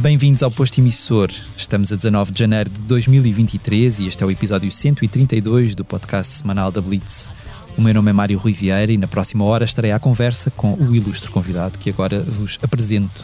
Bem-vindos 0.00 0.42
ao 0.42 0.50
Posto 0.50 0.80
Emissor. 0.80 1.30
Estamos 1.54 1.92
a 1.92 1.96
19 1.96 2.32
de 2.32 2.38
janeiro 2.38 2.70
de 2.70 2.80
2023 2.82 3.98
e 3.98 4.06
este 4.06 4.24
é 4.24 4.26
o 4.26 4.30
episódio 4.30 4.70
132 4.70 5.74
do 5.74 5.84
podcast 5.84 6.32
semanal 6.32 6.72
da 6.72 6.80
Blitz. 6.80 7.32
O 7.76 7.82
meu 7.82 7.92
nome 7.92 8.08
é 8.08 8.12
Mário 8.14 8.38
Rui 8.38 8.54
Vieira 8.54 8.90
e 8.90 8.96
na 8.96 9.06
próxima 9.06 9.44
hora 9.44 9.64
estarei 9.64 9.92
à 9.92 9.98
conversa 9.98 10.50
com 10.50 10.72
o 10.72 10.96
ilustre 10.96 11.30
convidado 11.30 11.78
que 11.78 11.90
agora 11.90 12.22
vos 12.22 12.58
apresento. 12.62 13.22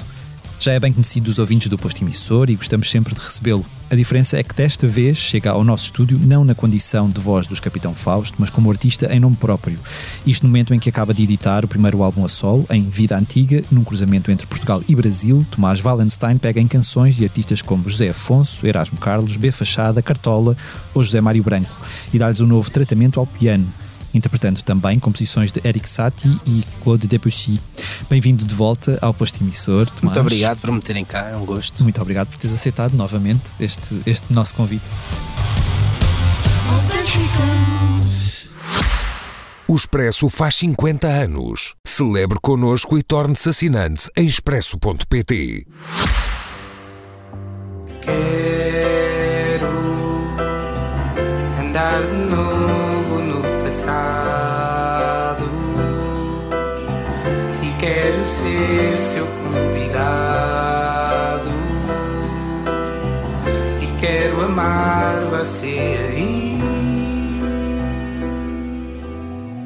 Já 0.66 0.72
é 0.72 0.80
bem 0.80 0.92
conhecido 0.92 1.26
dos 1.26 1.38
ouvintes 1.38 1.68
do 1.68 1.78
posto 1.78 2.02
emissor 2.02 2.50
e 2.50 2.56
gostamos 2.56 2.90
sempre 2.90 3.14
de 3.14 3.20
recebê-lo. 3.20 3.64
A 3.88 3.94
diferença 3.94 4.36
é 4.36 4.42
que 4.42 4.52
desta 4.52 4.88
vez 4.88 5.16
chega 5.16 5.52
ao 5.52 5.62
nosso 5.62 5.84
estúdio 5.84 6.18
não 6.18 6.44
na 6.44 6.56
condição 6.56 7.08
de 7.08 7.20
voz 7.20 7.46
dos 7.46 7.60
Capitão 7.60 7.94
Fausto, 7.94 8.34
mas 8.36 8.50
como 8.50 8.68
artista 8.68 9.06
em 9.14 9.20
nome 9.20 9.36
próprio. 9.36 9.78
Isto 10.26 10.42
no 10.42 10.48
momento 10.48 10.74
em 10.74 10.80
que 10.80 10.88
acaba 10.88 11.14
de 11.14 11.22
editar 11.22 11.64
o 11.64 11.68
primeiro 11.68 12.02
álbum 12.02 12.24
a 12.24 12.28
solo, 12.28 12.66
em 12.68 12.82
Vida 12.82 13.16
Antiga, 13.16 13.62
num 13.70 13.84
cruzamento 13.84 14.28
entre 14.32 14.44
Portugal 14.48 14.82
e 14.88 14.94
Brasil, 14.96 15.46
Tomás 15.52 15.80
Wallenstein 15.80 16.36
pega 16.36 16.60
em 16.60 16.66
canções 16.66 17.14
de 17.14 17.22
artistas 17.22 17.62
como 17.62 17.88
José 17.88 18.08
Afonso, 18.08 18.66
Erasmo 18.66 18.98
Carlos, 18.98 19.36
B. 19.36 19.52
Fachada, 19.52 20.02
Cartola 20.02 20.56
ou 20.92 21.00
José 21.00 21.20
Mário 21.20 21.44
Branco 21.44 21.80
e 22.12 22.18
dá-lhes 22.18 22.40
um 22.40 22.46
novo 22.48 22.68
tratamento 22.72 23.20
ao 23.20 23.26
piano 23.28 23.72
interpretando 24.16 24.62
também 24.62 24.98
composições 24.98 25.52
de 25.52 25.60
Eric 25.64 25.88
Satie 25.88 26.40
e 26.46 26.64
Claude 26.82 27.06
Debussy. 27.06 27.60
Bem-vindo 28.08 28.44
de 28.44 28.54
volta 28.54 28.98
ao 29.00 29.12
posto 29.12 29.42
emissor, 29.42 29.86
Tomás. 29.86 30.02
Muito 30.02 30.20
obrigado 30.20 30.58
por 30.60 30.72
me 30.72 30.80
terem 30.80 31.04
cá, 31.04 31.28
é 31.30 31.36
um 31.36 31.44
gosto. 31.44 31.82
Muito 31.82 32.00
obrigado 32.00 32.28
por 32.28 32.38
teres 32.38 32.54
aceitado 32.54 32.94
novamente 32.94 33.44
este, 33.60 34.00
este 34.06 34.32
nosso 34.32 34.54
convite. 34.54 34.84
O 39.68 39.74
Expresso 39.74 40.28
faz 40.30 40.54
50 40.56 41.08
anos. 41.08 41.74
Celebre 41.84 42.38
connosco 42.40 42.96
e 42.96 43.02
torne-se 43.02 43.48
assinante 43.48 44.08
em 44.16 44.24
expresso.pt. 44.24 45.66
Quero 48.00 49.66
andar 51.58 52.06
de 52.06 52.14
novo 52.14 52.55
amar 64.60 65.20
você 65.26 65.66
aí. 66.08 66.56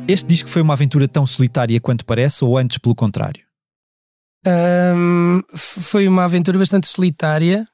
Este 0.09 0.27
disco 0.27 0.49
foi 0.49 0.61
uma 0.61 0.75
aventura 0.75 1.07
tão 1.07 1.25
solitária 1.27 1.81
quanto 1.81 2.05
parece, 2.05 2.45
ou 2.45 2.59
antes 2.59 2.79
pelo 2.79 2.97
contrário? 2.97 3.45
F- 5.55 5.81
foi 5.81 6.09
uma 6.09 6.25
aventura 6.25 6.59
bastante 6.59 6.89
solitária, 6.89 7.69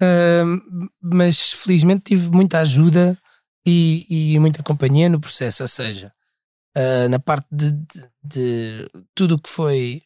ahm, 0.00 0.58
mas 1.00 1.52
felizmente 1.52 2.02
tive 2.06 2.30
muita 2.32 2.58
ajuda 2.58 3.16
e, 3.64 4.06
e 4.34 4.38
muita 4.40 4.62
companhia 4.62 5.08
no 5.08 5.20
processo. 5.20 5.62
Ou 5.62 5.68
seja, 5.68 6.12
ah, 6.76 7.08
na 7.08 7.20
parte 7.20 7.46
de, 7.52 7.70
de- 7.70 8.08
de 8.24 8.90
tudo 9.14 9.36
o 9.36 9.38
que 9.40 9.48
foi 9.48 10.00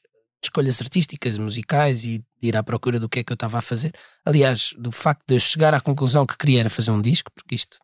escolhas 0.44 0.80
artísticas, 0.82 1.38
musicais 1.38 2.04
e 2.04 2.22
de 2.42 2.48
ir 2.48 2.56
à 2.56 2.62
procura 2.62 2.98
do 2.98 3.08
que 3.08 3.20
é 3.20 3.24
que 3.24 3.32
eu 3.32 3.34
estava 3.34 3.58
a 3.58 3.62
fazer. 3.62 3.92
Aliás, 4.24 4.74
do 4.76 4.90
facto 4.90 5.24
de 5.28 5.36
eu 5.36 5.40
chegar 5.40 5.72
à 5.72 5.80
conclusão 5.80 6.26
que 6.26 6.36
queria 6.36 6.60
era 6.60 6.70
fazer 6.70 6.90
um 6.90 7.00
disco, 7.00 7.30
porque 7.34 7.54
isto 7.54 7.78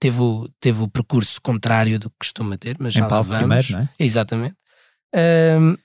teve 0.00 0.20
o, 0.20 0.48
teve 0.58 0.82
o 0.82 0.88
percurso 0.88 1.40
contrário 1.42 1.98
do 1.98 2.08
que 2.08 2.16
costuma 2.18 2.56
ter, 2.56 2.76
mas 2.80 2.94
já 2.94 3.00
em 3.00 3.02
lá 3.02 3.08
palco 3.08 3.28
vamos. 3.28 3.38
primeiro, 3.40 3.72
não 3.72 3.80
é? 3.80 3.88
Exatamente. 3.98 4.56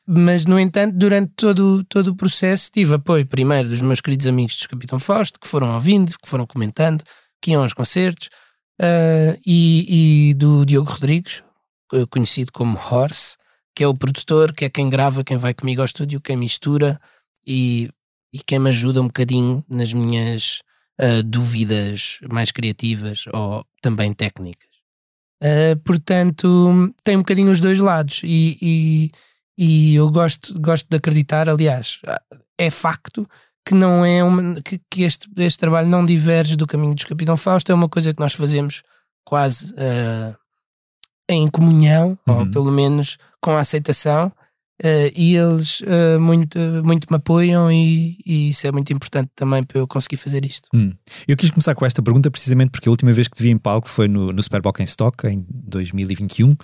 Mas, 0.05 0.45
no 0.45 0.59
entanto, 0.59 0.95
durante 0.97 1.33
todo, 1.35 1.83
todo 1.85 2.09
o 2.09 2.15
processo, 2.15 2.69
tive 2.71 2.93
apoio 2.93 3.25
primeiro 3.25 3.69
dos 3.69 3.81
meus 3.81 4.01
queridos 4.01 4.27
amigos 4.27 4.55
dos 4.55 4.67
Capitão 4.67 4.99
Fausto, 4.99 5.39
que 5.39 5.47
foram 5.47 5.73
ouvindo, 5.73 6.17
que 6.17 6.29
foram 6.29 6.45
comentando, 6.45 7.03
que 7.41 7.51
iam 7.51 7.63
aos 7.63 7.73
concertos, 7.73 8.29
ah, 8.81 9.37
e, 9.45 10.29
e 10.29 10.33
do 10.33 10.65
Diogo 10.65 10.89
Rodrigues, 10.89 11.43
conhecido 12.09 12.51
como 12.51 12.77
Horse, 12.77 13.35
que 13.75 13.83
é 13.83 13.87
o 13.87 13.95
produtor, 13.95 14.53
que 14.53 14.65
é 14.65 14.69
quem 14.69 14.89
grava, 14.89 15.23
quem 15.23 15.37
vai 15.37 15.53
comigo 15.53 15.81
ao 15.81 15.85
estúdio, 15.85 16.21
quem 16.21 16.35
mistura 16.35 16.99
e, 17.45 17.89
e 18.33 18.39
quem 18.39 18.59
me 18.59 18.69
ajuda 18.69 19.01
um 19.01 19.07
bocadinho 19.07 19.63
nas 19.69 19.93
minhas 19.93 20.63
ah, 20.99 21.21
dúvidas 21.23 22.19
mais 22.31 22.51
criativas 22.51 23.25
ou 23.33 23.65
também 23.81 24.13
técnicas. 24.13 24.69
Uh, 25.43 25.77
portanto, 25.83 26.93
tem 27.03 27.17
um 27.17 27.19
bocadinho 27.19 27.51
os 27.51 27.59
dois 27.59 27.77
lados 27.79 28.21
e, 28.23 28.57
e, 28.61 29.11
e 29.57 29.95
eu 29.95 30.09
gosto, 30.09 30.57
gosto 30.61 30.87
de 30.89 30.95
acreditar, 30.95 31.49
aliás, 31.49 31.99
é 32.57 32.69
facto 32.69 33.27
que 33.65 33.73
não 33.73 34.05
é 34.05 34.23
uma, 34.23 34.61
que, 34.61 34.79
que 34.89 35.03
este, 35.03 35.27
este 35.35 35.59
trabalho 35.59 35.89
não 35.89 36.05
diverge 36.05 36.55
do 36.55 36.67
caminho 36.67 36.95
dos 36.95 37.03
Capitão 37.03 37.35
Fausto, 37.35 37.71
é 37.71 37.75
uma 37.75 37.89
coisa 37.89 38.13
que 38.13 38.21
nós 38.21 38.31
fazemos 38.33 38.83
quase 39.25 39.73
uh, 39.73 40.33
em 41.27 41.47
comunhão, 41.49 42.17
ou 42.25 42.35
Uhum. 42.35 42.51
pelo 42.51 42.71
menos 42.71 43.17
com 43.41 43.51
a 43.51 43.59
aceitação, 43.59 44.31
uh, 44.83 45.11
e 45.15 45.35
eles 45.35 45.81
uh, 45.81 46.19
muito, 46.19 46.59
muito 46.83 47.07
me 47.09 47.17
apoiam 47.17 47.71
e, 47.71 48.17
e 48.25 48.49
isso 48.49 48.67
é 48.67 48.71
muito 48.71 48.91
importante 48.91 49.29
também 49.35 49.63
para 49.63 49.79
eu 49.79 49.87
conseguir 49.87 50.17
fazer 50.17 50.45
isto. 50.45 50.69
Eu 51.27 51.37
quis 51.37 51.49
começar 51.49 51.73
com 51.73 51.85
esta 51.85 52.01
pergunta 52.01 52.29
precisamente 52.29 52.71
porque 52.71 52.89
a 52.89 52.91
última 52.91 53.11
vez 53.11 53.27
que 53.27 53.37
te 53.37 53.43
vi 53.43 53.49
em 53.49 53.57
palco 53.57 53.87
foi 53.87 54.07
no, 54.07 54.31
no 54.31 54.43
Super 54.43 54.61
Bowl 54.61 54.73
em 54.79 54.83
Stock, 54.83 55.27
em 55.27 55.45
2021, 55.49 56.49
um, 56.49 56.55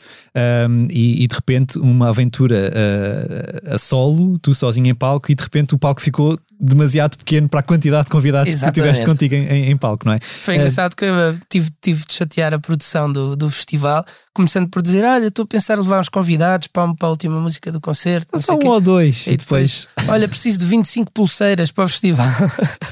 e, 0.89 1.23
e 1.23 1.27
de 1.27 1.35
repente 1.35 1.79
uma 1.79 2.09
aventura 2.09 2.71
uh, 2.71 3.75
a 3.75 3.77
solo, 3.77 4.37
tu 4.39 4.53
sozinho 4.53 4.87
em 4.87 4.95
palco, 4.95 5.31
e 5.31 5.35
de 5.35 5.43
repente 5.43 5.75
o 5.75 5.77
palco 5.77 6.01
ficou 6.01 6.37
demasiado 6.59 7.17
pequeno 7.17 7.47
para 7.47 7.61
a 7.61 7.63
quantidade 7.63 8.05
de 8.05 8.09
convidados 8.11 8.53
que 8.53 8.59
tu 8.59 8.71
tiveste 8.71 9.01
Exatamente. 9.03 9.05
contigo 9.29 9.35
em, 9.35 9.47
em- 9.47 9.71
em 9.71 9.77
palco, 9.77 10.05
não 10.05 10.13
é? 10.13 10.19
Foi 10.19 10.55
É. 10.55 10.57
engraçado 10.57 10.93
que 10.95 11.05
eu 11.05 11.37
tive, 11.49 11.69
tive 11.81 12.05
de 12.05 12.13
chatear 12.13 12.53
a 12.53 12.59
produção 12.59 13.09
do, 13.11 13.35
do 13.35 13.49
festival, 13.49 14.03
começando 14.33 14.67
por 14.69 14.81
dizer: 14.81 15.05
Olha, 15.05 15.27
estou 15.27 15.43
a 15.43 15.47
pensar 15.47 15.77
em 15.77 15.81
levar 15.81 16.01
uns 16.01 16.09
convidados 16.09 16.67
para, 16.67 16.93
para 16.95 17.07
a 17.07 17.11
última 17.11 17.39
música 17.39 17.71
do 17.71 17.79
concerto. 17.79 18.37
Só 18.41 18.55
um 18.55 18.59
quê." 18.59 18.67
ou 18.67 18.81
dois, 18.81 19.25
e, 19.27 19.31
E 19.33 19.37
depois. 19.37 19.87
Olha, 20.09 20.27
preciso 20.27 20.57
de 20.59 20.65
25 20.65 21.11
pulseiras 21.13 21.71
para 21.71 21.85
o 21.85 21.87
festival. 21.87 22.27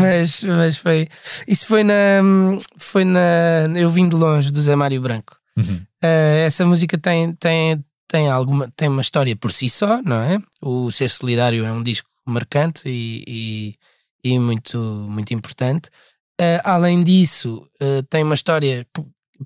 mas, 0.00 0.42
mas 0.44 0.76
foi. 0.76 1.08
Isso 1.46 1.66
foi 1.66 1.82
na. 1.82 1.94
Foi 2.78 3.04
na. 3.04 3.20
Eu 3.74 3.90
vim 3.90 4.08
de 4.08 4.14
longe 4.14 4.50
do 4.50 4.60
Zé 4.62 4.76
Mário 4.76 5.00
Branco. 5.00 5.36
Uhum. 5.56 5.80
Uh, 6.04 6.44
essa 6.46 6.64
música 6.66 6.98
tem, 6.98 7.32
tem, 7.32 7.82
tem, 8.06 8.28
alguma, 8.30 8.70
tem 8.76 8.88
uma 8.88 9.00
história 9.00 9.34
por 9.34 9.50
si 9.50 9.68
só, 9.70 10.00
não 10.02 10.16
é? 10.20 10.38
O 10.60 10.90
Ser 10.90 11.08
Solidário 11.08 11.64
é 11.64 11.72
um 11.72 11.82
disco 11.82 12.06
marcante 12.26 12.88
e, 12.88 13.24
e, 13.26 14.32
e 14.32 14.38
muito, 14.38 14.78
muito 14.78 15.32
importante. 15.32 15.88
Uh, 16.40 16.60
além 16.64 17.02
disso, 17.02 17.66
uh, 17.82 18.02
tem 18.10 18.22
uma 18.22 18.34
história 18.34 18.86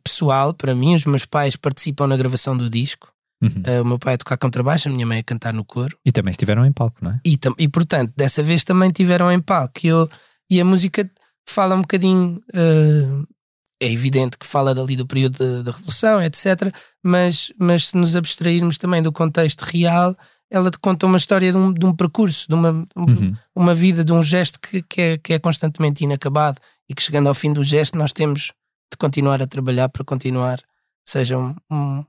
pessoal 0.02 0.52
para 0.52 0.74
mim. 0.74 0.94
Os 0.94 1.04
meus 1.04 1.24
pais 1.24 1.54
participam 1.54 2.06
na 2.06 2.16
gravação 2.16 2.56
do 2.56 2.68
disco. 2.68 3.12
Uhum. 3.42 3.62
Uh, 3.66 3.82
o 3.82 3.84
meu 3.84 3.98
pai 3.98 4.14
a 4.14 4.18
tocar 4.18 4.36
contrabaixo, 4.36 4.88
a 4.88 4.92
minha 4.92 5.06
mãe 5.06 5.20
a 5.20 5.22
cantar 5.22 5.54
no 5.54 5.64
coro. 5.64 5.96
E 6.04 6.10
também 6.10 6.32
estiveram 6.32 6.66
em 6.66 6.72
palco, 6.72 6.98
não 7.00 7.12
é? 7.12 7.20
E, 7.24 7.38
e 7.58 7.68
portanto, 7.68 8.12
dessa 8.16 8.42
vez 8.42 8.64
também 8.64 8.91
tiveram 8.91 9.30
em 9.30 9.41
palco. 9.41 9.80
E, 9.84 9.86
eu, 9.86 10.10
e 10.50 10.60
a 10.60 10.64
música 10.64 11.08
fala 11.48 11.76
um 11.76 11.80
bocadinho. 11.80 12.42
é 13.80 13.91
evidente 13.91 14.36
que 14.36 14.47
fala 14.47 14.74
dali 14.74 14.97
do 14.97 15.06
período 15.06 15.38
da, 15.38 15.62
da 15.62 15.70
Revolução, 15.70 16.20
etc. 16.20 16.74
Mas, 17.02 17.52
mas 17.56 17.86
se 17.86 17.97
nos 17.97 18.16
abstrairmos 18.16 18.76
também 18.76 19.00
do 19.00 19.12
contexto 19.12 19.62
real, 19.62 20.14
ela 20.50 20.70
te 20.70 20.78
conta 20.78 21.06
uma 21.06 21.16
história 21.16 21.52
de 21.52 21.56
um, 21.58 21.72
de 21.72 21.86
um 21.86 21.94
percurso, 21.94 22.46
de 22.48 22.54
uma, 22.54 22.70
um- 22.96 23.04
Uhum. 23.04 23.34
uma 23.54 23.74
vida, 23.74 24.04
de 24.04 24.12
um 24.12 24.22
gesto 24.22 24.58
que, 24.60 24.82
que, 24.82 25.00
é, 25.00 25.18
que 25.18 25.32
é 25.34 25.38
constantemente 25.38 26.02
inacabado 26.04 26.60
e 26.88 26.94
que 26.94 27.02
chegando 27.02 27.28
ao 27.28 27.34
fim 27.34 27.52
do 27.52 27.62
gesto 27.62 27.97
nós 27.97 28.12
temos 28.12 28.52
de 28.92 28.97
continuar 28.98 29.41
a 29.41 29.47
trabalhar 29.47 29.88
para 29.88 30.04
continuar, 30.04 30.58
seja 31.06 31.38
um, 31.38 31.54
um, 31.70 32.04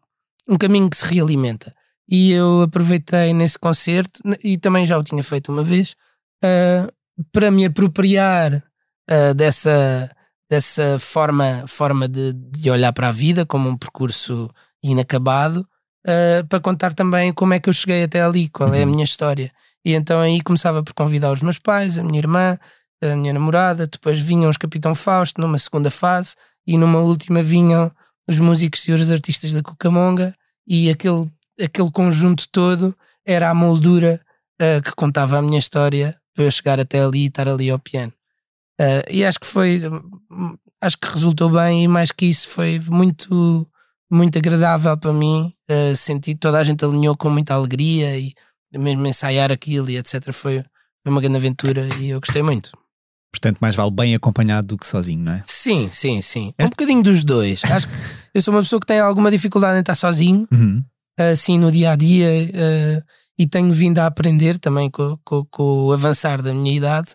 um 0.50 0.58
caminho 0.58 0.90
que 0.90 0.98
se 0.98 1.06
realimenta. 1.14 1.74
E 2.10 2.32
eu 2.32 2.64
aproveitei 2.64 3.34
nesse 3.34 3.58
concerto, 3.60 4.20
e 4.44 4.58
também 4.58 4.86
já 4.88 4.98
o 4.98 5.04
tinha 5.04 5.24
feito 5.24 5.52
uma 5.52 5.64
vez, 5.64 5.96
ah, 6.44 6.92
para 7.32 7.52
me 7.52 7.66
apropriar 7.66 8.64
ah, 9.10 9.34
dessa, 9.34 10.10
dessa 10.50 10.98
forma, 11.00 11.64
forma 11.68 12.08
de, 12.08 12.34
de 12.34 12.70
olhar 12.72 12.92
para 12.92 13.10
a 13.10 13.12
vida 13.12 13.46
como 13.46 13.70
um 13.70 13.78
percurso 13.78 14.50
inacabado, 14.84 15.66
ah, 16.08 16.44
para 16.48 16.60
contar 16.60 16.94
também 16.94 17.34
como 17.34 17.54
é 17.54 17.60
que 17.60 17.70
eu 17.70 17.74
cheguei 17.74 18.04
até 18.04 18.22
ali, 18.22 18.50
qual 18.50 18.74
é 18.74 18.82
a 18.82 18.86
Uhum. 18.86 18.92
minha 18.92 19.04
história. 19.04 19.52
E 19.86 19.94
então 19.94 20.20
aí 20.20 20.42
começava 20.42 20.84
por 20.84 20.94
convidar 20.94 21.32
os 21.32 21.42
meus 21.42 21.58
pais, 21.58 21.98
a 22.00 22.04
minha 22.04 22.20
irmã, 22.20 22.58
a 23.02 23.16
minha 23.16 23.34
namorada, 23.34 23.88
depois 23.88 24.20
vinham 24.20 24.50
os 24.50 24.58
Capitão 24.58 24.94
Fausto 24.94 25.42
numa 25.42 25.58
segunda 25.58 25.90
fase 25.90 26.36
e 26.68 26.78
numa 26.78 27.00
última 27.00 27.42
vinham 27.42 27.92
os 28.28 28.38
músicos 28.40 28.88
e 28.88 28.92
os 28.92 29.12
artistas 29.12 29.54
da 29.54 29.64
Cucamonga 29.64 30.36
e 30.68 30.90
aquele, 30.90 31.28
aquele 31.60 31.92
conjunto 31.92 32.48
todo 32.52 32.96
era 33.26 33.50
a 33.50 33.54
moldura 33.56 34.22
ah, 34.60 34.80
que 34.84 34.92
contava 34.96 35.38
a 35.40 35.42
minha 35.42 35.58
história 35.60 36.16
para 36.36 36.46
eu 36.46 36.52
chegar 36.52 36.80
até 36.80 37.02
ali 37.02 37.24
e 37.24 37.28
estar 37.28 37.48
ali 37.50 37.70
ao 37.70 37.80
piano. 37.80 38.14
Uh, 38.80 39.04
e 39.12 39.26
acho 39.26 39.40
que 39.40 39.46
foi, 39.46 39.82
acho 40.80 40.98
que 40.98 41.08
resultou 41.08 41.50
bem 41.50 41.84
e 41.84 41.88
mais 41.88 42.12
que 42.12 42.26
isso 42.26 42.50
foi 42.50 42.80
muito, 42.80 43.68
muito 44.12 44.38
agradável 44.38 44.98
para 44.98 45.14
mim. 45.14 45.54
Uh, 45.70 45.96
senti 45.96 46.36
toda 46.36 46.60
a 46.60 46.64
gente 46.64 46.84
alinhou 46.84 47.16
com 47.16 47.30
muita 47.30 47.54
alegria 47.54 48.18
e 48.20 48.34
mesmo 48.74 49.06
ensaiar 49.08 49.52
aquilo 49.52 49.90
e 49.90 49.98
etc. 49.98 50.32
Foi, 50.34 50.64
foi 51.04 51.12
uma 51.12 51.22
grande 51.22 51.38
aventura 51.38 51.88
e 52.00 52.10
eu 52.10 52.20
gostei 52.20 52.44
muito. 52.44 52.72
Portanto, 53.32 53.60
mais 53.62 53.76
vale 53.76 53.92
bem 53.92 54.14
acompanhado 54.14 54.68
do 54.68 54.78
que 54.78 54.86
sozinho, 54.86 55.24
não 55.24 55.32
é? 55.32 55.44
Sim, 55.48 55.90
sim, 55.92 56.22
sim. 56.22 56.54
Um 56.60 56.66
bocadinho 56.66 57.02
dos 57.02 57.24
dois. 57.24 57.64
Acho 57.64 57.88
que 57.88 57.94
eu 58.34 58.42
sou 58.42 58.54
uma 58.54 58.62
pessoa 58.62 58.80
que 58.80 58.86
tem 58.86 59.00
alguma 59.00 59.32
dificuldade 59.32 59.78
em 59.78 59.80
estar 59.80 59.96
sozinho, 59.96 60.46
uhum. 60.52 60.84
assim 61.18 61.58
no 61.58 61.72
dia 61.72 61.92
a 61.92 61.96
dia, 61.96 62.28
uh, 62.28 63.04
e 63.38 63.48
tenho 63.48 63.72
vindo 63.72 64.00
a 64.00 64.06
aprender 64.06 64.60
também 64.60 64.90
com, 64.90 65.18
com, 65.24 65.46
com, 65.50 65.64
o 65.86 65.94
avançar 65.94 66.42
da 66.42 66.54
minha 66.54 66.76
idade. 66.76 67.14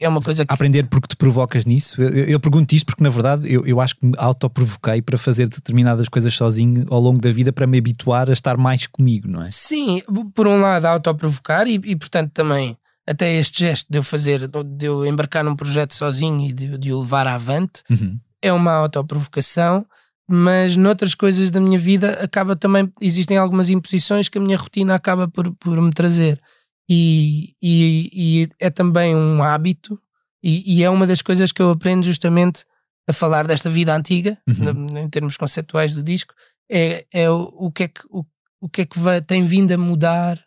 É 0.00 0.08
uma 0.08 0.20
coisa 0.20 0.44
que. 0.44 0.52
Aprender 0.52 0.84
porque 0.84 1.08
te 1.08 1.16
provocas 1.16 1.64
nisso? 1.64 2.02
Eu, 2.02 2.24
eu 2.24 2.40
pergunto 2.40 2.74
isto 2.74 2.86
porque, 2.86 3.02
na 3.02 3.10
verdade, 3.10 3.52
eu, 3.52 3.64
eu 3.66 3.80
acho 3.80 3.96
que 3.96 4.06
me 4.06 4.12
autoprovoquei 4.16 5.00
para 5.00 5.16
fazer 5.16 5.48
determinadas 5.48 6.08
coisas 6.08 6.34
sozinho 6.34 6.84
ao 6.90 7.00
longo 7.00 7.20
da 7.20 7.30
vida 7.30 7.52
para 7.52 7.66
me 7.66 7.78
habituar 7.78 8.28
a 8.28 8.32
estar 8.32 8.56
mais 8.56 8.86
comigo, 8.86 9.28
não 9.28 9.42
é? 9.42 9.50
Sim, 9.50 10.02
por 10.34 10.46
um 10.46 10.60
lado, 10.60 10.86
autoprovocar 10.86 11.68
e, 11.68 11.74
e 11.84 11.96
portanto, 11.96 12.32
também 12.32 12.76
até 13.06 13.34
este 13.34 13.60
gesto 13.60 13.86
de 13.90 13.98
eu 13.98 14.02
fazer, 14.02 14.48
de 14.48 14.86
eu 14.86 15.04
embarcar 15.04 15.44
num 15.44 15.54
projeto 15.54 15.94
sozinho 15.94 16.48
e 16.48 16.52
de, 16.52 16.78
de 16.78 16.92
o 16.92 17.00
levar 17.00 17.28
avante, 17.28 17.82
uhum. 17.90 18.18
é 18.40 18.52
uma 18.52 18.72
autoprovocação, 18.72 19.86
mas 20.28 20.76
noutras 20.76 21.14
coisas 21.14 21.50
da 21.50 21.60
minha 21.60 21.78
vida 21.78 22.18
acaba 22.22 22.56
também, 22.56 22.90
existem 23.00 23.36
algumas 23.36 23.68
imposições 23.68 24.28
que 24.28 24.38
a 24.38 24.40
minha 24.40 24.56
rotina 24.56 24.94
acaba 24.94 25.28
por, 25.28 25.52
por 25.56 25.80
me 25.80 25.92
trazer. 25.92 26.40
E, 26.88 27.54
e, 27.62 28.10
e 28.12 28.48
é 28.58 28.70
também 28.70 29.14
um 29.16 29.42
hábito, 29.42 29.98
e, 30.42 30.76
e, 30.76 30.84
é 30.84 30.90
uma 30.90 31.06
das 31.06 31.22
coisas 31.22 31.50
que 31.50 31.62
eu 31.62 31.70
aprendo 31.70 32.04
justamente 32.04 32.66
a 33.08 33.12
falar 33.12 33.46
desta 33.46 33.70
vida 33.70 33.96
antiga, 33.96 34.36
uhum. 34.46 34.98
em 34.98 35.08
termos 35.08 35.38
conceptuais 35.38 35.94
do 35.94 36.02
disco, 36.02 36.34
é, 36.70 37.06
é 37.10 37.30
o, 37.30 37.52
o 37.56 37.70
que 37.70 37.84
é 37.84 37.88
que, 37.88 38.00
o, 38.10 38.24
o 38.60 38.68
que, 38.68 38.82
é 38.82 38.86
que 38.86 38.98
vai, 38.98 39.22
tem 39.22 39.44
vindo 39.44 39.72
a 39.72 39.78
mudar 39.78 40.38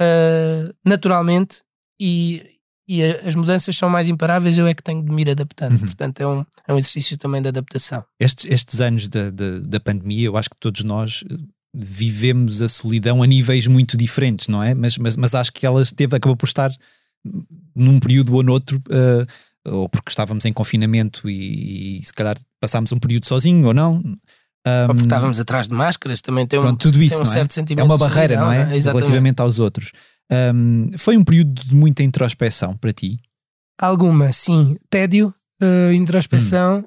uh, 0.00 0.74
naturalmente 0.84 1.62
e, 2.00 2.58
e 2.88 3.02
as 3.02 3.34
mudanças 3.34 3.76
são 3.76 3.88
mais 3.88 4.08
imparáveis, 4.08 4.58
eu 4.58 4.66
é 4.66 4.74
que 4.74 4.82
tenho 4.82 5.02
de 5.02 5.10
me 5.10 5.22
ir 5.22 5.30
adaptando. 5.30 5.72
Uhum. 5.72 5.86
Portanto, 5.86 6.20
é 6.20 6.26
um, 6.26 6.44
é 6.68 6.72
um 6.72 6.78
exercício 6.78 7.18
também 7.18 7.42
de 7.42 7.48
adaptação. 7.48 8.04
Estes, 8.20 8.44
estes 8.50 8.80
anos 8.80 9.08
da, 9.08 9.30
da, 9.30 9.58
da, 9.60 9.80
pandemia, 9.80 10.26
eu 10.26 10.36
acho 10.36 10.50
que 10.50 10.56
todos 10.58 10.84
nós 10.84 11.24
vivemos 11.78 12.62
a 12.62 12.68
solidão 12.68 13.22
a 13.22 13.26
níveis 13.26 13.66
muito 13.66 13.96
diferentes, 13.96 14.48
não 14.48 14.62
é? 14.62 14.74
Mas, 14.74 14.96
mas, 14.96 15.16
mas 15.16 15.34
acho 15.34 15.52
que 15.52 15.66
ela 15.66 15.82
esteve, 15.82 16.16
acabou 16.16 16.36
por 16.36 16.46
estar 16.46 16.70
num 17.74 18.00
período 18.00 18.34
ou 18.34 18.42
noutro, 18.42 18.78
uh, 18.88 19.70
ou 19.70 19.88
porque 19.88 20.10
estávamos 20.10 20.44
em 20.46 20.52
confinamento 20.52 21.28
e, 21.28 21.98
e, 21.98 22.02
se 22.02 22.12
calhar 22.14 22.38
passámos 22.60 22.92
um 22.92 22.98
período 22.98 23.26
sozinho 23.26 23.66
ou 23.66 23.74
não. 23.74 23.96
Um, 23.96 24.82
ou 24.88 24.94
porque 24.94 25.02
estávamos 25.02 25.38
atrás 25.38 25.68
de 25.68 25.74
máscaras, 25.74 26.20
também 26.20 26.46
tem 26.46 26.58
um, 26.58 26.62
pronto, 26.62 26.80
tudo 26.80 27.02
isso, 27.02 27.22
um 27.22 27.26
certo 27.26 27.50
é? 27.50 27.54
sentimento. 27.54 27.82
É 27.82 27.84
uma 27.84 27.98
barreira, 27.98 28.36
não 28.36 28.50
é? 28.50 28.62
é? 28.76 28.78
Relativamente 28.78 29.40
aos 29.40 29.58
outros. 29.58 29.92
Um, 30.54 30.90
foi 30.96 31.16
um 31.16 31.24
período 31.24 31.62
de 31.62 31.74
muita 31.74 32.02
introspeção 32.02 32.76
para 32.76 32.92
ti? 32.92 33.18
Alguma, 33.78 34.32
sim. 34.32 34.76
Tédio, 34.88 35.32
uh, 35.62 35.92
introspeção 35.92 36.84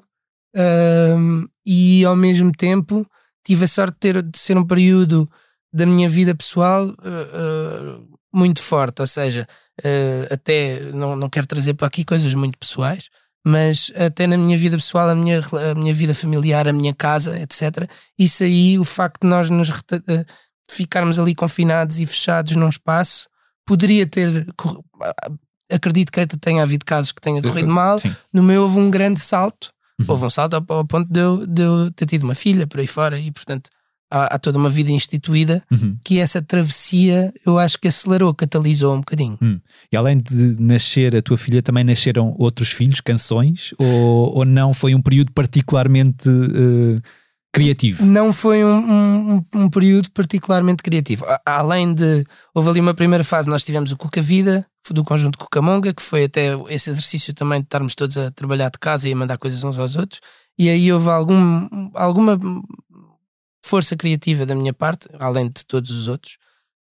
hum. 0.54 1.44
uh, 1.44 1.50
e 1.64 2.04
ao 2.04 2.16
mesmo 2.16 2.50
tempo 2.50 3.06
tive 3.50 3.64
a 3.64 3.68
sorte 3.68 3.94
de, 3.94 3.98
ter, 3.98 4.22
de 4.22 4.38
ser 4.38 4.56
um 4.56 4.64
período 4.64 5.28
da 5.72 5.84
minha 5.84 6.08
vida 6.08 6.32
pessoal 6.36 6.86
uh, 6.86 8.18
muito 8.32 8.62
forte, 8.62 9.00
ou 9.00 9.08
seja, 9.08 9.44
até 10.30 10.92
não, 10.92 11.16
não 11.16 11.28
quero 11.28 11.48
trazer 11.48 11.74
para 11.74 11.88
aqui 11.88 12.04
coisas 12.04 12.32
muito 12.32 12.56
pessoais, 12.56 13.08
mas 13.44 13.90
até 13.96 14.24
na 14.28 14.38
minha 14.38 14.56
vida 14.56 14.76
pessoal, 14.76 15.08
a 15.08 15.16
minha, 15.16 15.40
a 15.68 15.74
minha 15.74 15.92
vida 15.92 16.14
familiar, 16.14 16.68
a 16.68 16.72
minha 16.72 16.94
casa, 16.94 17.40
etc. 17.40 17.90
Isso 18.16 18.44
aí, 18.44 18.78
o 18.78 18.84
facto 18.84 19.22
de 19.22 19.28
nós 19.28 19.50
nos 19.50 19.68
ficarmos 20.70 21.18
ali 21.18 21.34
confinados 21.34 21.98
e 21.98 22.06
fechados 22.06 22.54
num 22.54 22.68
espaço, 22.68 23.28
poderia 23.66 24.06
ter. 24.06 24.46
Acredito 25.68 26.12
que 26.12 26.24
tenha 26.38 26.62
havido 26.62 26.84
casos 26.84 27.10
que 27.10 27.20
tenha 27.20 27.42
corrido 27.42 27.68
mal. 27.68 27.98
Sim. 27.98 28.14
No 28.32 28.44
meu 28.44 28.62
houve 28.62 28.78
um 28.78 28.90
grande 28.90 29.18
salto. 29.18 29.72
Houve 30.08 30.24
um 30.24 30.30
salto 30.30 30.54
ao, 30.54 30.64
ao 30.68 30.84
ponto 30.84 31.10
de 31.10 31.20
eu, 31.20 31.46
de 31.46 31.62
eu, 31.62 31.90
ter 31.92 32.06
tido 32.06 32.24
uma 32.24 32.34
filha 32.34 32.66
por 32.66 32.80
aí 32.80 32.86
fora 32.86 33.18
e, 33.18 33.30
portanto, 33.30 33.70
há, 34.10 34.34
há 34.34 34.38
toda 34.38 34.58
uma 34.58 34.70
vida 34.70 34.90
instituída 34.90 35.62
uhum. 35.70 35.96
que 36.04 36.18
essa 36.18 36.42
travessia 36.42 37.32
eu 37.46 37.58
acho 37.58 37.78
que 37.78 37.88
acelerou, 37.88 38.34
catalisou 38.34 38.94
um 38.94 39.00
bocadinho. 39.00 39.38
Uhum. 39.40 39.60
E 39.92 39.96
além 39.96 40.18
de 40.18 40.56
nascer 40.58 41.14
a 41.14 41.22
tua 41.22 41.38
filha, 41.38 41.62
também 41.62 41.84
nasceram 41.84 42.34
outros 42.38 42.70
filhos, 42.70 43.00
canções? 43.00 43.72
Ou, 43.78 44.38
ou 44.38 44.44
não 44.44 44.74
foi 44.74 44.94
um 44.94 45.02
período 45.02 45.32
particularmente. 45.32 46.28
Uh 46.28 47.00
criativo? 47.52 48.04
Não 48.04 48.32
foi 48.32 48.64
um, 48.64 48.78
um, 48.78 49.44
um, 49.54 49.68
período 49.68 50.10
particularmente 50.12 50.82
criativo. 50.82 51.24
Além 51.44 51.92
de. 51.92 52.24
Houve 52.54 52.70
ali 52.70 52.80
uma 52.80 52.94
primeira 52.94 53.24
fase, 53.24 53.48
nós 53.48 53.62
tivemos 53.62 53.92
o 53.92 53.96
Cuca 53.96 54.22
Vida, 54.22 54.64
do 54.90 55.04
conjunto 55.04 55.38
Cucamonga, 55.38 55.92
que 55.94 56.02
foi 56.02 56.24
até 56.24 56.54
esse 56.68 56.90
exercício 56.90 57.34
também 57.34 57.60
de 57.60 57.66
estarmos 57.66 57.94
todos 57.94 58.16
a 58.18 58.30
trabalhar 58.30 58.70
de 58.70 58.78
casa 58.78 59.08
e 59.08 59.12
a 59.12 59.16
mandar 59.16 59.38
coisas 59.38 59.62
uns 59.62 59.78
aos 59.78 59.96
outros. 59.96 60.20
E 60.58 60.68
aí 60.68 60.92
houve 60.92 61.08
algum, 61.08 61.90
alguma 61.94 62.38
força 63.64 63.96
criativa 63.96 64.44
da 64.44 64.54
minha 64.54 64.72
parte, 64.72 65.08
além 65.18 65.48
de 65.48 65.64
todos 65.64 65.90
os 65.90 66.08
outros. 66.08 66.38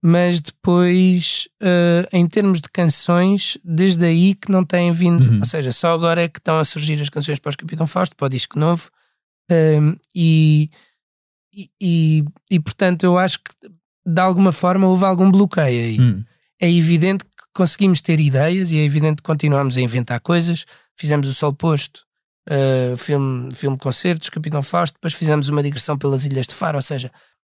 Mas 0.01 0.39
depois, 0.39 1.49
uh, 1.61 2.07
em 2.13 2.25
termos 2.25 2.61
de 2.61 2.69
canções, 2.69 3.57
desde 3.63 4.05
aí 4.05 4.33
que 4.33 4.49
não 4.49 4.63
têm 4.63 4.93
vindo. 4.93 5.29
Uhum. 5.29 5.39
Ou 5.39 5.45
seja, 5.45 5.71
só 5.73 5.93
agora 5.93 6.23
é 6.23 6.29
que 6.29 6.39
estão 6.39 6.57
a 6.57 6.63
surgir 6.63 7.01
as 7.01 7.09
canções 7.09 7.37
para 7.37 7.49
os 7.49 7.55
Capitão 7.57 7.85
Fausto, 7.85 8.15
para 8.15 8.27
o 8.27 8.29
disco 8.29 8.57
novo. 8.57 8.89
Um, 9.51 9.97
e, 10.15 10.69
e, 11.81 12.23
e, 12.49 12.59
portanto 12.59 13.03
eu 13.03 13.17
acho 13.17 13.39
que 13.39 13.69
de 14.05 14.21
alguma 14.21 14.51
forma 14.51 14.87
houve 14.87 15.03
algum 15.05 15.29
bloqueio 15.29 15.83
aí. 15.83 15.99
Hum. 15.99 16.23
É 16.59 16.71
evidente 16.71 17.25
que 17.25 17.38
conseguimos 17.53 18.01
ter 18.01 18.19
ideias 18.19 18.71
e 18.71 18.77
é 18.77 18.83
evidente 18.83 19.17
que 19.17 19.23
continuamos 19.23 19.77
a 19.77 19.81
inventar 19.81 20.19
coisas. 20.19 20.65
Fizemos 20.97 21.27
o 21.27 21.33
Sol 21.33 21.53
Posto, 21.53 22.05
uh, 22.49 22.97
filme, 22.97 23.49
filme 23.53 23.77
concertos, 23.77 24.29
Capitão 24.29 24.61
Fausto, 24.61 24.95
depois 24.95 25.13
fizemos 25.13 25.49
uma 25.49 25.63
digressão 25.63 25.97
pelas 25.97 26.25
Ilhas 26.25 26.47
de 26.47 26.55
Faro, 26.55 26.77
ou 26.77 26.81
seja, 26.81 27.11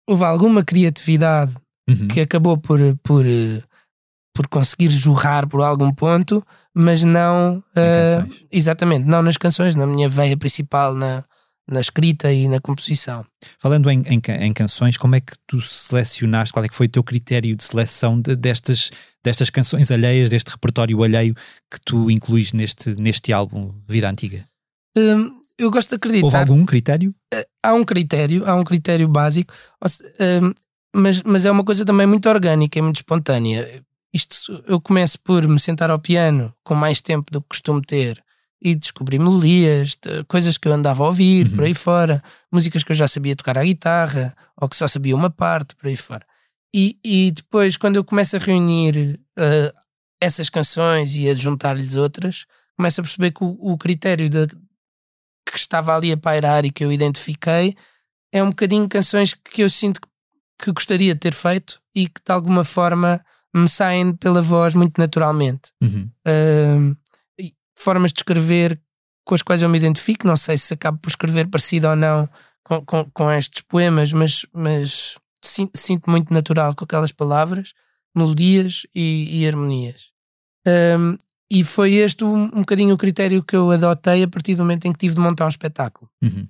houve 0.08 0.24
alguma 0.24 0.62
criatividade 0.62 1.54
uhum. 1.88 2.08
que 2.08 2.20
acabou 2.20 2.56
por, 2.56 2.78
por, 3.02 3.24
por 4.34 4.48
conseguir 4.48 4.90
jorrar 4.90 5.46
por 5.46 5.62
algum 5.62 5.92
ponto, 5.92 6.44
mas 6.74 7.02
não 7.02 7.58
uh, 7.58 8.46
exatamente, 8.50 9.06
não 9.06 9.22
nas 9.22 9.36
canções, 9.36 9.74
na 9.74 9.86
minha 9.86 10.08
veia 10.08 10.36
principal, 10.36 10.94
na, 10.94 11.24
na 11.68 11.80
escrita 11.80 12.32
e 12.32 12.46
na 12.46 12.60
composição. 12.60 13.24
Falando 13.58 13.90
em, 13.90 14.02
em, 14.02 14.20
em, 14.40 14.52
canções, 14.52 14.96
como 14.96 15.14
é 15.14 15.20
que 15.20 15.32
tu 15.46 15.60
selecionaste, 15.60 16.52
qual 16.52 16.64
é 16.64 16.68
que 16.68 16.74
foi 16.74 16.86
o 16.86 16.90
teu 16.90 17.02
critério 17.02 17.56
de 17.56 17.64
seleção 17.64 18.20
de, 18.20 18.36
destas, 18.36 18.90
destas 19.22 19.50
canções 19.50 19.90
alheias, 19.90 20.30
deste 20.30 20.50
repertório 20.50 21.02
alheio 21.02 21.34
que 21.70 21.80
tu 21.84 22.10
incluís 22.10 22.52
neste, 22.52 22.94
neste 23.00 23.32
álbum 23.32 23.74
Vida 23.88 24.10
Antiga? 24.10 24.46
Hum, 24.96 25.40
eu 25.58 25.70
gosto 25.70 25.90
de 25.90 25.96
acreditar. 25.96 26.24
Houve 26.24 26.36
algum 26.36 26.66
critério? 26.66 27.14
Eh, 27.32 27.46
há 27.62 27.74
um 27.74 27.84
critério, 27.84 28.48
há 28.48 28.54
um 28.54 28.64
critério 28.64 29.08
básico, 29.08 29.52
hum, 30.20 30.52
mas, 30.94 31.22
mas 31.22 31.44
é 31.44 31.50
uma 31.50 31.64
coisa 31.64 31.84
também 31.84 32.06
muito 32.06 32.28
orgânica 32.28 32.78
e 32.78 32.82
muito 32.82 32.96
espontânea. 32.96 33.82
Isto, 34.12 34.62
eu 34.68 34.80
começo 34.80 35.18
por 35.20 35.48
me 35.48 35.58
sentar 35.58 35.90
ao 35.90 35.98
piano 35.98 36.54
com 36.62 36.74
mais 36.74 37.00
tempo 37.00 37.32
do 37.32 37.40
que 37.40 37.48
costumo 37.48 37.82
ter 37.82 38.23
e 38.64 38.74
descobri 38.74 39.18
melodias, 39.18 39.98
coisas 40.26 40.56
que 40.56 40.66
eu 40.66 40.72
andava 40.72 41.04
a 41.04 41.06
ouvir 41.08 41.46
uhum. 41.48 41.56
por 41.56 41.64
aí 41.64 41.74
fora, 41.74 42.22
músicas 42.50 42.82
que 42.82 42.92
eu 42.92 42.96
já 42.96 43.06
sabia 43.06 43.36
tocar 43.36 43.58
à 43.58 43.62
guitarra 43.62 44.34
ou 44.56 44.66
que 44.66 44.74
só 44.74 44.88
sabia 44.88 45.14
uma 45.14 45.28
parte 45.28 45.76
por 45.76 45.86
aí 45.86 45.96
fora. 45.96 46.24
E, 46.74 46.98
e 47.04 47.30
depois, 47.30 47.76
quando 47.76 47.96
eu 47.96 48.04
começo 48.04 48.34
a 48.34 48.38
reunir 48.38 49.20
uh, 49.38 49.78
essas 50.18 50.48
canções 50.48 51.14
e 51.14 51.28
a 51.28 51.34
juntar-lhes 51.34 51.94
outras, 51.94 52.46
começo 52.74 53.00
a 53.00 53.04
perceber 53.04 53.32
que 53.32 53.44
o, 53.44 53.56
o 53.60 53.76
critério 53.76 54.30
de, 54.30 54.46
que 54.46 55.58
estava 55.58 55.94
ali 55.94 56.10
a 56.10 56.16
pairar 56.16 56.64
e 56.64 56.70
que 56.70 56.82
eu 56.82 56.90
identifiquei 56.90 57.76
é 58.32 58.42
um 58.42 58.48
bocadinho 58.48 58.88
canções 58.88 59.34
que 59.34 59.62
eu 59.62 59.68
sinto 59.68 60.00
que, 60.58 60.72
gostaria 60.72 61.12
de 61.12 61.20
ter 61.20 61.34
feito 61.34 61.78
e 61.94 62.08
que 62.08 62.20
de 62.24 62.32
alguma 62.32 62.64
forma 62.64 63.22
me 63.54 63.68
saem 63.68 64.14
pela 64.16 64.40
voz 64.40 64.74
muito 64.74 64.98
naturalmente. 64.98 65.70
Uhum. 65.82 66.10
Uh, 66.26 66.96
formas 67.74 68.12
de 68.12 68.20
escrever 68.20 68.80
com 69.24 69.34
as 69.34 69.42
quais 69.42 69.62
eu 69.62 69.68
me 69.68 69.78
identifico. 69.78 70.26
Não 70.26 70.36
sei 70.36 70.56
se 70.58 70.74
acabo 70.74 70.98
por 70.98 71.08
escrever 71.08 71.48
parecido 71.48 71.88
ou 71.88 71.96
não 71.96 72.28
com, 72.62 72.84
com, 72.84 73.10
com 73.12 73.30
estes 73.30 73.62
poemas, 73.62 74.12
mas, 74.12 74.46
mas 74.52 75.18
sinto, 75.42 75.76
sinto, 75.76 76.10
muito 76.10 76.32
natural 76.32 76.74
com 76.74 76.84
aquelas 76.84 77.12
palavras, 77.12 77.72
melodias 78.14 78.86
e, 78.94 79.40
e 79.40 79.46
harmonias. 79.46 80.10
Um, 80.66 81.16
e 81.50 81.62
foi 81.62 81.94
este 81.94 82.24
um, 82.24 82.44
um 82.44 82.60
bocadinho 82.60 82.94
o 82.94 82.98
critério 82.98 83.44
que 83.44 83.54
eu 83.54 83.70
adotei 83.70 84.22
a 84.22 84.28
partir 84.28 84.54
do 84.54 84.62
momento 84.62 84.86
em 84.86 84.92
que 84.92 84.98
tive 84.98 85.14
de 85.14 85.20
montar 85.20 85.44
um 85.44 85.48
espetáculo. 85.48 86.10
Uhum. 86.22 86.48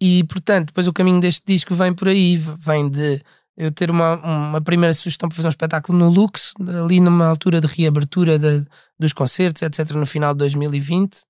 E 0.00 0.24
portanto, 0.24 0.68
depois 0.68 0.86
o 0.86 0.92
caminho 0.92 1.20
deste 1.20 1.42
disco 1.44 1.74
vem 1.74 1.92
por 1.92 2.08
aí, 2.08 2.36
vem 2.36 2.88
de 2.88 3.20
eu 3.56 3.70
ter 3.70 3.90
uma, 3.90 4.16
uma 4.16 4.60
primeira 4.60 4.92
sugestão 4.92 5.28
para 5.28 5.36
fazer 5.36 5.48
um 5.48 5.50
espetáculo 5.50 5.98
no 5.98 6.10
Lux, 6.10 6.52
ali 6.84 7.00
numa 7.00 7.26
altura 7.26 7.60
de 7.60 7.66
reabertura 7.66 8.38
de, 8.38 8.64
dos 8.98 9.12
concertos, 9.12 9.62
etc., 9.62 9.92
no 9.92 10.06
final 10.06 10.34
de 10.34 10.38
2020. 10.38 11.22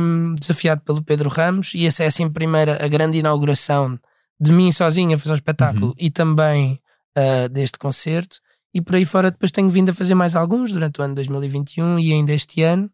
um, 0.00 0.34
desafiado 0.38 0.82
pelo 0.82 1.02
Pedro 1.02 1.28
Ramos, 1.28 1.74
e 1.74 1.86
essa 1.86 2.04
é 2.04 2.06
assim 2.06 2.24
a 2.24 2.30
primeira, 2.30 2.84
a 2.84 2.88
grande 2.88 3.18
inauguração 3.18 3.98
de 4.40 4.52
mim 4.52 4.70
sozinho 4.70 5.14
a 5.14 5.18
fazer 5.18 5.32
um 5.32 5.34
espetáculo 5.34 5.86
Uhum. 5.88 5.94
e 5.98 6.10
também 6.10 6.80
uh, 7.16 7.48
deste 7.48 7.78
concerto. 7.78 8.38
E 8.74 8.80
por 8.80 8.94
aí 8.94 9.04
fora 9.04 9.30
depois 9.30 9.50
tenho 9.50 9.70
vindo 9.70 9.90
a 9.90 9.94
fazer 9.94 10.14
mais 10.14 10.36
alguns 10.36 10.72
durante 10.72 11.00
o 11.00 11.04
ano 11.04 11.14
2021 11.14 11.98
e 11.98 12.12
ainda 12.12 12.32
este 12.32 12.62
ano. 12.62 12.90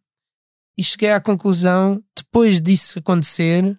E 0.79 0.83
cheguei 0.83 1.11
à 1.11 1.21
conclusão, 1.21 2.03
depois 2.17 2.61
disso 2.61 2.99
acontecer, 2.99 3.79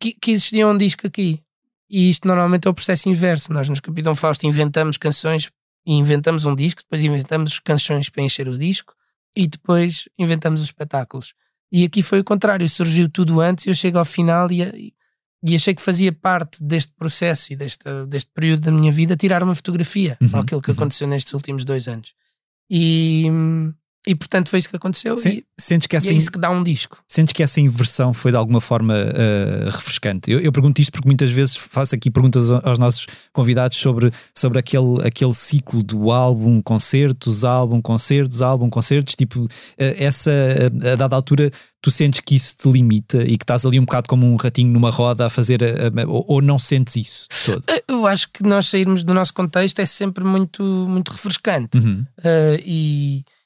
que, 0.00 0.12
que 0.12 0.30
existia 0.30 0.66
um 0.66 0.76
disco 0.76 1.06
aqui. 1.06 1.42
E 1.90 2.08
isto 2.08 2.28
normalmente 2.28 2.68
é 2.68 2.70
o 2.70 2.74
processo 2.74 3.08
inverso. 3.08 3.52
Nós 3.52 3.68
nos 3.68 3.80
Capitão 3.80 4.14
Fausto 4.14 4.46
inventamos 4.46 4.96
canções 4.96 5.50
e 5.84 5.94
inventamos 5.94 6.44
um 6.44 6.54
disco, 6.54 6.82
depois 6.82 7.02
inventamos 7.02 7.58
canções 7.58 8.08
para 8.08 8.22
encher 8.22 8.48
o 8.48 8.56
disco 8.56 8.94
e 9.36 9.46
depois 9.46 10.08
inventamos 10.18 10.60
os 10.60 10.68
espetáculos. 10.68 11.34
E 11.72 11.84
aqui 11.84 12.02
foi 12.02 12.20
o 12.20 12.24
contrário, 12.24 12.68
surgiu 12.68 13.08
tudo 13.08 13.40
antes 13.40 13.66
e 13.66 13.70
eu 13.70 13.74
chego 13.74 13.98
ao 13.98 14.04
final 14.04 14.50
e, 14.50 14.94
e 15.42 15.56
achei 15.56 15.74
que 15.74 15.82
fazia 15.82 16.12
parte 16.12 16.62
deste 16.62 16.92
processo 16.92 17.52
e 17.52 17.56
deste, 17.56 17.84
deste 18.08 18.30
período 18.32 18.62
da 18.62 18.70
minha 18.70 18.92
vida 18.92 19.16
tirar 19.16 19.42
uma 19.42 19.54
fotografia 19.54 20.16
Uhum, 20.20 20.38
ao 20.38 20.44
que 20.44 20.54
uhum. 20.54 20.76
aconteceu 20.76 21.08
nestes 21.08 21.32
últimos 21.32 21.64
dois 21.64 21.88
anos. 21.88 22.12
E, 22.68 23.26
e 24.06 24.14
portanto 24.14 24.48
foi 24.48 24.58
isso 24.58 24.68
que 24.70 24.76
aconteceu 24.76 25.16
Sen- 25.18 25.32
e, 25.38 25.44
Sentes 25.58 25.86
que 25.86 25.94
e 25.94 25.98
essa 25.98 26.08
é 26.08 26.12
isso 26.14 26.30
que 26.32 26.38
dá 26.38 26.50
um 26.50 26.62
disco. 26.62 26.98
Sentes 27.06 27.32
que 27.34 27.42
essa 27.42 27.60
inversão 27.60 28.14
foi 28.14 28.30
de 28.30 28.36
alguma 28.38 28.60
forma 28.60 28.94
eh, 28.96 29.68
refrescante? 29.70 30.30
Eu, 30.30 30.40
eu 30.40 30.50
pergunto 30.50 30.80
isto 30.80 30.90
porque 30.90 31.06
muitas 31.06 31.30
vezes 31.30 31.54
faço 31.56 31.94
aqui 31.94 32.10
perguntas 32.10 32.50
aos 32.50 32.78
nossos 32.78 33.06
convidados 33.32 33.76
sobre, 33.76 34.10
sobre 34.34 34.58
aquele, 34.58 35.06
aquele 35.06 35.34
ciclo 35.34 35.82
do 35.82 36.10
álbum, 36.10 36.62
concertos, 36.62 37.44
álbum, 37.44 37.80
concertos, 37.82 38.40
álbum, 38.40 38.70
concertos. 38.70 39.14
Tipo, 39.14 39.46
eh, 39.76 40.02
essa, 40.04 40.30
eh, 40.30 40.92
a 40.92 40.96
dada 40.96 41.14
altura, 41.14 41.50
tu 41.82 41.90
sentes 41.90 42.20
que 42.20 42.34
isso 42.36 42.56
te 42.56 42.70
limita 42.70 43.22
e 43.22 43.36
que 43.36 43.44
estás 43.44 43.66
ali 43.66 43.78
um 43.78 43.84
bocado 43.84 44.08
como 44.08 44.26
um 44.26 44.36
ratinho 44.36 44.72
numa 44.72 44.90
roda 44.90 45.26
a 45.26 45.30
fazer, 45.30 45.62
a- 45.62 46.02
a- 46.02 46.08
ou, 46.08 46.24
ou 46.26 46.40
não 46.42 46.58
sentes 46.58 46.96
isso 46.96 47.26
todo? 47.44 47.62
Eu 47.86 48.06
acho 48.06 48.28
que 48.32 48.42
nós 48.42 48.66
sairmos 48.68 49.02
do 49.02 49.12
nosso 49.12 49.34
contexto 49.34 49.78
é 49.80 49.84
sempre 49.86 50.24
muito, 50.24 50.62
muito 50.62 51.10
refrescante. 51.12 51.76
Uhum. 51.78 52.06
Uh, 52.18 52.62
e 52.64 53.24
uh, 53.26 53.39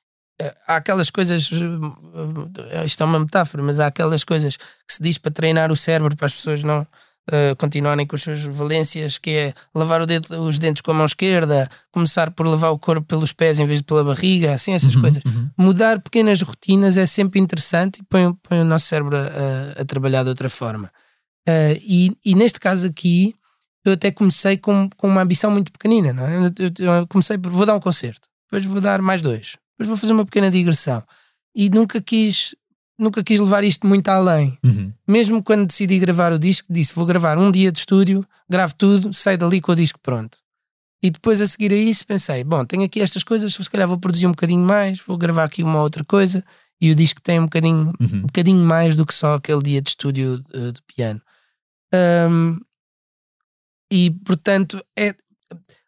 há 0.66 0.76
aquelas 0.76 1.10
coisas, 1.10 1.50
uh, 1.50 2.84
isto 2.84 3.02
é 3.02 3.06
uma 3.06 3.18
metáfora, 3.20 3.62
mas 3.62 3.78
há 3.80 3.86
aquelas 3.86 4.24
coisas 4.24 4.56
que 4.56 4.64
se 4.94 5.02
diz 5.02 5.18
para 5.18 5.30
treinar 5.32 5.70
o 5.70 5.76
cérebro 5.76 6.16
para 6.16 6.26
as 6.26 6.34
pessoas 6.34 6.62
não 6.64 6.82
uh, 6.82 7.56
continuarem 7.56 8.06
com 8.06 8.16
as 8.16 8.22
suas 8.22 8.42
valências, 8.44 9.18
que 9.18 9.30
é 9.30 9.54
lavar 9.74 10.04
dedo- 10.06 10.42
os 10.42 10.58
dentes 10.58 10.82
com 10.82 10.90
a 10.90 10.94
mão 10.94 11.06
esquerda, 11.06 11.68
começar 11.92 12.30
por 12.30 12.46
lavar 12.46 12.70
o 12.72 12.78
corpo 12.78 13.06
pelos 13.06 13.32
pés 13.32 13.58
em 13.58 13.66
vez 13.66 13.80
de 13.80 13.84
pela 13.84 14.02
barriga, 14.04 14.54
assim, 14.54 14.72
essas 14.72 14.94
Uhum, 14.96 15.00
coisas. 15.02 15.22
uhum. 15.24 15.50
Mudar 15.56 16.00
pequenas 16.00 16.40
rotinas 16.42 16.96
é 16.96 17.06
sempre 17.06 17.40
interessante 17.40 17.98
e 18.00 18.02
põe, 18.04 18.32
põe 18.42 18.60
o 18.60 18.64
nosso 18.64 18.86
cérebro 18.86 19.16
a, 19.16 19.80
a 19.80 19.84
trabalhar 19.84 20.22
de 20.24 20.28
outra 20.30 20.50
forma. 20.50 20.90
Uh, 21.48 21.76
e, 21.82 22.16
e 22.24 22.34
neste 22.34 22.58
caso 22.58 22.86
aqui, 22.88 23.34
eu 23.84 23.92
até 23.92 24.10
comecei 24.10 24.56
com, 24.56 24.88
com 24.96 25.06
uma 25.08 25.20
ambição 25.22 25.50
muito 25.50 25.70
pequenina, 25.70 26.10
não 26.12 26.26
é? 26.26 26.46
Eu- 26.58 27.00
eu 27.00 27.06
comecei 27.06 27.36
por 27.36 27.50
vou 27.52 27.66
dar 27.66 27.74
um 27.74 27.80
concerto, 27.80 28.26
depois 28.50 28.64
vou 28.64 28.80
dar 28.80 29.02
mais 29.02 29.20
dois, 29.20 29.56
depois 29.76 29.88
vou 29.88 29.96
fazer 29.96 30.12
uma 30.12 30.24
pequena 30.24 30.50
digressão. 30.50 31.02
E 31.54 31.68
nunca 31.70 32.00
quis, 32.00 32.54
nunca 32.98 33.22
quis 33.22 33.38
levar 33.38 33.64
isto 33.64 33.86
muito 33.86 34.08
além. 34.08 34.58
Uhum. 34.64 34.92
Mesmo 35.06 35.42
quando 35.42 35.66
decidi 35.66 35.98
gravar 35.98 36.32
o 36.32 36.38
disco, 36.38 36.66
disse 36.72 36.94
vou 36.94 37.04
gravar 37.06 37.38
um 37.38 37.50
dia 37.50 37.70
de 37.70 37.78
estúdio, 37.78 38.26
gravo 38.48 38.74
tudo, 38.74 39.12
saio 39.14 39.38
dali 39.38 39.60
com 39.60 39.72
o 39.72 39.76
disco 39.76 39.98
pronto. 40.00 40.38
E 41.02 41.10
depois 41.10 41.40
a 41.40 41.46
seguir 41.46 41.70
a 41.70 41.76
isso 41.76 42.06
pensei, 42.06 42.42
bom, 42.42 42.64
tenho 42.64 42.82
aqui 42.82 43.00
estas 43.00 43.22
coisas, 43.22 43.52
se 43.54 43.70
calhar 43.70 43.86
vou 43.86 43.98
produzir 43.98 44.26
um 44.26 44.30
bocadinho 44.30 44.64
mais, 44.66 44.98
vou 45.00 45.18
gravar 45.18 45.44
aqui 45.44 45.62
uma 45.62 45.82
outra 45.82 46.02
coisa, 46.02 46.42
e 46.80 46.90
o 46.90 46.94
disco 46.94 47.20
tem 47.20 47.38
um 47.38 47.44
bocadinho, 47.44 47.92
Uhum. 48.00 48.18
um 48.18 48.22
bocadinho 48.22 48.64
mais 48.64 48.96
do 48.96 49.04
que 49.04 49.12
só 49.14 49.34
aquele 49.34 49.62
dia 49.62 49.82
de 49.82 49.90
estúdio 49.90 50.42
eh, 50.52 50.72
de 50.72 50.80
piano. 50.82 51.20
Ahm, 51.92 52.58
e 53.92 54.10
portanto, 54.24 54.82
é, 54.98 55.14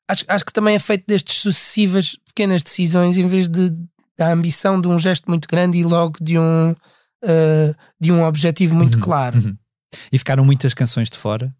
acho, 0.08 0.24
acho 0.28 0.44
que 0.44 0.52
também 0.52 0.74
é 0.74 0.78
feito 0.78 1.04
destes 1.06 1.38
sucessivas 1.38 2.16
pequenas 2.26 2.62
decisões 2.62 3.16
em 3.16 3.26
vez 3.26 3.48
de 3.48 3.72
da 4.18 4.32
ambição 4.32 4.80
de 4.80 4.88
um 4.88 4.98
gesto 4.98 5.28
muito 5.28 5.46
grande 5.46 5.76
e 5.78 5.84
logo 5.84 6.16
de 6.22 6.38
um, 6.38 6.74
eh, 7.22 7.74
de 8.00 8.10
um 8.10 8.24
objetivo 8.24 8.74
muito 8.74 8.94
Uhum, 8.94 9.00
claro. 9.00 9.38
uhum. 9.38 9.54
E 10.10 10.16
ficaram 10.18 10.42
muitas 10.42 10.72
canções 10.72 11.10
de 11.10 11.18
fora? 11.18 11.54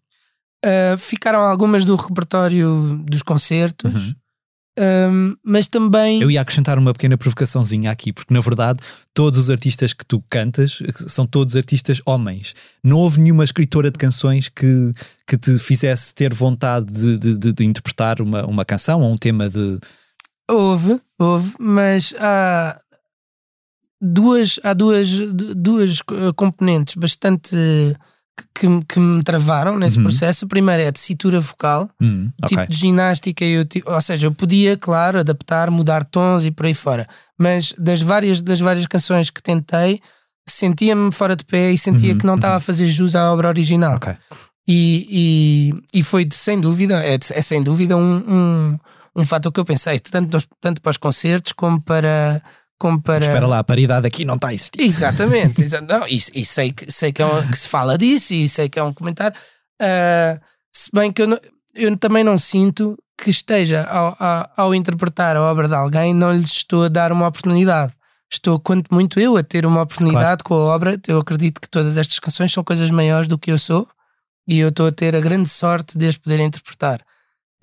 Uh, 0.65 0.97
ficaram 0.97 1.41
algumas 1.41 1.85
do 1.85 1.95
repertório 1.95 2.99
dos 3.07 3.21
concertos, 3.21 4.07
Uhum. 4.07 4.15
Um, 4.79 5.35
mas 5.43 5.67
também 5.67 6.21
Eu 6.21 6.29
ia 6.29 6.41
acrescentar 6.41 6.77
uma 6.77 6.93
pequena 6.93 7.17
provocaçãozinha 7.17 7.89
aqui, 7.91 8.13
porque 8.13 8.33
na 8.33 8.39
verdade 8.39 8.79
todos 9.13 9.39
os 9.39 9.49
artistas 9.49 9.93
que 9.93 10.05
tu 10.05 10.23
cantas 10.29 10.79
são 11.07 11.25
todos 11.25 11.55
artistas 11.55 11.99
homens. 12.05 12.53
Não 12.83 12.97
houve 12.97 13.19
nenhuma 13.19 13.43
escritora 13.43 13.89
de 13.89 13.97
canções 13.97 14.47
que, 14.49 14.93
que 15.25 15.37
te 15.37 15.57
fizesse 15.57 16.13
ter 16.13 16.33
vontade 16.33 16.91
de, 16.93 17.17
de- 17.17 17.37
de- 17.37 17.53
de 17.53 17.65
interpretar 17.65 18.21
uma, 18.21 18.45
uma 18.45 18.63
canção 18.65 19.01
ou 19.01 19.11
um 19.11 19.17
tema 19.17 19.49
de. 19.49 19.79
houve, 20.49 20.99
houve, 21.19 21.53
mas 21.59 22.13
há 22.19 22.79
duas, 24.01 24.59
há 24.63 24.73
duas, 24.73 25.09
du- 25.09 25.55
duas 25.55 25.99
eh, 26.11 26.31
componentes 26.35 26.95
bastante 26.95 27.55
que, 28.53 28.67
que- 28.87 28.99
me 28.99 29.23
travaram 29.23 29.77
nesse 29.77 29.97
Uhum. 29.97 30.03
processo. 30.03 30.45
A 30.45 30.47
primeira 30.47 30.83
é 30.83 30.87
a 30.87 30.91
tessitura 30.91 31.39
vocal, 31.39 31.89
Hum, 32.01 32.29
ok. 32.43 32.49
tipo 32.57 32.69
de 32.71 32.77
ginástica, 32.77 33.43
eu, 33.45 33.65
ou 33.85 34.01
seja, 34.01 34.27
eu 34.27 34.31
podia, 34.31 34.75
claro, 34.77 35.19
adaptar, 35.19 35.69
mudar 35.71 36.03
tons 36.03 36.45
e 36.45 36.51
por 36.51 36.65
aí 36.65 36.73
fora, 36.73 37.07
mas 37.37 37.73
das 37.77 38.01
várias, 38.01 38.39
das 38.41 38.59
várias 38.59 38.85
canções 38.87 39.29
que 39.29 39.41
tentei, 39.41 39.99
sentia-me 40.47 41.11
fora 41.11 41.35
de 41.35 41.43
pé 41.45 41.71
e 41.71 41.77
sentia 41.77 42.11
Uhum, 42.13 42.17
que 42.17 42.25
não 42.25 42.35
estava 42.35 42.53
uhum. 42.53 42.57
a 42.57 42.61
fazer 42.61 42.87
jus 42.87 43.15
à 43.15 43.31
obra 43.33 43.47
original. 43.49 43.95
Ok. 43.97 44.13
E, 44.69 45.71
e, 45.93 45.99
e 45.99 46.03
foi 46.03 46.25
de- 46.25 46.35
sem 46.35 46.59
dúvida, 46.59 46.95
é, 47.03 47.17
de- 47.17 47.33
é 47.33 47.41
sem 47.41 47.63
dúvida 47.63 47.95
um, 47.95 48.17
um, 48.27 48.79
um 49.15 49.25
fator 49.25 49.51
que 49.51 49.59
eu 49.59 49.65
pensei, 49.65 49.97
tanto, 49.99 50.41
tanto 50.61 50.81
para 50.81 50.89
os 50.91 50.97
concertos 50.97 51.51
como 51.53 51.81
para. 51.81 52.41
Como 52.79 53.01
para... 53.01 53.25
Espera 53.25 53.47
lá, 53.47 53.59
a 53.59 53.63
paridade 53.63 54.05
aqui 54.05 54.23
não 54.23 54.35
está 54.35 54.49
a 54.49 54.53
existir. 54.53 54.81
Exatamente, 54.81 55.61
exa- 55.61 55.81
não, 55.81 56.07
e, 56.07 56.17
e 56.35 56.45
sei, 56.45 56.71
que, 56.71 56.91
sei 56.91 57.11
que, 57.11 57.21
é 57.21 57.25
um- 57.25 57.47
que 57.47 57.57
se 57.57 57.67
fala 57.67 57.97
disso 57.97 58.33
e 58.33 58.47
sei 58.47 58.69
que 58.69 58.77
é 58.77 58.83
um 58.83 58.93
comentário. 58.93 59.35
Ah, 59.81 60.39
se 60.73 60.89
bem 60.93 61.11
que 61.11 61.21
eu, 61.23 61.27
não- 61.27 61.39
eu 61.73 61.97
também 61.97 62.23
não 62.23 62.37
sinto 62.37 62.97
que 63.19 63.31
esteja 63.31 63.83
ao, 63.85 64.15
ao, 64.19 64.51
ao 64.57 64.75
interpretar 64.75 65.35
a 65.35 65.41
obra 65.41 65.67
de 65.67 65.73
alguém, 65.73 66.13
não 66.13 66.33
lhes 66.33 66.51
estou 66.51 66.83
a 66.83 66.87
dar 66.89 67.11
uma 67.11 67.27
oportunidade. 67.27 67.93
Estou, 68.31 68.59
quanto 68.59 68.93
muito 68.93 69.19
eu, 69.19 69.37
a 69.37 69.43
ter 69.43 69.65
uma 69.65 69.81
oportunidade 69.81 70.43
com 70.43 70.53
a 70.53 70.75
obra. 70.75 70.99
Eu 71.07 71.17
acredito 71.19 71.59
que 71.61 71.69
todas 71.69 71.97
estas 71.97 72.19
canções 72.19 72.51
são 72.53 72.63
coisas 72.63 72.91
maiores 72.91 73.27
do 73.27 73.37
que 73.39 73.49
eu 73.51 73.57
sou 73.57 73.87
e 74.47 74.59
eu 74.59 74.69
estou 74.69 74.85
a 74.87 74.91
ter 74.91 75.15
a 75.15 75.21
grande 75.21 75.49
sorte 75.49 75.97
de 75.97 76.07
as 76.07 76.17
poder 76.17 76.39
interpretar. 76.41 77.01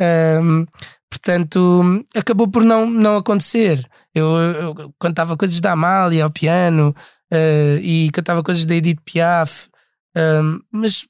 Ahm, 0.01 0.65
portanto, 1.09 2.05
acabou 2.15 2.49
por 2.49 2.65
não, 2.65 2.87
não 2.89 3.17
acontecer. 3.17 3.87
Eu, 4.15 4.37
eu 4.37 4.95
cantava 5.01 5.37
coisas 5.37 5.61
da 5.61 5.73
Amália 5.73 6.25
ao 6.25 6.31
piano 6.31 6.95
eh, 7.31 7.81
e 7.83 8.11
cantava 8.11 8.43
coisas 8.43 8.65
da 8.65 8.75
Edith 8.75 9.01
Piaf, 9.05 9.69
ahm, 10.17 10.61
mas 10.71 11.07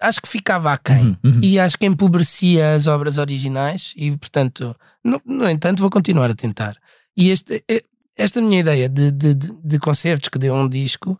acho 0.00 0.20
que 0.20 0.28
ficava 0.28 0.72
aquém. 0.72 1.18
Uhum, 1.24 1.32
uhum. 1.32 1.40
E 1.42 1.58
acho 1.58 1.78
que 1.78 1.86
empobrecia 1.86 2.74
as 2.74 2.86
obras 2.86 3.18
originais 3.18 3.94
e, 3.96 4.16
portanto, 4.16 4.76
no, 5.04 5.20
no 5.24 5.48
entanto, 5.48 5.80
vou 5.80 5.90
continuar 5.90 6.30
a 6.30 6.34
tentar. 6.34 6.76
E 7.16 7.30
este, 7.30 7.64
eh, 7.68 7.82
esta 8.16 8.40
minha 8.40 8.60
ideia 8.60 8.88
de, 8.88 9.10
de, 9.10 9.34
de, 9.34 9.78
concertos 9.78 10.28
que 10.28 10.38
deu 10.38 10.54
um 10.54 10.68
disco 10.68 11.18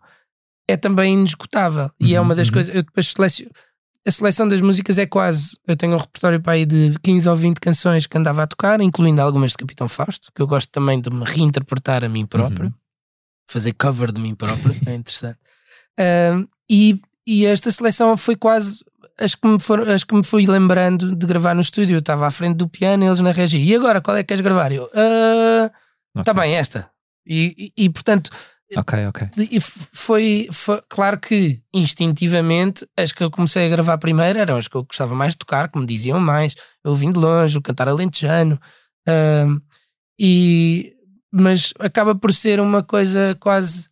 é 0.67 0.77
também 0.77 1.13
inesgotável. 1.13 1.89
e 1.99 2.13
é 2.13 2.19
Uhum, 2.19 2.27
uma 2.27 2.35
das 2.35 2.49
uhum. 2.49 2.53
coisas. 2.53 2.75
Eu 2.75 2.83
depois 2.83 3.07
seleciono. 3.07 3.51
A 4.09 4.11
seleção 4.11 4.47
das 4.49 4.59
músicas 4.59 4.97
é 4.97 5.05
quase. 5.05 5.55
Eu 5.67 5.77
tenho 5.77 5.93
um 5.93 5.97
repertório 5.99 6.41
para 6.41 6.53
aí 6.53 6.65
de 6.65 6.95
15 7.03 7.29
ou 7.29 7.35
20 7.35 7.59
canções 7.59 8.07
que 8.07 8.17
andava 8.17 8.41
a 8.41 8.47
tocar, 8.47 8.81
incluindo 8.81 9.21
algumas 9.21 9.51
de 9.51 9.57
Capitão 9.57 9.87
Fausto, 9.87 10.31
que 10.33 10.41
eu 10.41 10.47
gosto 10.47 10.67
também 10.71 10.99
de 10.99 11.11
me 11.11 11.23
reinterpretar 11.23 12.03
a 12.03 12.09
mim 12.09 12.25
próprio, 12.25 12.69
Uhum. 12.69 12.73
fazer 13.47 13.71
cover 13.73 14.11
de 14.11 14.19
mim 14.19 14.33
próprio, 14.33 14.75
é 14.87 14.95
interessante. 14.95 15.37
Ahm, 15.99 16.47
e, 16.67 16.99
e 17.27 17.45
esta 17.45 17.69
seleção 17.71 18.17
foi 18.17 18.35
quase 18.35 18.83
as 19.19 19.35
que, 19.35 19.47
me 19.47 19.59
foram, 19.59 19.83
as 19.93 20.03
que 20.03 20.15
me 20.15 20.23
fui 20.23 20.47
lembrando 20.47 21.15
de 21.15 21.27
gravar 21.27 21.53
no 21.53 21.61
estúdio. 21.61 21.93
Eu 21.97 21.99
estava 21.99 22.25
à 22.25 22.31
frente 22.31 22.55
do 22.57 22.67
piano, 22.67 23.03
eles 23.05 23.19
na 23.19 23.31
regia. 23.31 23.59
E 23.63 23.75
agora, 23.75 24.01
qual 24.01 24.17
é 24.17 24.23
que 24.23 24.27
queres 24.29 24.41
gravar? 24.41 24.71
Eu, 24.71 24.89
"Ah, 24.95 25.69
Está 26.17 26.31
Ok. 26.31 26.41
bem, 26.41 26.55
esta. 26.55 26.89
E, 27.27 27.71
e, 27.77 27.83
e, 27.85 27.89
portanto, 27.91 28.31
Ok, 28.77 29.07
ok. 29.07 29.29
e 29.51 29.59
foi, 29.59 30.47
foi 30.51 30.81
claro 30.87 31.19
que 31.19 31.59
instintivamente 31.73 32.87
as 32.95 33.11
que 33.11 33.23
eu 33.23 33.31
comecei 33.31 33.65
a 33.65 33.69
gravar 33.69 33.97
primeiro 33.97 34.37
eram 34.37 34.57
as 34.57 34.67
que 34.67 34.75
eu 34.75 34.83
gostava 34.83 35.15
mais 35.15 35.33
de 35.33 35.39
tocar, 35.39 35.69
que 35.69 35.79
me 35.79 35.85
diziam 35.85 36.19
mais. 36.19 36.55
Eu 36.83 36.95
vim 36.95 37.11
de 37.11 37.17
longe, 37.19 37.57
o 37.57 37.61
cantar 37.61 37.87
alentejano. 37.89 38.59
ahm, 39.07 39.59
e, 40.19 40.93
mas 41.31 41.73
acaba 41.79 42.13
por 42.13 42.33
ser 42.33 42.59
uma 42.59 42.83
coisa 42.83 43.35
quase 43.39 43.89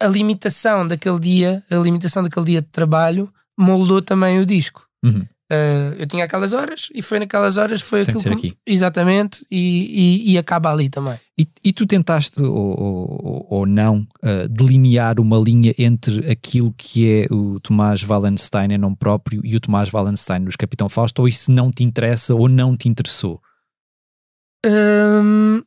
a 0.00 0.06
limitação 0.06 0.86
daquele 0.86 1.18
dia, 1.18 1.64
a 1.70 1.76
limitação 1.76 2.22
daquele 2.22 2.46
dia 2.46 2.62
de 2.62 2.68
trabalho 2.68 3.32
moldou 3.58 4.00
também 4.00 4.38
o 4.38 4.46
disco. 4.46 4.86
Uhum. 5.04 5.26
Uh, 5.50 5.96
eu 5.98 6.06
tinha 6.06 6.24
aquelas 6.24 6.52
horas 6.52 6.90
e 6.94 7.00
foi 7.00 7.18
naquelas 7.18 7.56
horas, 7.56 7.80
foi 7.80 8.04
Tem 8.04 8.14
aquilo 8.14 8.36
que-. 8.36 8.54
Exatamente, 8.66 9.46
e, 9.50 10.26
e, 10.26 10.32
e 10.32 10.38
acaba 10.38 10.70
ali 10.70 10.90
também. 10.90 11.18
E, 11.38 11.46
e 11.64 11.72
tu 11.72 11.86
tentaste, 11.86 12.42
ou, 12.42 12.78
ou, 12.78 13.46
ou 13.48 13.66
não, 13.66 14.06
uh, 14.22 14.46
delinear 14.50 15.18
uma 15.18 15.38
linha 15.38 15.74
entre 15.78 16.30
aquilo 16.30 16.74
que 16.76 17.10
é 17.10 17.34
o 17.34 17.58
Tomás 17.60 18.02
Wallenstein 18.02 18.72
em 18.72 18.78
nome 18.78 18.96
próprio 18.96 19.40
e 19.42 19.56
o 19.56 19.60
Tomás 19.60 19.90
Wallenstein 19.90 20.40
nos 20.40 20.56
Capitão 20.56 20.88
Fausto, 20.90 21.22
ou 21.22 21.28
isso 21.28 21.50
não 21.50 21.70
te 21.70 21.82
interessa 21.82 22.34
ou 22.34 22.46
não 22.46 22.76
te 22.76 22.86
interessou? 22.86 23.40
Hum, 24.66 25.62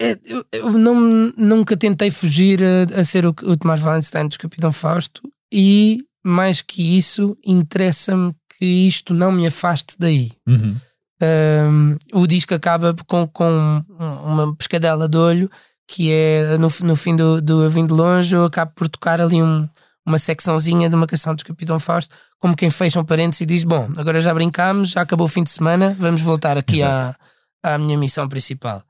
é, 0.00 0.16
eu, 0.24 0.44
eu 0.52 0.72
não, 0.72 0.94
nunca 1.36 1.76
tentei 1.76 2.10
fugir 2.10 2.60
a, 2.62 3.00
a 3.00 3.04
ser 3.04 3.26
o, 3.26 3.30
o 3.30 3.56
Tomás 3.56 3.82
Wallenstein 3.82 4.28
dos 4.28 4.36
Capitão 4.36 4.70
Fausto 4.70 5.22
e 5.50 5.98
mais 6.24 6.60
que 6.62 6.96
isso 6.96 7.36
interessa-me 7.44 8.34
que 8.58 8.64
isto 8.64 9.12
não 9.14 9.32
me 9.32 9.46
afaste 9.46 9.96
daí. 9.98 10.32
Uhum. 10.46 10.76
Um, 11.22 11.96
o 12.14 12.26
disco 12.26 12.52
acaba 12.54 12.94
com, 13.06 13.26
com 13.28 13.84
uma 14.24 14.54
pescadela 14.56 15.08
de 15.08 15.16
olho 15.16 15.50
que 15.86 16.10
é 16.10 16.56
no, 16.58 16.68
no 16.82 16.96
fim 16.96 17.14
do, 17.14 17.40
do 17.40 17.62
Eu 17.62 17.70
Vim 17.70 17.86
de 17.86 17.92
Longe 17.92 18.34
eu 18.34 18.44
acabo 18.44 18.72
por 18.74 18.88
tocar 18.88 19.20
ali 19.20 19.40
um- 19.40 19.68
uma 20.04 20.18
secçãozinha 20.18 20.88
de 20.88 20.96
uma 20.96 21.06
canção 21.06 21.32
dos 21.32 21.44
Capitão 21.44 21.78
Fausto 21.78 22.12
como 22.40 22.56
quem 22.56 22.70
fecha 22.70 22.98
um 22.98 23.04
parênteses 23.04 23.42
e 23.42 23.46
diz 23.46 23.62
bom, 23.62 23.88
agora 23.96 24.20
já 24.20 24.34
brincámos, 24.34 24.90
já 24.90 25.02
acabou 25.02 25.26
o 25.26 25.30
fim 25.30 25.44
de 25.44 25.50
semana 25.50 25.96
vamos 25.98 26.22
voltar 26.22 26.58
aqui 26.58 26.82
à, 26.82 27.14
à 27.62 27.78
minha 27.78 27.96
missão 27.96 28.28
principal 28.28 28.82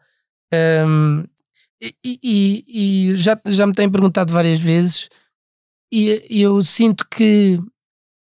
Um, 0.86 1.24
e, 1.82 1.94
e- 2.22 2.64
e 3.12 3.16
já, 3.16 3.38
já 3.46 3.66
me 3.66 3.72
têm 3.74 3.90
perguntado 3.90 4.32
várias 4.32 4.60
vezes 4.60 5.08
e, 5.92 6.24
e 6.30 6.40
eu 6.42 6.64
sinto 6.64 7.06
que 7.08 7.60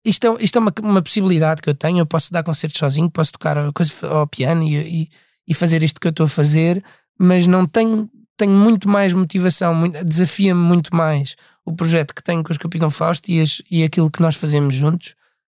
isto 0.04 0.26
é, 0.26 0.42
isto 0.44 0.56
é 0.56 0.61
uma, 0.61 0.73
uma 0.82 1.02
possibilidade 1.02 1.62
que 1.62 1.70
eu 1.70 1.75
tenho. 1.75 1.99
Eu 2.00 2.06
posso 2.06 2.32
dar 2.32 2.42
concertos 2.42 2.78
sozinho, 2.78 3.11
posso 3.11 3.32
tocar 3.32 3.56
coisa 3.73 3.92
ao 4.08 4.26
piano 4.26 4.62
e, 4.62 4.76
e, 5.04 5.11
e 5.49 5.54
fazer 5.54 5.82
isto 5.82 6.00
que 6.00 6.06
eu 6.06 6.11
estou 6.11 6.26
a 6.26 6.28
fazer, 6.28 6.82
mas 7.18 7.46
não 7.46 7.64
tenho, 7.66 8.11
tenho 8.37 8.52
muito 8.52 8.88
mais 8.88 9.12
motivação, 9.12 9.78
desafia-me 10.04 10.61
muito 10.61 10.94
mais 10.94 11.37
o 11.64 11.73
projeto 11.73 12.14
que 12.14 12.23
tenho 12.23 12.42
com 12.42 12.52
os 12.52 12.58
Capitão 12.58 12.90
Fausto 12.90 13.30
e, 13.30 13.40
as- 13.40 13.62
e 13.70 13.82
aquilo 13.82 14.11
que 14.11 14.20
nós 14.20 14.34
fazemos 14.34 14.75
juntos, 14.75 15.14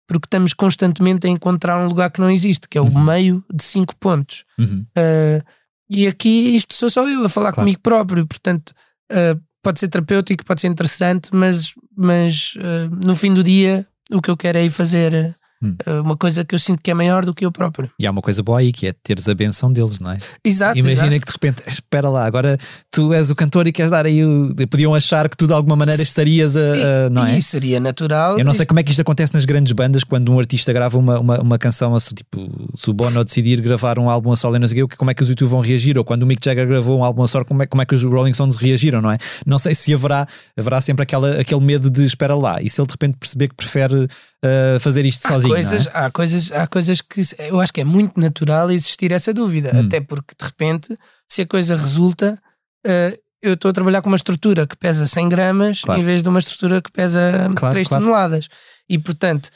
porque 0.07 0.27
estamos 0.27 0.53
constantemente 0.53 1.25
a 1.25 1.29
encontrar 1.29 1.79
um 1.83 1.87
lugar 1.87 2.11
que 2.11 2.19
não 2.21 2.29
existe, 2.29 2.69
que 2.69 2.77
é 2.77 2.81
o 2.81 2.85
Uhum. 2.85 3.03
meio 3.03 3.43
de 3.51 3.63
cinco 3.63 3.95
pontos. 3.95 4.43
Uhum. 4.59 4.85
Uh, 4.95 5.43
e 5.89 6.05
aqui 6.05 6.55
isto 6.55 6.75
sou 6.75 6.89
só 6.91 7.07
eu 7.09 7.25
a 7.25 7.29
falar 7.29 7.51
Claro. 7.51 7.61
comigo 7.65 7.79
próprio, 7.81 8.27
portanto 8.27 8.69
uh, 9.11 9.41
pode 9.65 9.79
ser 9.79 9.87
terapêutico, 9.87 10.45
pode 10.45 10.61
ser 10.61 10.67
interessante, 10.67 11.29
mas, 11.33 11.73
mas 11.97 12.53
uh, 12.57 12.95
no 13.03 13.15
fim 13.15 13.33
do 13.33 13.43
dia 13.43 13.83
o 14.11 14.21
que 14.21 14.29
eu 14.29 14.37
quero 14.37 14.59
é 14.59 14.63
ir 14.63 14.69
fazer 14.69 15.35
Hum. 15.63 15.75
uh, 15.87 16.01
uma 16.01 16.17
coisa 16.17 16.43
que 16.43 16.53
eu 16.53 16.59
sinto 16.59 16.81
que 16.83 16.91
é 16.91 16.93
maior 16.93 17.25
do 17.25 17.33
que 17.33 17.45
eu 17.45 17.51
próprio. 17.51 17.89
E 17.99 18.05
há 18.05 18.11
uma 18.11 18.21
coisa 18.21 18.43
boa 18.43 18.59
aí 18.59 18.73
que 18.73 18.87
é 18.87 18.93
teres 19.01 19.27
a 19.29 19.33
benção 19.33 19.71
deles, 19.71 19.99
não 19.99 20.11
é? 20.11 20.17
Exato, 20.43 20.77
Imagina 20.77 21.15
exato. 21.15 21.19
que 21.21 21.25
de 21.25 21.31
repente, 21.31 21.63
espera 21.69 22.09
lá, 22.09 22.25
agora 22.25 22.57
tu 22.91 23.13
és 23.13 23.29
o 23.29 23.35
cantor 23.35 23.65
e 23.67 23.71
queres 23.71 23.89
dar 23.89 24.05
aí 24.05 24.23
o. 24.23 24.53
Podiam 24.69 24.93
achar 24.93 25.29
que 25.29 25.37
tu 25.37 25.47
de 25.47 25.53
alguma 25.53 25.75
maneira 25.75 26.01
estarias 26.03 26.57
a. 26.57 26.59
a- 27.05 27.09
não 27.09 27.25
é? 27.25 27.37
E 27.37 27.41
seria 27.41 27.79
natural. 27.79 28.37
Eu 28.37 28.43
não 28.45 28.51
sei 28.53 28.61
isto- 28.63 28.67
como 28.67 28.79
é 28.79 28.83
que 28.83 28.91
isto 28.91 28.99
acontece 29.01 29.33
nas 29.33 29.45
grandes 29.45 29.71
bandas 29.71 30.03
quando 30.03 30.31
um 30.31 30.39
artista 30.39 30.73
grava 30.73 30.97
uma, 30.97 31.19
uma, 31.19 31.39
uma 31.39 31.57
canção, 31.57 31.95
tipo, 32.13 32.69
se 32.75 32.89
o 32.89 32.93
Bono 32.93 33.23
decidir 33.23 33.61
gravar 33.61 33.97
um 33.97 34.09
álbum 34.09 34.31
a 34.33 34.35
solo 34.35 34.57
e 34.57 34.59
não 34.59 34.67
sei 34.67 34.83
o 34.83 34.87
quê, 34.87 34.95
como 34.97 35.09
é 35.09 35.13
que 35.13 35.23
os 35.23 35.29
YouTube 35.29 35.47
vão 35.49 35.61
reagir? 35.61 35.97
Ou 35.97 36.03
quando 36.03 36.23
o 36.23 36.25
Mick 36.27 36.43
Jagger 36.43 36.67
gravou 36.67 36.99
um 36.99 37.03
álbum 37.03 37.23
a 37.23 37.27
solo, 37.27 37.45
como 37.45 37.63
é, 37.63 37.65
como 37.65 37.81
é 37.81 37.85
que 37.85 37.95
os 37.95 38.03
Rolling 38.03 38.33
Stones 38.33 38.55
reagiram, 38.57 39.01
não 39.01 39.11
é? 39.11 39.17
Não 39.45 39.57
sei 39.57 39.73
se 39.73 39.93
haverá, 39.93 40.27
haverá 40.57 40.81
sempre 40.81 41.03
aquela, 41.03 41.39
aquele 41.39 41.61
medo 41.61 41.89
de 41.89 42.03
espera 42.05 42.35
lá. 42.35 42.61
E 42.61 42.69
se 42.69 42.79
ele 42.81 42.87
de 42.87 42.91
repente 42.93 43.17
perceber 43.17 43.47
que 43.47 43.55
prefere 43.55 43.95
uh, 43.95 44.79
fazer 44.79 45.05
isto 45.05 45.25
Há 45.27 45.31
sozinho, 45.31 45.54
coisas, 45.55 45.87
é? 45.87 45.91
há, 45.93 46.11
coisas, 46.11 46.51
há 46.51 46.67
coisas 46.67 47.01
que 47.01 47.21
eu 47.39 47.59
acho 47.59 47.73
que 47.73 47.81
é 47.81 47.83
muito 47.85 48.19
natural 48.19 48.71
existir 48.71 49.11
essa 49.11 49.33
dúvida, 49.33 49.71
Hum. 49.73 49.85
até 49.87 49.99
porque 50.01 50.33
de 50.39 50.45
repente, 50.45 50.97
se 51.29 51.41
a 51.41 51.47
coisa 51.47 51.75
resulta, 51.75 52.41
eh, 52.85 53.19
eu 53.41 53.53
estou 53.53 53.69
a 53.69 53.73
trabalhar 53.73 54.01
com 54.01 54.09
uma 54.09 54.15
estrutura 54.15 54.65
que 54.65 54.75
pesa 54.77 55.05
100 55.05 55.29
gramas 55.29 55.81
Claro. 55.81 56.01
em 56.01 56.03
vez 56.03 56.23
de 56.23 56.29
uma 56.29 56.39
estrutura 56.39 56.81
que 56.81 56.91
pesa 56.91 57.49
Claro, 57.55 57.73
3 57.73 57.87
claro. 57.87 58.03
toneladas. 58.03 58.47
E 58.89 58.97
portanto, 58.97 59.49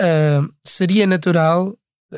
eh, 0.00 0.40
seria 0.64 1.06
natural. 1.06 1.76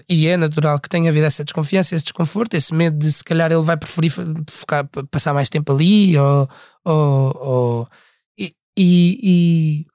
E 0.09 0.27
é 0.27 0.37
natural 0.37 0.81
que 0.81 0.89
tenha 0.89 1.09
havido 1.09 1.25
essa 1.25 1.45
desconfiança, 1.45 1.95
esse 1.95 2.05
desconforto, 2.07 2.55
esse 2.55 2.75
medo 2.75 2.99
de 2.99 3.13
se 3.13 3.23
calhar 3.23 3.53
ele 3.53 3.63
vai 3.63 3.77
preferir 3.77 4.11
focar- 4.51 4.85
pa- 4.89 5.05
passar 5.09 5.33
mais 5.33 5.49
tempo 5.49 5.71
ali, 5.73 6.19
ou, 6.19 6.49
ou- 6.85 7.37
ou- 7.47 7.89
e- 8.37 8.51
e 8.77 9.87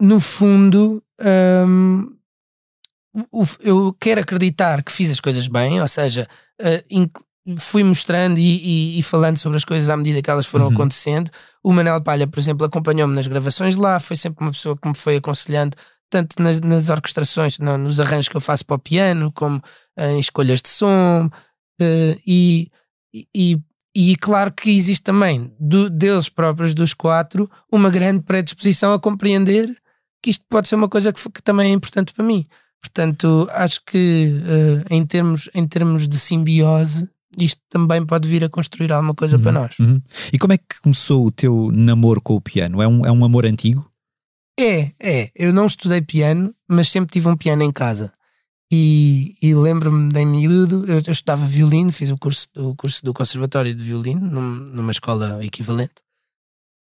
no 0.00 0.20
fundo, 0.20 1.02
hum, 1.66 2.12
eu 3.60 3.94
quero 3.98 4.20
acreditar 4.20 4.82
que 4.82 4.92
fiz 4.92 5.10
as 5.10 5.20
coisas 5.20 5.48
bem, 5.48 5.80
ou 5.80 5.88
seja, 5.88 6.28
eh, 6.60 6.84
fui 7.58 7.82
mostrando 7.82 8.38
e, 8.38 8.42
e- 8.96 8.98
e 8.98 9.02
falando 9.02 9.38
sobre 9.38 9.56
as 9.56 9.64
coisas 9.64 9.88
à 9.88 9.96
medida 9.96 10.20
que 10.20 10.28
elas 10.30 10.46
foram 10.46 10.66
Uhum. 10.66 10.72
acontecendo. 10.74 11.30
O 11.62 11.72
Manel 11.72 12.02
Palha, 12.02 12.26
por 12.26 12.38
exemplo, 12.38 12.66
acompanhou-me 12.66 13.14
nas 13.14 13.26
gravações 13.26 13.76
lá, 13.76 13.98
foi 14.00 14.16
sempre 14.16 14.44
uma 14.44 14.50
pessoa 14.50 14.76
que 14.76 14.86
me 14.88 14.94
foi 14.94 15.16
aconselhando, 15.16 15.76
tanto 16.10 16.42
nas, 16.42 16.60
nas 16.60 16.88
orquestrações, 16.88 17.58
no- 17.58 17.78
nos 17.78 17.98
arranjos 18.00 18.28
que 18.28 18.36
eu 18.36 18.40
faço 18.40 18.66
para 18.66 18.76
o 18.76 18.78
piano, 18.80 19.32
como 19.32 19.62
eh, 19.96 20.12
em 20.12 20.18
escolhas 20.20 20.60
de 20.60 20.68
som, 20.68 21.30
eh, 21.80 22.18
e, 22.26 22.70
e, 23.34 23.58
e 23.94 24.16
claro 24.16 24.52
que 24.52 24.70
existe 24.70 25.02
também 25.04 25.54
do- 25.58 25.88
deles 25.88 26.28
próprios, 26.28 26.74
dos 26.74 26.92
quatro, 26.92 27.48
uma 27.72 27.88
grande 27.90 28.22
predisposição 28.22 28.92
a 28.92 29.00
compreender 29.00 29.74
que 30.26 30.30
isto 30.30 30.44
pode 30.48 30.66
ser 30.66 30.74
uma 30.74 30.88
coisa 30.88 31.12
que, 31.12 31.30
que 31.30 31.40
também 31.40 31.70
é 31.70 31.72
importante 31.72 32.12
para 32.12 32.24
mim. 32.24 32.44
Portanto, 32.82 33.48
acho 33.52 33.80
que 33.86 34.42
eh, 34.44 34.84
em, 34.90 35.06
termos, 35.06 35.48
em 35.54 35.64
termos 35.68 36.08
de 36.08 36.18
simbiose, 36.18 37.08
isto 37.38 37.60
também 37.70 38.04
pode 38.04 38.28
vir 38.28 38.42
a 38.42 38.48
construir 38.48 38.92
alguma 38.92 39.14
coisa 39.14 39.38
para 39.38 39.52
nós. 39.52 39.78
Uhum. 39.78 40.02
E 40.32 40.38
como 40.38 40.52
é 40.52 40.58
que 40.58 40.80
começou 40.82 41.26
o 41.26 41.30
teu 41.30 41.70
namoro 41.72 42.20
com 42.20 42.34
o 42.34 42.40
piano? 42.40 42.82
É 42.82 42.88
um, 42.88 43.06
é 43.06 43.12
um 43.12 43.24
amor 43.24 43.46
antigo? 43.46 43.88
É, 44.58 44.90
é. 45.00 45.30
Eu 45.36 45.52
não 45.52 45.66
estudei 45.66 46.00
piano, 46.00 46.52
mas 46.68 46.88
sempre 46.88 47.12
tive 47.12 47.28
um 47.28 47.36
piano 47.36 47.62
em 47.62 47.70
casa. 47.70 48.12
E, 48.72 49.36
e 49.40 49.54
lembro-me 49.54 50.12
de 50.12 50.24
miúdo, 50.24 50.84
eu, 50.88 51.00
eu 51.06 51.12
estudava 51.12 51.46
violino, 51.46 51.92
fiz 51.92 52.10
o 52.10 52.18
curso, 52.18 52.48
o 52.56 52.74
curso 52.74 53.04
do 53.04 53.14
Conservatório 53.14 53.72
de 53.72 53.82
Violino, 53.82 54.28
num- 54.28 54.70
numa 54.74 54.90
escola 54.90 55.44
equivalente. 55.44 55.94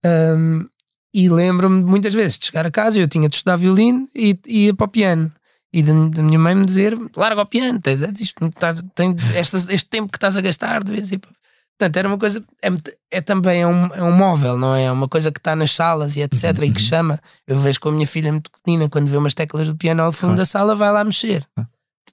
Ahm, 0.05 0.69
e 1.15 1.29
lembro-me 1.29 1.85
muitas 1.85 2.15
vezes 2.15 2.39
de 2.39 2.47
chegar 2.47 2.67
a 2.67 2.71
casa, 2.71 2.99
eu 2.99 3.09
tinha 3.09 3.29
de 3.29 3.35
estudar 3.37 3.57
violino 3.57 4.09
e 4.15 4.39
e 4.47 4.67
ia 4.67 4.75
para 4.75 4.85
o 4.87 4.89
piano. 4.89 5.31
E 5.73 5.83
da, 5.83 5.93
minha 6.23 6.39
mãe 6.39 6.55
me 6.55 6.65
dizer: 6.67 6.97
larga 7.17 7.41
o 7.43 7.47
piano, 7.47 7.81
tens, 7.81 8.03
é 8.03 8.11
isto, 8.19 8.45
estás, 8.47 8.83
tem 8.95 9.15
estas- 9.35 9.69
este 9.71 9.89
tempo 9.89 10.11
que 10.11 10.17
estás 10.19 10.37
a 10.37 10.41
gastar, 10.41 10.83
de 10.85 10.93
vez 10.93 11.11
em 11.13 11.19
quando. 11.19 11.35
Portanto, 11.79 11.97
era 11.97 12.07
uma 12.09 12.19
coisa, 12.19 12.45
é, 12.63 12.69
é 13.11 13.21
também 13.21 13.63
é 13.63 13.67
um, 13.67 13.87
é 13.87 14.03
um 14.03 14.13
móvel, 14.13 14.57
não 14.59 14.75
é? 14.75 14.85
É 14.85 14.93
uma 14.93 15.09
coisa 15.09 15.33
que 15.33 15.41
está 15.41 15.57
nas 15.57 15.73
salas 15.73 16.15
e 16.17 16.21
etc. 16.21 16.45
Uhum, 16.59 16.65
e 16.65 16.71
que 16.73 16.81
uhum. 16.81 16.87
chama. 16.87 17.21
Eu 17.47 17.59
vejo 17.59 17.81
com 17.81 17.89
a 17.89 17.93
minha 17.93 18.07
filha 18.07 18.31
muito 18.31 18.51
pequenina, 18.51 18.89
quando 18.89 19.09
vê 19.09 19.17
umas 19.17 19.35
teclas 19.35 19.67
do 19.67 19.75
piano 19.77 20.03
ao 20.03 20.13
fundo 20.13 20.29
Claro. 20.33 20.37
da 20.39 20.47
sala, 20.47 20.77
vai 20.77 20.93
lá 20.93 21.03
mexer. 21.03 21.45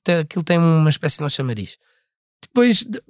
Então, 0.02 0.20
Aquilo 0.22 0.44
tem 0.44 0.58
uma 0.58 0.90
espécie 0.90 1.18
de 1.18 1.24
um 1.26 1.30
chamariz. 1.30 1.78
Depois, 2.42 2.84
de- 2.84 3.02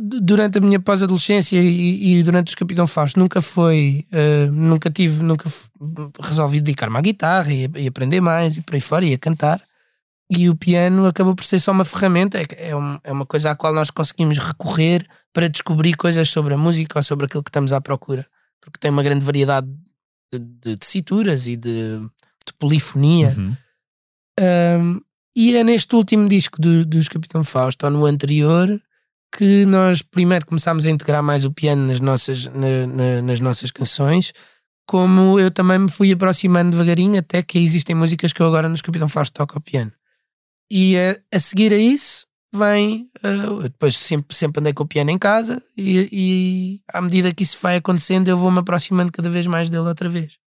durante 0.00 0.58
a 0.58 0.60
minha 0.60 0.80
pós-adolescência 0.80 1.60
e, 1.60 2.18
e 2.18 2.22
durante 2.22 2.48
os 2.48 2.54
Capitão 2.54 2.86
Fausto, 2.86 3.20
nunca 3.20 3.40
foi, 3.40 4.04
eh, 4.10 4.46
nunca 4.46 4.90
tive, 4.90 5.22
nunca 5.22 5.48
resolvi 6.20 6.60
dedicar-me 6.60 6.98
à 6.98 7.00
guitarra 7.00 7.52
e, 7.52 7.70
e 7.76 7.86
aprender 7.86 8.20
mais 8.20 8.56
e 8.56 8.62
por 8.62 8.74
aí 8.74 8.80
fora 8.80 9.04
e 9.04 9.14
a 9.14 9.18
cantar. 9.18 9.62
E 10.28 10.50
o 10.50 10.56
piano 10.56 11.06
acabou 11.06 11.36
por 11.36 11.44
ser 11.44 11.60
só 11.60 11.70
uma 11.70 11.84
ferramenta, 11.84 12.36
é, 12.38 12.70
é, 12.70 12.76
um- 12.76 12.98
é 13.04 13.12
uma 13.12 13.24
coisa 13.24 13.52
à 13.52 13.54
qual 13.54 13.72
nós 13.72 13.90
conseguimos 13.92 14.38
recorrer 14.38 15.06
para 15.32 15.48
descobrir 15.48 15.94
coisas 15.94 16.28
sobre 16.30 16.54
a 16.54 16.58
música 16.58 16.98
ou 16.98 17.02
sobre 17.04 17.26
aquilo 17.26 17.44
que 17.44 17.50
estamos 17.50 17.72
à 17.72 17.80
procura, 17.80 18.26
porque 18.60 18.78
tem 18.80 18.90
uma 18.90 19.04
grande 19.04 19.24
variedade 19.24 19.68
de, 20.32 20.38
de 20.40 20.76
tessituras 20.76 21.46
e 21.46 21.54
de, 21.56 22.00
de 22.44 22.52
polifonia. 22.58 23.32
Uhum. 23.38 23.56
Um, 24.40 25.00
e 25.36 25.56
é 25.56 25.62
neste 25.62 25.94
último 25.94 26.28
disco 26.28 26.60
do- 26.60 26.84
dos 26.84 27.08
Capitão 27.08 27.44
Fausto, 27.44 27.86
ou 27.86 27.92
no 27.92 28.04
anterior, 28.04 28.80
que 29.36 29.66
nós 29.66 30.02
primeiro 30.02 30.46
começámos 30.46 30.86
a 30.86 30.90
integrar 30.90 31.22
mais 31.22 31.44
o 31.44 31.52
piano 31.52 31.86
nas 31.86 32.00
nossas, 32.00 32.46
na- 32.46 32.86
na- 32.86 33.22
nas 33.22 33.40
nossas 33.40 33.70
canções, 33.70 34.32
como 34.86 35.38
eu 35.38 35.50
também 35.50 35.78
me 35.78 35.90
fui 35.90 36.12
aproximando 36.12 36.70
devagarinho, 36.70 37.18
até 37.18 37.42
que 37.42 37.58
existem 37.58 37.94
músicas 37.94 38.32
que 38.32 38.40
eu 38.40 38.46
agora 38.46 38.68
nos 38.68 38.80
Capitão 38.82 39.08
Fausto 39.08 39.34
toco 39.34 39.54
ao 39.56 39.60
piano. 39.60 39.92
E 40.70 40.96
a, 40.96 41.36
a 41.36 41.40
seguir 41.40 41.72
a 41.72 41.76
isso 41.76 42.26
vem. 42.54 43.10
uh, 43.24 43.62
depois 43.64 43.96
sempre, 43.96 44.34
sempre 44.36 44.60
andei 44.60 44.72
com 44.72 44.84
o 44.84 44.88
piano 44.88 45.10
em 45.10 45.18
casa, 45.18 45.62
e, 45.76 46.08
e 46.12 46.80
à 46.92 47.00
medida 47.00 47.34
que 47.34 47.42
isso 47.42 47.58
vai 47.60 47.76
acontecendo, 47.76 48.28
eu 48.28 48.38
vou-me 48.38 48.58
aproximando 48.60 49.12
cada 49.12 49.28
vez 49.28 49.46
mais 49.46 49.68
dele 49.68 49.86
outra 49.86 50.08
vez. 50.08 50.38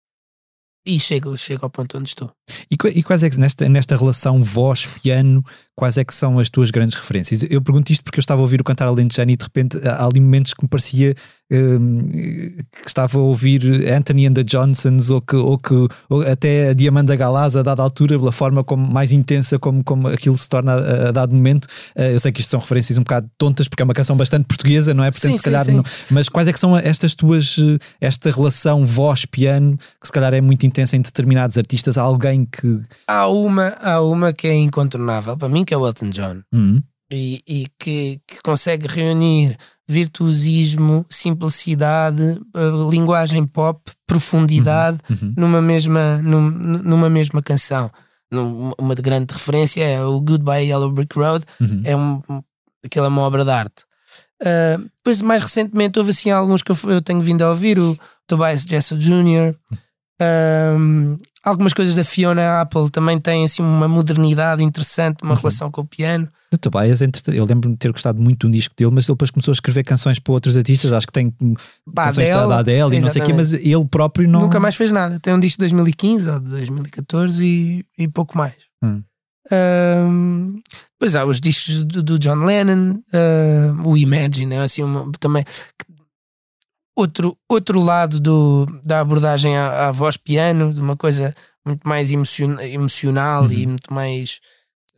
E 0.85 0.99
chego, 0.99 1.35
chego 1.37 1.65
ao 1.65 1.69
ponto 1.69 1.97
onde 1.97 2.09
estou. 2.09 2.31
E, 2.71 2.75
e 2.97 3.03
quais 3.03 3.23
é 3.23 3.29
que, 3.29 3.37
nesta, 3.37 3.67
nesta 3.67 3.95
relação 3.95 4.41
voz-piano, 4.41 5.43
quais 5.75 5.97
é 5.97 6.03
que 6.03 6.13
são 6.13 6.39
as 6.39 6.49
tuas 6.49 6.71
grandes 6.71 6.97
referências? 6.97 7.43
Eu 7.43 7.61
pergunto 7.61 7.91
isto 7.91 8.03
porque 8.03 8.19
eu 8.19 8.21
estava 8.21 8.41
a 8.41 8.43
ouvir 8.43 8.61
o 8.61 8.63
cantar 8.63 8.87
alentejano 8.87 9.31
e 9.31 9.35
de 9.35 9.43
repente 9.43 9.77
há 9.85 10.05
ali 10.05 10.19
momentos 10.19 10.53
que 10.53 10.63
me 10.63 10.69
parecia 10.69 11.13
que 11.49 12.88
estava 12.88 13.17
a 13.17 13.21
ouvir 13.21 13.63
Anthony 13.91 14.27
and 14.27 14.33
the 14.33 14.43
Johnsons 14.43 15.09
ou 15.09 15.21
que, 15.21 15.35
ou 15.35 15.57
que 15.57 15.73
ou 16.09 16.21
até 16.21 16.69
a 16.69 16.73
Diamanda 16.73 17.15
Galaz 17.15 17.55
a 17.55 17.63
dada 17.63 17.81
altura, 17.81 18.17
pela 18.19 18.31
forma 18.31 18.63
como, 18.63 18.85
mais 18.88 19.12
intensa 19.12 19.57
como, 19.57 19.83
como 19.83 20.07
aquilo 20.07 20.38
se 20.38 20.47
torna 20.47 20.73
a, 20.73 21.09
a 21.09 21.12
dado 21.12 21.33
momento. 21.33 21.65
Uh, 21.95 22.01
eu 22.13 22.19
sei 22.19 22.31
que 22.31 22.41
isto 22.41 22.51
são 22.51 22.59
referências 22.59 22.97
um 22.97 23.01
bocado 23.03 23.29
tontas 23.38 23.67
porque 23.67 23.81
é 23.81 23.85
uma 23.85 23.93
canção 23.93 24.15
bastante 24.15 24.45
portuguesa, 24.45 24.93
não 24.93 25.03
é? 25.03 25.12
Portanto, 25.12 25.31
Sim, 25.31 25.38
se 25.38 25.43
sim, 25.43 25.49
calhar. 25.51 25.65
sim. 25.65 25.71
Não, 25.73 25.83
mas 26.12 26.29
quais 26.29 26.47
é 26.47 26.53
que 26.53 26.59
são 26.59 26.77
estas 26.77 27.13
tuas, 27.15 27.55
eh, 27.57 27.77
esta 27.99 28.29
relação 28.31 28.85
voz-piano 28.85 29.77
que 29.99 30.07
se 30.07 30.12
calhar 30.12 30.33
é 30.33 30.41
muito 30.41 30.65
intensa 30.65 30.95
em 30.95 31.01
determinados 31.01 31.57
artistas? 31.57 31.97
Há 31.97 32.01
alguém 32.03 32.45
que. 32.45 32.79
Há 33.07 33.27
uma, 33.27 33.69
há 33.81 34.01
uma 34.01 34.31
que 34.33 34.47
é 34.47 34.55
incontornável 34.55 35.35
para 35.38 35.49
mim, 35.49 35.65
que 35.65 35.73
é 35.73 35.77
o 35.77 35.85
Elton 35.88 36.09
John. 36.09 36.41
Hum, 36.53 36.81
E, 37.12 37.41
e 37.47 37.67
que, 37.79 38.19
que 38.27 38.41
consegue 38.43 38.88
reunir 38.88 39.57
virtuosismo, 39.89 41.06
simplicidade, 41.10 42.39
eh, 42.56 42.89
linguagem 42.91 43.45
pop, 43.45 43.80
profundidade 44.06 44.99
uhum. 45.10 45.34
numa, 45.36 45.62
mesma, 45.62 46.17
num- 46.21 46.49
numa 46.52 47.10
mesma 47.10 47.41
canção. 47.41 47.89
Num- 48.32 48.71
Uma 48.80 48.93
de 48.93 49.02
grande 49.02 49.34
referência 49.34 49.84
é 49.84 50.04
o 50.04 50.21
Goodbye 50.21 50.67
Yellow 50.67 50.91
Brick 50.91 51.17
Road, 51.17 51.43
Uhum. 51.60 51.82
é 51.84 51.95
um, 51.97 52.21
um- 52.30 52.43
aquilo 52.86 53.06
é 53.06 53.10
uma 53.10 53.21
obra 53.23 53.43
de 53.43 53.52
arte. 53.52 53.84
Ah, 54.41 54.78
depois, 54.78 55.21
mais 55.21 55.41
recentemente, 55.41 55.97
houve 55.99 56.12
assim 56.12 56.30
alguns 56.30 56.62
que 56.62 56.71
eu, 56.71 56.78
eu 56.88 57.02
tenho 57.02 57.21
vindo 57.21 57.41
a 57.41 57.49
ouvir, 57.49 57.78
o 57.80 57.97
Tobias 58.28 58.62
Jesso 58.63 58.95
Jr., 58.97 59.56
ahm, 60.21 61.17
algumas 61.43 61.73
coisas 61.73 61.95
da 61.95 62.04
Fiona 62.04 62.62
Apple 62.62 62.89
também 62.89 63.19
têm 63.19 63.45
assim 63.45 63.62
uma 63.62 63.88
modernidade 63.88 64.63
interessante, 64.63 65.23
uma 65.23 65.32
Uhum. 65.34 65.38
relação 65.39 65.71
com 65.71 65.82
o 65.82 65.86
piano. 65.86 66.28
O 66.54 66.58
Tobias, 66.58 66.99
eu 67.02 67.45
lembro-me 67.45 67.75
de 67.75 67.80
ter 67.80 67.91
gostado 67.91 68.19
muito 68.21 68.39
de 68.41 68.47
um 68.47 68.52
disco 68.52 68.73
dele, 68.75 68.89
mas 68.91 69.08
ele 69.08 69.13
depois 69.15 69.30
começou 69.32 69.52
a 69.52 69.54
escrever 69.54 69.84
canções 69.84 70.17
para 70.19 70.34
outros 70.34 70.58
artistas. 70.58 70.91
Acho 70.91 71.06
que 71.08 71.13
tem 71.13 71.32
canções 71.95 72.28
da, 72.30 72.47
da 72.47 72.58
Adele 72.60 72.97
e 72.97 73.02
não 73.02 73.10
sei 73.10 73.21
o 73.21 73.25
quê, 73.25 73.34
mas 73.34 73.54
ele 73.54 73.86
próprio 73.86 74.28
não. 74.28 74.41
Nunca 74.41 74.60
mais 74.60 74.75
fez 74.75 74.91
nada. 74.91 75.19
Tem 75.19 75.34
um 75.34 75.39
disco 75.39 75.58
de 75.58 75.69
2015 75.69 76.30
ou 76.30 76.39
de 76.39 76.49
2014 76.49 77.43
e, 77.45 77.86
e 77.97 78.08
pouco 78.08 78.36
mais. 78.38 78.56
Hum. 78.84 79.04
Ahm, 79.52 80.60
Depois 80.99 81.15
há 81.15 81.25
os 81.25 81.39
discos 81.39 81.84
do, 81.86 82.04
do 82.04 82.19
John 82.19 82.43
Lennon, 82.43 82.99
ah, 83.13 83.73
o 83.86 83.95
Imagine, 83.95 84.56
é 84.56 84.60
assim 84.60 84.84
uma- 84.84 85.10
também 85.19 85.43
outro, 86.99 87.38
outro 87.49 87.79
lado 87.79 88.19
do, 88.19 88.65
da 88.83 88.99
abordagem 89.01 89.57
à, 89.57 89.88
à 89.88 89.91
voz 89.91 90.17
piano, 90.17 90.73
de 90.73 90.79
uma 90.81 90.95
coisa 90.97 91.33
muito 91.65 91.88
mais 91.88 92.12
emocion- 92.12 92.59
emocional 92.62 93.43
Uhum. 93.43 93.51
e 93.51 93.67
muito 93.67 93.93
mais 93.93 94.39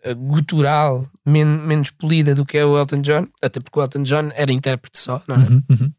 ah, 0.06 0.14
gutural, 0.14 1.08
men- 1.26 1.46
menos 1.46 1.90
polida 1.92 2.34
do 2.36 2.46
que 2.46 2.58
é 2.58 2.66
o 2.66 2.78
Elton 2.78 3.02
John, 3.02 3.28
até 3.42 3.60
porque 3.60 3.80
o 3.80 3.82
Elton 3.84 4.04
John 4.04 4.30
era 4.36 4.52
intérprete 4.52 4.98
só, 5.00 5.22
não 5.28 5.36
é? 5.36 5.40
Uhum, 5.40 5.64
uhum. 5.70 5.94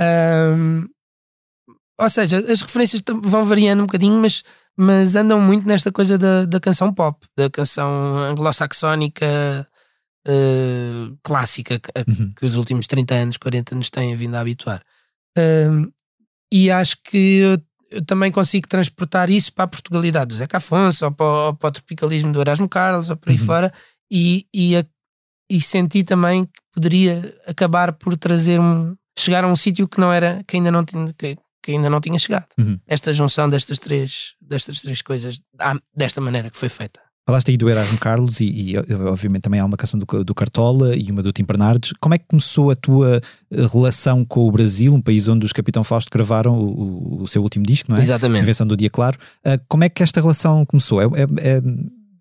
Ahm, 0.00 0.86
ou 1.98 2.10
seja, 2.10 2.38
as 2.38 2.60
referências 2.60 3.02
vão 3.24 3.44
variando 3.46 3.80
um 3.82 3.86
bocadinho, 3.86 4.20
mas, 4.20 4.42
mas 4.76 5.16
andam 5.16 5.40
muito 5.40 5.66
nesta 5.66 5.90
coisa 5.90 6.18
da, 6.18 6.44
da 6.44 6.60
canção 6.60 6.92
pop, 6.92 7.26
da 7.36 7.48
canção 7.48 8.18
anglo-saxónica 8.18 9.66
eh, 10.26 11.08
clássica 11.22 11.78
que, 11.78 11.90
Uhum. 12.06 12.32
que 12.36 12.44
os 12.44 12.56
últimos 12.56 12.86
30 12.86 13.14
anos, 13.14 13.36
40 13.38 13.74
nos 13.74 13.88
têm 13.88 14.14
vindo 14.14 14.34
a 14.34 14.40
habituar. 14.40 14.82
E 16.52 16.70
acho 16.70 16.96
que 17.04 17.38
eu, 17.38 17.58
eu 17.90 18.04
também 18.04 18.30
consigo 18.30 18.68
transportar 18.68 19.30
isso 19.30 19.52
para 19.52 19.64
a 19.64 19.68
Portugalidade 19.68 20.28
do 20.28 20.34
Zeca 20.36 20.58
Afonso 20.58 21.04
ou 21.04 21.12
para, 21.12 21.26
o- 21.26 21.46
ou 21.46 21.54
para 21.54 21.68
o 21.68 21.72
tropicalismo 21.72 22.32
do 22.32 22.40
Erasmo 22.40 22.68
Carlos 22.68 23.10
ou 23.10 23.16
por 23.16 23.30
aí 23.30 23.38
Uhum. 23.38 23.44
fora 23.44 23.72
e, 24.10 24.46
e, 24.54 24.76
a- 24.76 24.84
e 25.50 25.60
senti 25.60 26.04
também 26.04 26.44
que 26.44 26.52
poderia 26.72 27.36
acabar 27.46 27.92
por 27.92 28.16
trazer 28.16 28.60
um 28.60 28.96
chegar 29.18 29.44
a 29.44 29.48
um 29.48 29.56
sítio 29.56 29.88
que 29.88 29.98
não 30.00 30.12
era 30.12 30.42
que 30.46 30.56
ainda 30.56 30.70
não 30.70 30.84
tinha 30.84 31.12
que, 31.16 31.36
que 31.62 31.72
ainda 31.72 31.88
não 31.90 32.00
tinha 32.00 32.18
chegado 32.18 32.46
Uhum. 32.58 32.78
esta 32.86 33.12
junção 33.12 33.48
destas 33.48 33.78
três 33.78 34.34
destas 34.40 34.80
três 34.82 35.00
coisas 35.02 35.40
desta 35.94 36.20
maneira 36.20 36.50
que 36.50 36.58
foi 36.58 36.68
feita 36.68 37.00
Falaste 37.26 37.50
aí 37.50 37.56
do 37.56 37.68
Erasmo 37.68 37.98
Carlos 37.98 38.38
e, 38.40 38.46
e, 38.46 38.78
obviamente 38.78 39.42
também 39.42 39.58
há 39.58 39.64
uma 39.64 39.76
canção 39.76 39.98
do, 39.98 40.24
do 40.24 40.32
Cartola 40.34 40.94
e 40.94 41.10
uma 41.10 41.22
do 41.24 41.32
Tim 41.32 41.42
Bernardes. 41.42 41.92
Como 41.98 42.14
é 42.14 42.18
que 42.18 42.24
começou 42.28 42.70
a 42.70 42.76
tua 42.76 43.20
eh, 43.50 43.66
relação 43.72 44.24
com 44.24 44.46
o 44.46 44.52
Brasil, 44.52 44.94
um 44.94 45.00
país 45.02 45.26
onde 45.26 45.44
os 45.44 45.52
Capitão 45.52 45.82
Fausto 45.82 46.08
gravaram 46.12 46.56
o, 46.56 47.22
o- 47.22 47.28
seu 47.28 47.42
último 47.42 47.64
disco, 47.66 47.90
não 47.90 47.98
é? 47.98 48.00
exatamente 48.00 48.42
Invenção 48.42 48.64
do 48.64 48.76
Dia 48.76 48.88
Claro. 48.88 49.18
Ah, 49.44 49.56
como 49.68 49.82
é 49.82 49.88
que 49.88 50.04
esta 50.04 50.20
relação 50.20 50.64
começou? 50.64 51.02
É, 51.02 51.04
é- 51.04 51.62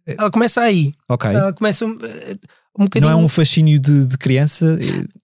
é- 0.07 0.15
ela 0.17 0.31
começa 0.31 0.61
aí 0.61 0.93
ok. 1.07 1.31
ela 1.31 1.53
começa 1.53 1.85
um, 2.77 2.83
um 2.83 2.83
Não 2.83 2.85
bocadinho 2.85 3.11
é 3.11 3.15
um 3.15 3.27
fascínio 3.27 3.79
de, 3.79 4.05
de 4.05 4.17
criança. 4.17 4.77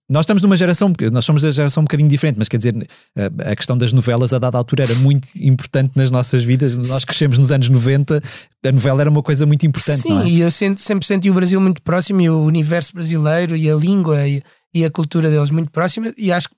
Nós 0.08 0.24
estamos 0.24 0.42
numa 0.42 0.56
geração, 0.56 0.92
nós 1.12 1.24
somos 1.24 1.42
da 1.42 1.50
geração 1.50 1.82
um 1.82 1.84
bocadinho 1.84 2.08
diferente, 2.08 2.36
mas 2.38 2.48
quer 2.48 2.56
dizer, 2.56 2.74
a, 3.16 3.52
a 3.52 3.56
questão 3.56 3.76
das 3.76 3.92
novelas 3.92 4.32
a 4.32 4.38
dada 4.38 4.58
altura 4.58 4.84
era 4.84 4.94
muito 4.96 5.28
importante 5.40 5.92
nas 5.96 6.10
nossas 6.10 6.44
vidas. 6.44 6.76
Nós 6.88 7.04
crescemos 7.04 7.38
nos 7.38 7.50
anos 7.52 7.68
90, 7.68 8.22
a 8.64 8.72
novela 8.72 9.00
era 9.02 9.10
uma 9.10 9.22
coisa 9.22 9.46
muito 9.46 9.66
importante, 9.66 10.02
Sim, 10.02 10.20
é? 10.22 10.26
e 10.26 10.40
eu 10.40 10.50
sempre 10.50 11.06
senti 11.06 11.30
o 11.30 11.34
Brasil 11.34 11.60
muito 11.60 11.82
próximo 11.82 12.20
e 12.20 12.28
o 12.30 12.42
universo 12.42 12.92
brasileiro 12.94 13.56
e 13.56 13.70
a 13.70 13.74
língua 13.74 14.26
e, 14.26 14.42
e 14.74 14.84
a 14.84 14.90
cultura 14.90 15.30
deles 15.30 15.50
muito 15.50 15.70
próxima 15.70 16.12
e 16.16 16.32
acho 16.32 16.48
que 16.48 16.54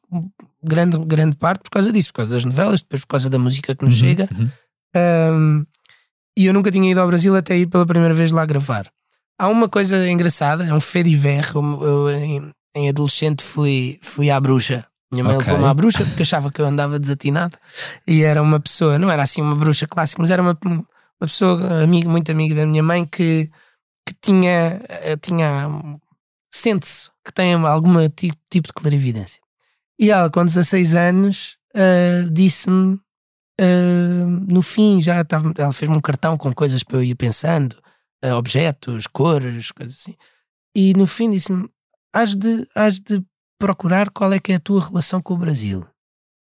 grande, 0.63 0.99
grande 1.05 1.37
parte 1.37 1.63
por 1.63 1.71
causa 1.71 1.93
disso, 1.93 2.09
por 2.09 2.19
causa 2.19 2.33
das 2.35 2.45
novelas, 2.45 2.81
depois 2.81 3.03
por 3.03 3.09
causa 3.09 3.29
da 3.29 3.39
música 3.39 3.75
que 3.75 3.85
nos 3.85 4.01
Uhum, 4.01 4.09
chega. 4.09 4.29
uhum. 4.37 4.49
Um, 4.97 5.67
e 6.37 6.47
eu 6.47 6.55
nunca 6.55 6.71
tinha 6.71 6.91
ido 6.91 7.01
ao 7.01 7.07
Brasil 7.07 7.35
até 7.37 7.57
ir 7.57 7.67
pela 7.67 7.87
primeira 7.87 8.15
vez 8.15 8.31
lá 8.33 8.45
gravar. 8.47 8.89
Há 9.39 9.49
uma 9.49 9.69
coisa 9.69 10.09
engraçada, 10.09 10.65
é 10.65 10.73
um 10.73 10.81
fait 10.81 11.09
divers. 11.09 11.55
Eu, 11.55 11.83
eu, 11.83 12.11
em, 12.75 12.89
adolescente 12.89 13.43
fui, 13.43 13.99
fui 14.03 14.31
à 14.31 14.41
bruxa. 14.41 14.87
Minha 15.13 15.25
mãe 15.25 15.37
Ok. 15.37 15.47
levou-me 15.47 15.69
à 15.71 15.75
bruxa 15.75 16.05
porque 16.05 16.23
achava 16.23 16.51
que 16.51 16.61
eu 16.61 16.67
andava 16.67 16.99
desatinado. 16.99 17.57
E 18.07 18.23
era 18.23 18.43
uma 18.43 18.59
pessoa, 18.61 18.99
não 18.99 19.11
era 19.11 19.23
assim 19.23 19.41
uma 19.41 19.55
bruxa 19.55 19.87
clássica, 19.87 20.21
mas 20.21 20.31
era 20.31 20.43
uma, 20.43 20.59
uma 20.65 20.87
pessoa 21.21 21.83
amiga, 21.83 22.09
muito 22.09 22.31
amiga 22.31 22.55
da 22.55 22.67
minha 22.67 22.83
mãe 22.83 23.07
que, 23.07 23.51
que 24.07 24.15
tinha, 24.21 24.81
eh, 24.89 25.17
tinha 25.17 25.99
sente-se 26.53 27.11
que 27.25 27.33
tem 27.33 27.55
algum 27.55 28.09
tipo, 28.09 28.37
tipo 28.51 28.69
de 28.69 28.73
clarividência. 28.73 29.41
E 29.99 30.11
ela, 30.11 30.31
com 30.31 30.45
16 30.45 30.95
anos, 30.95 31.57
ah, 31.75 32.29
disse-me 32.31 32.99
ah, 33.61 34.27
no 34.51 34.63
fim 34.63 35.01
já 35.01 35.21
estava, 35.21 35.53
ela 35.57 35.73
fez-me 35.73 35.97
um 35.97 36.01
cartão 36.01 36.37
com 36.37 36.53
coisas 36.53 36.83
para 36.83 36.99
eu 36.99 37.05
ir 37.05 37.15
pensando, 37.15 37.77
ah, 38.25 38.37
objetos, 38.37 39.07
cores, 39.07 39.71
coisas 39.71 39.99
assim. 39.99 40.17
E 40.75 40.95
no 40.95 41.07
fim 41.07 41.31
disse-me: 41.31 41.69
has 42.13 42.35
de, 42.35 42.67
has 42.75 42.99
de 42.99 43.23
procurar 43.59 44.11
qual 44.11 44.33
é 44.33 44.41
que 44.41 44.53
é 44.53 44.57
a 44.57 44.61
tua 44.61 44.83
relação 44.83 45.21
com 45.21 45.35
o 45.35 45.39
Brasil. 45.39 45.87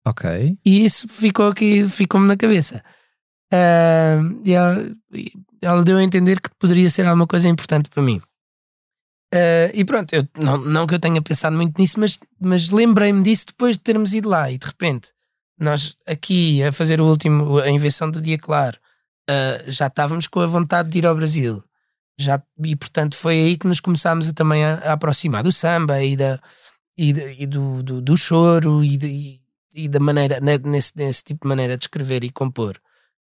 Ok. 0.07 0.59
E 0.65 0.85
isso 0.85 1.09
ficou 1.09 1.49
aqui, 1.49 1.89
ficou-me 1.89 2.29
na 2.29 2.37
cabeça. 2.37 2.85
Ah, 3.51 4.19
e 4.45 4.53
ela, 4.53 4.95
ela 5.63 5.85
deu 5.85 5.97
a 5.97 6.03
entender 6.03 6.41
que 6.41 6.51
poderia 6.59 6.91
ser 6.91 7.07
alguma 7.07 7.27
coisa 7.27 7.49
importante 7.49 7.89
para 7.89 8.03
mim. 8.03 8.21
Ah, 9.33 9.71
e 9.73 9.85
pronto, 9.85 10.13
eu, 10.13 10.29
não, 10.37 10.59
não 10.59 10.87
que 10.87 10.95
eu 10.95 11.01
tenha 11.01 11.23
pensado 11.23 11.57
muito 11.57 11.81
nisso, 11.81 11.99
mas, 11.99 12.19
mas 12.39 12.69
lembrei-me 12.69 13.23
disso 13.23 13.47
depois 13.47 13.77
de 13.77 13.83
termos 13.83 14.13
ido 14.13 14.29
lá. 14.29 14.51
E 14.51 14.59
de 14.59 14.67
repente, 14.67 15.13
nós 15.59 15.97
aqui 16.07 16.63
a 16.63 16.73
fazer 16.73 17.01
o 17.01 17.07
último, 17.07 17.59
a 17.59 17.71
invenção 17.71 18.11
do 18.11 18.21
dia 18.21 18.39
claro, 18.39 18.79
ah, 19.29 19.63
já 19.67 19.87
estávamos 19.89 20.27
com 20.27 20.41
a 20.41 20.47
vontade 20.47 20.91
de 20.91 20.99
ir 20.99 21.07
ao 21.07 21.15
Brasil. 21.15 21.63
Já, 22.19 22.41
e 22.65 22.77
portanto 22.77 23.17
foi 23.17 23.35
aí 23.35 23.57
que 23.59 23.67
nos 23.67 23.81
começámos 23.81 24.29
a, 24.29 24.33
também 24.33 24.65
a, 24.65 24.75
a 24.77 24.93
aproximar 24.93 25.43
do 25.43 25.51
samba 25.51 26.03
e, 26.03 26.17
da, 26.17 26.39
e, 26.97 27.11
e 27.43 27.47
do, 27.47 27.83
do, 27.83 28.01
do 28.01 28.17
choro 28.17 28.85
e, 28.85 28.97
de- 28.97 29.41
e, 29.75 29.89
da 29.89 29.99
maneira, 29.99 30.39
ne- 30.41 30.59
nesse, 30.59 30.93
nesse 30.97 31.25
tipo 31.25 31.43
de 31.45 31.49
maneira 31.49 31.77
de 31.77 31.85
escrever 31.85 32.23
e 32.23 32.31
compor. 32.31 32.79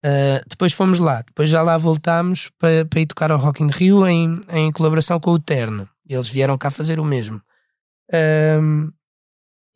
Ah, 0.05 0.43
depois 0.47 0.73
fomos 0.75 0.99
lá, 0.99 1.23
depois 1.23 1.49
já 1.49 1.63
lá 1.63 1.79
voltámos 1.79 2.51
para, 2.59 2.85
para 2.85 3.01
ir 3.01 3.07
tocar 3.07 3.31
ao 3.33 3.39
Rock 3.39 3.63
in 3.63 3.69
Rio 3.69 4.07
em, 4.07 4.39
em 4.51 4.71
colaboração 4.73 5.19
com 5.19 5.31
o 5.33 5.39
Terno. 5.39 5.89
Eles 6.09 6.29
vieram 6.29 6.59
cá 6.59 6.71
fazer 6.71 7.01
o 7.01 7.05
mesmo. 7.05 7.41
Ahm, 8.13 8.91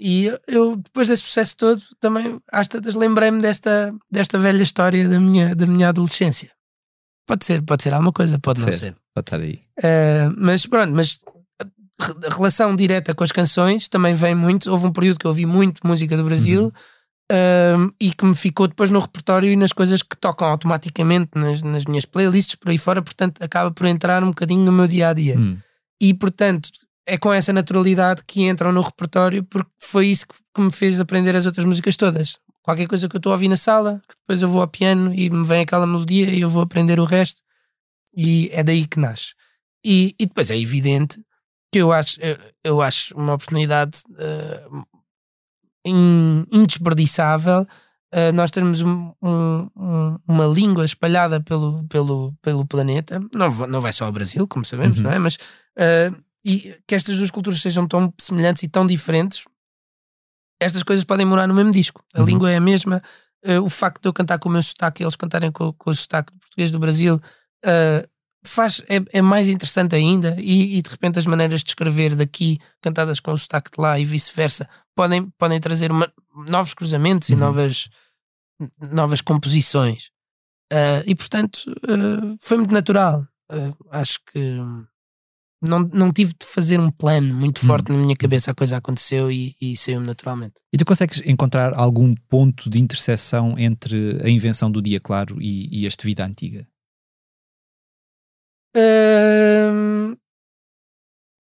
e 0.01 0.33
eu- 0.47 0.77
depois 0.77 1.09
desse 1.09 1.23
processo 1.23 1.57
todo, 1.57 1.83
também 2.01 2.41
às 2.51 2.67
tantas 2.67 2.95
lembrei-me 2.95 3.43
desta, 3.43 3.95
desta 4.11 4.39
velha 4.39 4.63
história 4.63 5.07
da 5.07 5.21
minha, 5.21 5.55
da 5.55 5.67
minha 5.67 5.91
adolescência. 5.91 6.51
Pode 7.27 7.45
ser, 7.45 7.63
pode 7.63 7.83
ser 7.83 7.93
alguma 7.93 8.13
coisa, 8.13 8.39
pode, 8.39 8.61
não 8.61 8.67
ser. 8.73 8.79
ser. 8.79 8.97
Pode 9.15 9.27
estar 9.27 9.41
aí. 9.41 9.61
Uh, 9.79 10.35
mas 10.37 10.67
pronto, 10.67 10.93
mas 10.93 11.19
a 12.27 12.35
relação 12.35 12.75
direta 12.75 13.15
com 13.15 13.23
as 13.23 13.31
canções 13.31 13.89
também 13.89 14.15
vem 14.15 14.35
muito. 14.35 14.71
Houve 14.71 14.87
um 14.87 14.93
período 14.93 15.19
que 15.19 15.27
eu 15.27 15.31
ouvi 15.31 15.45
muito 15.47 15.87
música 15.87 16.17
do 16.17 16.25
Brasil 16.25 16.73
um, 17.31 17.93
e 18.01 18.13
que 18.13 18.25
me 18.25 18.35
ficou 18.35 18.67
depois 18.67 18.91
no 18.91 18.99
repertório 18.99 19.51
e 19.51 19.57
nas 19.57 19.73
coisas 19.73 20.03
que 20.03 20.17
tocam 20.17 20.49
automaticamente 20.49 21.31
nas, 21.35 21.63
nas 21.63 21.85
minhas 21.85 22.05
playlists 22.05 22.57
por 22.57 22.71
aí 22.71 22.79
fora, 22.79 23.03
portanto 23.03 23.43
acaba 23.43 23.71
por 23.71 23.87
entrar 23.87 24.25
um 24.25 24.29
bocadinho 24.29 24.65
no 24.65 24.73
meu 24.73 24.89
dia 24.89 25.11
a 25.11 25.13
dia. 25.13 25.39
Hum. 25.39 25.59
E 26.01 26.15
portanto 26.15 26.71
é 27.07 27.19
com 27.19 27.33
essa 27.33 27.53
naturalidade 27.53 28.23
que 28.27 28.43
entram 28.43 28.73
no 28.73 28.81
repertório 28.83 29.43
porque 29.45 29.71
foi 29.81 30.07
isso 30.09 30.27
que, 30.27 30.61
me 30.61 30.71
fez 30.71 31.01
aprender 31.01 31.35
as 31.37 31.47
outras 31.47 31.65
músicas 31.65 31.97
todas. 31.97 32.39
Qualquer 32.63 32.87
coisa 32.87 33.09
que 33.09 33.17
eu 33.17 33.19
estou 33.19 33.33
a 33.33 33.35
ouvir 33.35 33.49
na 33.49 33.57
sala, 33.57 34.01
que 34.09 34.15
depois 34.21 34.43
eu 34.43 34.49
vou 34.49 34.61
ao 34.61 34.69
piano 34.69 35.13
e 35.15 35.31
me 35.31 35.45
vem 35.47 35.63
aquela 35.63 35.87
melodia 35.87 36.29
e 36.31 36.41
eu 36.43 36.49
vou 36.49 36.63
aprender 36.63 37.01
o 37.01 37.05
resto, 37.05 37.41
e 38.17 38.49
é 38.53 38.63
daí 38.63 38.87
que 38.87 39.01
nasce. 39.01 39.33
E, 39.85 40.15
e 40.21 40.27
depois 40.27 40.51
é 40.51 40.59
evidente 40.59 41.21
que 41.73 41.79
eu 41.79 41.91
acho, 41.93 42.21
eu, 42.21 42.37
eu 42.63 42.83
acho 42.83 43.15
uma 43.17 43.33
oportunidade 43.35 44.03
in- 45.85 46.45
indesperdiçável 46.53 47.63
uh, 47.63 48.33
nós 48.35 48.51
termos 48.51 48.83
um- 48.83 49.13
um- 49.23 49.71
um- 49.77 50.19
uma 50.29 50.47
língua 50.47 50.85
espalhada 50.85 51.41
pelo, 51.41 51.85
pelo, 51.89 52.35
pelo 52.43 52.67
planeta. 52.67 53.21
Não, 53.35 53.51
não 53.67 53.81
vai 53.81 53.93
só 53.93 54.05
ao 54.07 54.13
Brasil, 54.13 54.47
como 54.47 54.65
sabemos, 54.65 54.99
Uhum. 54.99 55.05
não 55.05 55.13
é? 55.13 55.19
Mas 55.19 55.37
uh, 55.37 56.23
e 56.45 56.75
que 56.87 56.95
estas 56.95 57.17
duas 57.19 57.31
culturas 57.31 57.61
sejam 57.61 57.87
tão 57.87 58.13
semelhantes 58.19 58.63
e 58.63 58.69
tão 58.69 58.87
diferentes, 58.87 59.45
estas 60.61 60.83
coisas 60.83 61.05
podem 61.05 61.27
morar 61.27 61.47
no 61.47 61.55
mesmo 61.55 61.73
disco. 61.73 62.05
A 62.15 62.21
Uhum. 62.21 62.27
língua 62.27 62.51
é 62.51 62.57
a 62.57 62.61
mesma. 62.61 63.03
Uh, 63.45 63.63
o 63.65 63.71
facto 63.71 64.03
de 64.03 64.09
eu 64.09 64.13
cantar 64.13 64.39
com 64.39 64.49
o 64.51 64.53
meu 64.53 64.63
sotaque 64.63 65.03
e 65.03 65.05
eles 65.05 65.17
cantarem 65.17 65.51
com, 65.51 65.73
com 65.73 65.91
o 65.91 65.95
sotaque 65.95 66.33
português 66.39 66.71
do 66.71 66.79
Brasil 66.79 67.17
uh, 67.17 68.09
faz, 68.47 68.83
é, 68.89 68.97
é 69.19 69.23
mais 69.23 69.49
interessante 69.49 69.95
ainda. 69.95 70.37
E, 70.39 70.77
e 70.79 70.83
de 70.83 70.91
repente 70.91 71.19
as 71.19 71.27
maneiras 71.27 71.63
de 71.65 71.71
escrever 71.71 72.15
daqui 72.15 72.59
cantadas 72.83 73.19
com 73.21 73.33
o 73.33 73.39
sotaque 73.39 73.71
de 73.71 73.81
lá 73.81 73.99
e 73.99 74.05
vice-versa 74.05 74.69
podem, 74.95 75.31
podem 75.39 75.59
trazer 75.59 75.91
uma- 75.91 76.13
novos 76.49 76.75
cruzamentos 76.75 77.31
e 77.31 77.33
Uhum. 77.33 77.39
novas, 77.41 77.89
novas 78.91 79.21
composições. 79.23 80.11
Uh, 80.73 81.03
e 81.07 81.15
portanto 81.17 81.65
foi 82.41 82.59
muito 82.59 82.73
natural. 82.73 83.27
Acho 83.91 84.21
que 84.31 84.59
não, 85.63 85.81
não 85.93 86.13
tive 86.13 86.33
de 86.33 86.47
fazer 86.47 86.81
um 86.81 86.91
plano 86.91 87.35
muito 87.35 87.61
forte 87.61 87.93
na 87.93 87.99
minha 87.99 88.17
cabeça. 88.17 88.51
A 88.51 88.55
coisa 88.55 88.77
aconteceu 88.79 89.31
e, 89.31 89.55
e 89.61 89.77
saiu 89.77 90.01
naturalmente. 90.01 90.55
E 90.73 90.79
tu 90.79 90.85
consegues 90.85 91.21
encontrar 91.27 91.75
algum 91.75 92.15
ponto 92.29 92.71
de 92.71 92.79
interseção 92.79 93.59
entre 93.59 94.21
a 94.25 94.29
invenção 94.29 94.71
do 94.71 94.81
dia 94.81 94.99
claro 95.01 95.37
e, 95.41 95.69
e 95.71 95.87
este 95.87 96.07
vida 96.07 96.25
antiga? 96.25 96.67
Hum, 98.77 100.17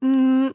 hum, 0.02 0.50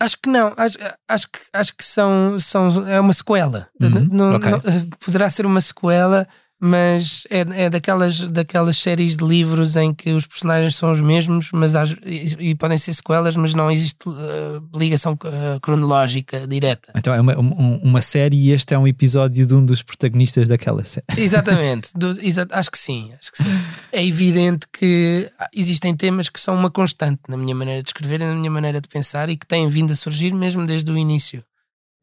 acho 0.00 0.16
que 0.22 0.28
não. 0.30 0.54
Acho, 0.56 0.78
acho, 1.08 1.26
que, 1.30 1.38
acho 1.52 1.76
que 1.76 1.84
são, 1.84 2.38
são. 2.40 2.88
É 2.88 3.00
uma 3.00 3.12
sequela. 3.12 3.68
Uhum, 3.80 4.08
não- 4.10 4.34
ok. 4.36 4.50
não- 4.50 4.60
poderá 5.04 5.28
ser 5.28 5.44
uma 5.44 5.60
sequela, 5.60 6.26
mas 6.62 7.26
é, 7.30 7.40
é 7.64 7.70
daquelas, 7.70 8.18
daquelas 8.28 8.76
séries 8.76 9.16
de 9.16 9.24
livros 9.24 9.76
em 9.76 9.94
que 9.94 10.12
os 10.12 10.26
personagens 10.26 10.76
são 10.76 10.90
os 10.92 11.00
mesmos, 11.00 11.48
mas 11.52 11.74
às- 11.74 11.96
e, 12.04 12.50
e 12.50 12.54
podem 12.54 12.76
ser 12.76 12.92
sequelas, 12.92 13.34
mas 13.34 13.54
não 13.54 13.70
existe 13.70 14.06
uh, 14.06 14.62
ligação 14.78 15.14
uh, 15.14 15.58
cronológica 15.60 16.46
direta. 16.46 16.92
Então 16.94 17.14
é 17.14 17.20
uma, 17.20 17.38
um- 17.38 17.76
uma 17.82 18.02
série 18.02 18.36
e 18.36 18.50
este 18.52 18.74
é 18.74 18.78
um 18.78 18.86
episódio 18.86 19.46
de 19.46 19.54
um 19.54 19.64
dos 19.64 19.82
protagonistas 19.82 20.48
daquela 20.48 20.84
série. 20.84 21.06
Exatamente, 21.16 21.88
Do- 21.94 22.20
exa- 22.20 22.46
acho 22.50 22.70
que 22.70 22.78
sim, 22.78 23.10
acho 23.18 23.32
que 23.32 23.38
sim. 23.42 23.48
É 23.90 24.04
evidente 24.04 24.66
que 24.70 25.30
existem 25.54 25.96
temas 25.96 26.28
que 26.28 26.38
são 26.38 26.54
uma 26.54 26.70
constante 26.70 27.22
na 27.28 27.38
minha 27.38 27.54
maneira 27.54 27.82
de 27.82 27.88
escrever 27.88 28.20
e 28.20 28.24
na 28.24 28.34
minha 28.34 28.50
maneira 28.50 28.80
de 28.82 28.88
pensar 28.88 29.30
e 29.30 29.36
que 29.36 29.46
têm 29.46 29.66
vindo 29.70 29.92
a 29.92 29.96
surgir 29.96 30.34
mesmo 30.34 30.66
desde 30.66 30.92
o 30.92 30.98
início. 30.98 31.42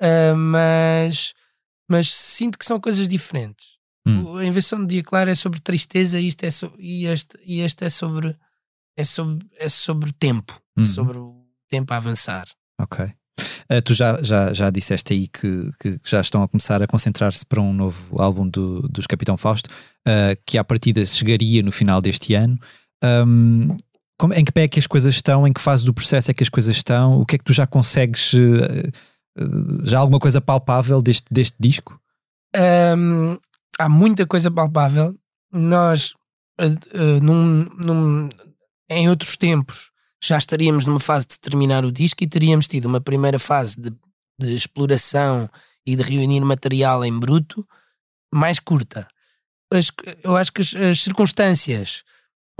Ah, 0.02 0.34
mas, 0.36 1.34
mas 1.88 2.12
sinto 2.12 2.58
que 2.58 2.65
são 2.65 2.80
coisas 2.80 3.08
diferentes. 3.08 3.77
Hum. 4.10 4.38
A 4.38 4.46
invenção 4.46 4.80
do 4.80 4.88
dia 4.88 5.04
claro 5.04 5.30
é 5.30 5.36
sobre 5.36 5.60
tristeza 5.60 6.20
e, 6.20 6.28
isto 6.28 6.43
é 6.43 6.52
so- 6.52 6.74
e, 6.80 7.06
este, 7.06 7.38
e 7.46 7.62
este 7.62 7.86
é 7.86 7.89
sobre 7.89 8.36
é 8.98 9.04
sobre, 9.04 9.46
é 9.60 9.70
sobre 9.70 10.12
tempo, 10.13 10.60
Uhum. 10.78 10.84
sobre 10.86 11.17
o 11.17 11.46
tempo 11.70 11.93
a 11.93 11.98
avançar. 11.98 12.48
Ok. 12.82 13.06
Uh, 13.06 13.82
tu 13.84 13.93
já, 13.93 14.22
já, 14.24 14.54
já 14.54 14.70
disseste 14.72 15.13
aí 15.13 15.28
que, 15.28 15.70
que 15.80 16.00
já 16.06 16.22
estão 16.22 16.41
a 16.41 16.48
começar 16.48 16.82
a 16.82 16.88
concentrar-se 16.88 17.46
para 17.46 17.62
um 17.62 17.74
novo 17.74 18.20
álbum 18.22 18.48
do, 18.50 18.82
dos 18.88 19.06
Capitão 19.06 19.36
Fausto, 19.38 19.70
uh, 20.08 20.36
que 20.46 20.58
à 20.58 20.63
partida 20.63 21.06
chegaria 21.06 21.62
no 21.62 21.72
final 21.72 22.02
deste 22.02 22.34
ano. 22.34 22.58
Um, 23.04 23.76
como- 24.17 24.34
em 24.34 24.43
que 24.43 24.52
pé 24.52 24.63
é 24.63 24.67
que 24.67 24.80
as 24.80 24.88
coisas 24.88 25.13
estão? 25.13 25.46
Em 25.46 25.54
que 25.54 25.62
fase 25.62 25.86
do 25.86 25.93
processo 25.93 26.32
é 26.32 26.34
que 26.34 26.41
as 26.43 26.50
coisas 26.50 26.76
estão? 26.76 27.20
O 27.22 27.26
que 27.26 27.36
é 27.36 27.38
que 27.38 27.43
tu 27.46 27.54
já 27.54 27.67
consegues? 27.67 28.34
uh, 28.34 29.84
já 29.84 30.00
alguma 30.00 30.17
coisa 30.20 30.41
palpável 30.41 31.02
deste, 31.02 31.26
deste 31.32 31.56
disco? 31.60 32.00
Hum, 32.98 33.38
há 33.80 33.88
muita 33.90 34.26
coisa 34.26 34.50
palpável. 34.52 35.16
Nós, 35.52 36.13
eh, 36.60 36.66
eh, 36.94 37.20
num- 37.22 37.66
num- 37.86 38.30
em 38.90 39.10
outros 39.10 39.36
tempos, 39.38 39.92
já 40.24 40.38
estaríamos 40.38 40.86
numa 40.86 41.00
fase 41.00 41.28
de 41.28 41.40
terminar 41.40 41.86
o 41.86 41.92
disco 41.92 42.24
e 42.24 42.28
teríamos 42.28 42.68
tido 42.68 42.86
uma 42.86 43.02
primeira 43.02 43.38
fase 43.40 43.80
de, 43.80 43.92
de 44.40 44.54
exploração 44.56 45.50
e 45.86 45.96
de 45.96 46.04
reunir 46.04 46.42
material 46.42 47.04
em 47.06 47.18
bruto 47.18 47.66
mais 48.34 48.60
curta. 48.60 49.08
As- 49.72 49.92
eu 50.24 50.36
acho 50.36 50.52
que 50.52 50.62
as, 50.62 50.74
as 50.76 51.02
circunstâncias, 51.02 52.04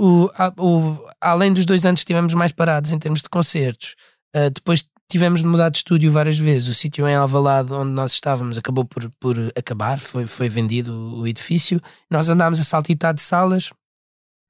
o- 0.00 0.30
a- 0.34 0.52
o- 0.60 1.08
além 1.20 1.52
dos 1.52 1.66
dois 1.66 1.84
anos 1.84 2.00
que 2.00 2.04
estivemos 2.04 2.34
mais 2.34 2.52
parados 2.52 2.92
em 2.92 2.98
termos 2.98 3.22
de 3.22 3.28
concertos, 3.28 3.94
eh, 4.34 4.50
depois 4.50 4.84
tivemos 5.10 5.40
de 5.40 5.46
mudar 5.46 5.70
de 5.70 5.78
estúdio 5.78 6.12
várias 6.12 6.38
vezes. 6.38 6.68
O 6.68 6.74
sítio 6.74 7.08
em 7.08 7.14
Alvalade 7.14 7.72
onde 7.72 7.90
nós 7.92 8.12
estávamos 8.12 8.58
acabou 8.58 8.84
por, 8.84 9.10
por 9.18 9.36
acabar, 9.56 9.98
foi, 10.00 10.26
foi 10.26 10.48
vendido 10.48 10.92
o, 11.18 11.26
edifício. 11.26 11.80
Nós 12.10 12.28
andámos 12.28 12.60
a 12.60 12.64
saltitar 12.64 13.14
de 13.14 13.22
salas 13.22 13.70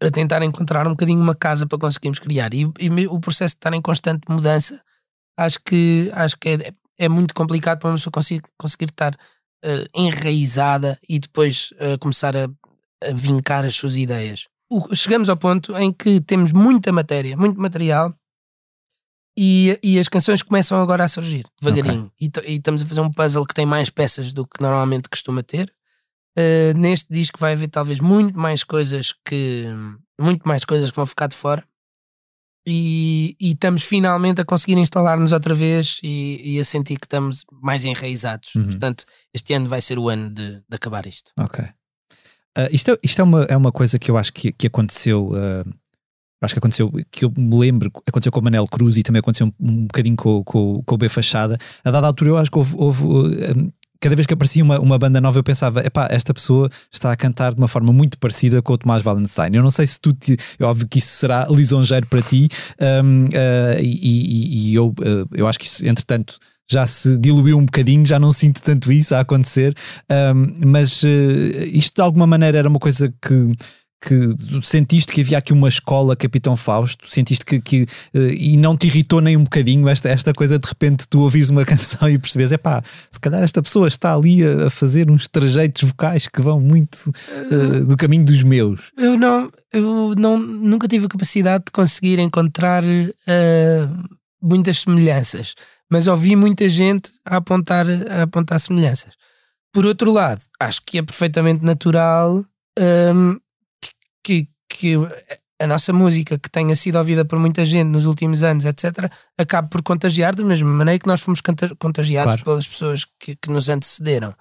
a 0.03 0.11
tentar 0.11 0.43
encontrar 0.43 0.87
um 0.87 0.91
bocadinho 0.91 1.21
uma 1.21 1.35
casa 1.35 1.67
para 1.67 1.79
conseguirmos 1.79 2.19
criar. 2.19 2.55
E, 2.55 2.71
e 2.81 3.07
o 3.09 3.19
processo 3.19 3.55
de 3.55 3.59
estar 3.59 3.73
em 3.73 3.83
constante 3.83 4.23
mudança, 4.29 4.81
acho 5.37 5.59
que, 5.65 6.11
acho 6.15 6.37
que 6.39 6.49
é, 6.51 6.73
é 6.99 7.09
muito 7.09 7.35
complicado 7.35 7.81
para 7.81 7.91
uma 7.91 7.97
pessoa 7.97 8.13
conseguir, 8.13 8.43
conseguir 8.57 8.91
estar 8.91 9.17
eh, 9.65 9.87
enraizada 9.95 10.99
e 11.09 11.19
depois 11.19 11.71
eh, 11.79 11.97
começar 11.99 12.37
a, 12.37 12.45
a 13.05 13.13
vincar 13.13 13.65
as 13.65 13.75
suas 13.75 13.97
ideias. 13.97 14.47
O- 14.71 14.95
chegamos 14.95 15.29
ao 15.29 15.37
ponto 15.37 15.77
em 15.77 15.93
que 15.93 16.21
temos 16.21 16.53
muita 16.53 16.93
matéria, 16.93 17.37
muito 17.37 17.61
material, 17.61 18.15
e, 19.41 19.79
e 19.83 19.99
as 20.01 20.09
canções 20.09 20.43
começam 20.43 20.83
agora 20.83 21.05
a 21.05 21.09
surgir, 21.09 21.47
devagarinho. 21.63 22.11
E, 22.21 22.29
t- 22.29 22.45
e 22.45 22.57
estamos 22.57 22.83
a 22.83 22.87
fazer 22.87 23.01
um 23.01 23.13
puzzle 23.13 23.47
que 23.47 23.55
tem 23.55 23.65
mais 23.65 23.89
peças 23.89 24.33
do 24.33 24.45
que 24.45 24.61
normalmente 24.61 25.09
costuma 25.09 25.45
ter. 25.45 25.73
Uh, 26.37 26.77
neste 26.77 27.07
disco 27.13 27.39
vai 27.39 27.53
haver 27.53 27.69
talvez 27.69 28.01
muito 28.01 28.37
mais 28.39 28.65
coisas 28.65 29.15
que 29.25 29.67
muito 30.21 30.43
mais 30.47 30.65
coisas 30.65 30.91
que 30.91 30.97
vão 30.97 31.07
ficar 31.07 31.29
de 31.29 31.37
fora 31.37 31.65
e, 32.67 33.37
e 33.41 33.53
estamos 33.53 33.83
finalmente 33.83 34.41
a 34.41 34.45
conseguir 34.45 34.77
instalar-nos 34.79 35.33
outra 35.33 35.55
vez 35.55 35.99
e, 36.03 36.41
e 36.45 36.61
a 36.61 36.65
sentir 36.65 36.99
que 36.99 37.07
estamos 37.07 37.45
mais 37.63 37.85
enraizados. 37.85 38.55
Uhum. 38.55 38.65
Portanto, 38.65 39.05
este 39.33 39.55
ano 39.55 39.69
vai 39.69 39.81
ser 39.81 39.99
o 39.99 40.09
ano 40.09 40.31
de, 40.31 40.57
de 40.69 40.75
acabar 40.75 41.07
isto. 41.07 41.31
Ok. 41.39 41.65
Uh, 41.65 42.69
isto 42.73 42.91
é, 42.91 42.99
isto 43.03 43.21
é, 43.21 43.25
uma, 43.25 43.45
é 43.45 43.57
uma 43.57 43.73
coisa 43.73 43.99
que 43.99 44.11
eu 44.11 44.17
acho 44.17 44.33
que, 44.33 44.53
que 44.53 44.67
aconteceu. 44.67 45.31
uh, 45.31 45.65
acho 46.41 46.55
que 46.55 46.59
aconteceu, 46.59 46.91
que 47.11 47.25
eu 47.25 47.33
me 47.37 47.57
lembro, 47.57 47.91
aconteceu 48.07 48.31
com 48.33 48.41
o 48.41 48.43
Manel 48.45 48.67
Cruz 48.67 48.97
e 48.97 49.03
também 49.03 49.21
aconteceu 49.21 49.47
um, 49.47 49.53
um 49.61 49.83
bocadinho 49.83 50.17
com, 50.17 50.43
com, 50.45 50.81
com 50.85 50.95
o 50.95 50.99
B 50.99 51.09
Fachada. 51.09 51.59
A 51.85 51.91
dada 51.91 52.07
altura, 52.07 52.31
eu 52.31 52.37
acho 52.39 52.51
que 52.51 52.59
houve. 52.59 52.75
houve, 52.79 53.05
uh, 53.05 53.73
cada 54.01 54.15
vez 54.15 54.27
que 54.29 54.33
aparecia 54.35 54.63
uma, 54.63 54.79
uma 54.79 54.97
banda 54.97 55.21
nova, 55.21 55.39
eu 55.41 55.43
pensava: 55.43 55.85
epá, 55.85 56.07
esta 56.11 56.33
pessoa 56.33 56.71
está 56.93 57.11
a 57.11 57.17
cantar 57.17 57.53
de 57.53 57.61
uma 57.61 57.67
forma 57.67 57.93
muito 57.93 58.17
parecida 58.19 58.63
com 58.63 58.73
o 58.73 58.79
Tomás 58.79 59.03
Valenstein. 59.03 59.51
Eu 59.55 59.63
não 59.63 59.71
sei 59.73 59.87
se 59.87 60.01
tu. 60.01 60.13
Te, 60.13 60.37
é 60.59 60.65
óbvio 60.65 60.87
que 60.89 60.99
isso 60.99 61.09
será 61.17 61.47
lisonjeiro 61.51 62.07
para 62.07 62.23
ti, 62.23 62.49
um, 63.05 63.25
uh, 63.25 63.81
e, 63.81 63.99
e- 64.03 64.71
e 64.71 64.75
eu, 64.75 64.89
uh, 64.89 65.29
eu 65.33 65.47
acho 65.49 65.59
que 65.59 65.67
isso, 65.67 65.87
entretanto. 65.87 66.39
Já 66.71 66.87
se 66.87 67.17
diluiu 67.17 67.57
um 67.57 67.65
bocadinho, 67.65 68.05
já 68.05 68.19
não 68.19 68.31
sinto 68.31 68.61
tanto 68.61 68.93
isso 68.93 69.15
a 69.15 69.21
acontecer, 69.21 69.75
um, 70.37 70.67
mas 70.67 71.03
uh, 71.03 71.09
isto 71.73 71.95
de 71.95 72.03
alguma 72.03 72.27
maneira 72.27 72.59
era 72.59 72.69
uma 72.69 72.79
coisa 72.79 73.09
que, 73.23 73.53
que 74.01 74.35
sentiste 74.63 75.13
que 75.13 75.21
havia 75.21 75.39
aqui 75.39 75.53
uma 75.53 75.69
escola 75.69 76.15
Capitão 76.15 76.57
Fausto, 76.57 77.13
sentiste 77.13 77.45
que, 77.45 77.61
que 77.61 77.83
uh, 78.15 78.19
e 78.31 78.57
não 78.57 78.77
te 78.77 78.87
irritou 78.87 79.21
nem 79.21 79.37
um 79.37 79.43
bocadinho 79.43 79.89
esta, 79.89 80.09
esta 80.09 80.33
coisa 80.33 80.59
de 80.59 80.69
repente 80.69 81.07
tu 81.09 81.21
ouvires 81.21 81.51
uma 81.51 81.65
canção 81.67 82.09
e 82.09 82.19
percebes, 82.19 82.53
é 82.53 82.59
pá, 82.59 82.83
se 83.11 83.19
calhar 83.19 83.43
esta 83.43 83.63
pessoa 83.63 83.89
está 83.89 84.15
ali 84.15 84.45
a, 84.45 84.67
a 84.67 84.71
fazer 84.71 85.11
uns 85.11 85.27
trajeitos 85.27 85.83
vocais 85.83 86.29
que 86.29 86.41
vão 86.41 86.61
muito 86.61 86.97
uh, 87.07 87.85
do 87.85 87.97
caminho 87.97 88.25
dos 88.25 88.43
meus. 88.43 88.81
Eu 88.97 89.19
não, 89.19 89.51
eu 89.73 90.15
não, 90.17 90.39
nunca 90.39 90.89
tive 90.89 91.07
a 91.07 91.09
capacidade 91.09 91.65
de 91.67 91.73
conseguir 91.73 92.19
encontrar 92.19 92.85
eh, 92.85 93.89
muitas 94.41 94.81
semelhanças, 94.81 95.55
mas 95.91 96.07
ouvi 96.07 96.35
muita 96.37 96.69
gente 96.69 97.11
a 97.25 97.37
apontar, 97.37 97.87
a 98.11 98.23
apontar 98.23 98.59
semelhanças. 98.61 99.13
Por 99.73 99.85
outro 99.85 100.11
lado, 100.13 100.41
acho 100.59 100.81
que 100.87 100.99
é 100.99 101.03
perfeitamente 101.03 101.65
natural 101.65 102.45
ehm, 102.79 103.37
que, 104.29 104.49
que 104.69 104.95
a 105.59 105.67
nossa 105.67 105.91
música, 105.93 106.39
que 106.39 106.51
tenha 106.51 106.77
sido 106.77 106.99
ouvida 106.99 107.25
por 107.25 107.39
muita 107.39 107.65
gente 107.65 107.89
nos 107.89 108.05
últimos 108.05 108.43
anos, 108.43 108.67
etc., 108.67 109.11
acabe 109.39 109.71
por 109.71 109.83
contagiar 109.83 110.35
da 110.35 110.45
mesma 110.45 110.71
maneira 110.71 110.99
que 110.99 111.07
nós 111.07 111.23
fomos 111.23 111.41
contagiados 111.79 112.33
Claro. 112.33 112.45
pelas 112.45 112.67
pessoas 112.67 113.07
que, 113.19 113.35
que 113.37 113.51
nos 113.51 113.69
antecederam. 113.71 114.35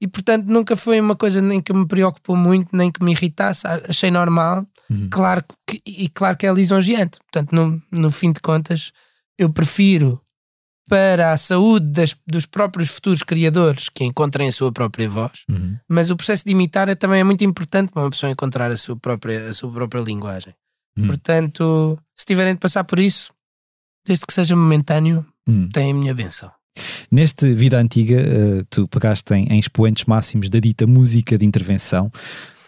E 0.00 0.06
portanto 0.08 0.46
nunca 0.46 0.76
foi 0.76 1.00
uma 1.00 1.14
coisa 1.16 1.40
nem 1.40 1.60
que 1.60 1.72
me 1.72 1.86
preocupou 1.86 2.36
muito, 2.36 2.76
nem 2.76 2.90
que 2.90 3.02
me 3.02 3.12
irritasse, 3.12 3.66
achei 3.66 4.10
normal. 4.10 4.66
Uhum. 4.90 5.08
Claro 5.10 5.44
que, 5.66 5.80
e 5.86 6.08
claro 6.08 6.36
que 6.36 6.46
é 6.46 6.52
lisonjeante. 6.52 7.18
Portanto, 7.20 7.52
no, 7.52 7.80
no 7.90 8.10
fim 8.10 8.32
de 8.32 8.40
contas, 8.40 8.92
eu 9.38 9.50
prefiro 9.50 10.20
para 10.88 11.32
a 11.32 11.36
saúde 11.36 11.86
das- 11.90 12.16
dos 12.26 12.46
próprios 12.46 12.88
futuros 12.88 13.22
criadores 13.22 13.88
que 13.88 14.04
encontrem 14.04 14.48
a 14.48 14.52
sua 14.52 14.72
própria 14.72 15.08
voz, 15.08 15.44
Uhum. 15.48 15.76
mas 15.88 16.10
o 16.10 16.16
processo 16.16 16.44
de 16.44 16.50
imitar 16.52 16.88
é, 16.88 16.94
também 16.94 17.20
é 17.20 17.24
muito 17.24 17.44
importante 17.44 17.92
para 17.92 18.02
uma 18.02 18.10
pessoa 18.10 18.32
encontrar 18.32 18.70
a 18.70 18.76
sua 18.76 18.96
própria, 18.96 19.48
a 19.48 19.54
sua 19.54 19.70
própria 19.70 20.00
linguagem. 20.00 20.54
Uhum. 20.98 21.06
Portanto, 21.06 21.98
se 22.16 22.24
tiverem 22.26 22.54
de 22.54 22.60
passar 22.60 22.84
por 22.84 22.98
isso, 22.98 23.30
desde 24.06 24.26
que 24.26 24.32
seja 24.32 24.56
momentâneo, 24.56 25.24
Uhum. 25.46 25.68
têm 25.68 25.90
a 25.92 25.94
minha 25.94 26.14
benção. 26.14 26.50
Neste 27.10 27.52
Vida 27.54 27.78
Antiga, 27.78 28.16
uh, 28.20 28.64
tu 28.70 28.86
pegaste 28.88 29.32
em, 29.34 29.46
em, 29.52 29.58
expoentes 29.58 30.04
máximos 30.04 30.48
da 30.50 30.58
dita 30.60 30.86
música 30.86 31.36
de 31.38 31.44
intervenção, 31.44 32.10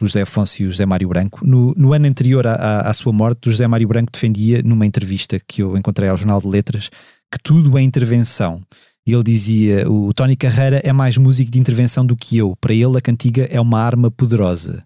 José 0.07 0.23
Afonso 0.23 0.63
e 0.63 0.67
o 0.67 0.71
José 0.71 0.87
Mário 0.87 1.09
Branco. 1.09 1.47
No, 1.47 1.75
no 1.77 1.93
ano 1.93 2.07
anterior 2.07 2.47
à, 2.47 2.83
à, 2.83 2.93
sua 2.95 3.13
morte, 3.13 3.49
o 3.49 3.53
José 3.53 3.67
Mário 3.67 3.89
Branco 3.89 4.11
defendia, 4.13 4.63
numa 4.63 4.87
entrevista 4.87 5.41
que 5.41 5.63
eu 5.63 5.77
encontrei 5.77 6.09
ao 6.09 6.17
Jornal 6.17 6.41
de 6.41 6.49
Letras, 6.49 6.91
que 7.31 7.39
tudo 7.43 7.77
é 7.79 7.83
intervenção. 7.83 8.63
E 9.07 9.13
ele 9.13 9.23
dizia: 9.23 9.91
o 9.91 10.13
Tony 10.13 10.37
Carreira 10.37 10.81
é 10.85 10.93
mais 10.93 11.17
músico 11.17 11.51
de 11.51 11.59
intervenção 11.59 12.05
do 12.05 12.17
que 12.17 12.37
eu. 12.37 12.57
Para 12.61 12.75
ele, 12.75 12.97
a 12.97 13.01
cantiga 13.01 13.47
é 13.51 13.61
uma 13.61 13.81
arma 13.81 14.11
poderosa. 14.11 14.85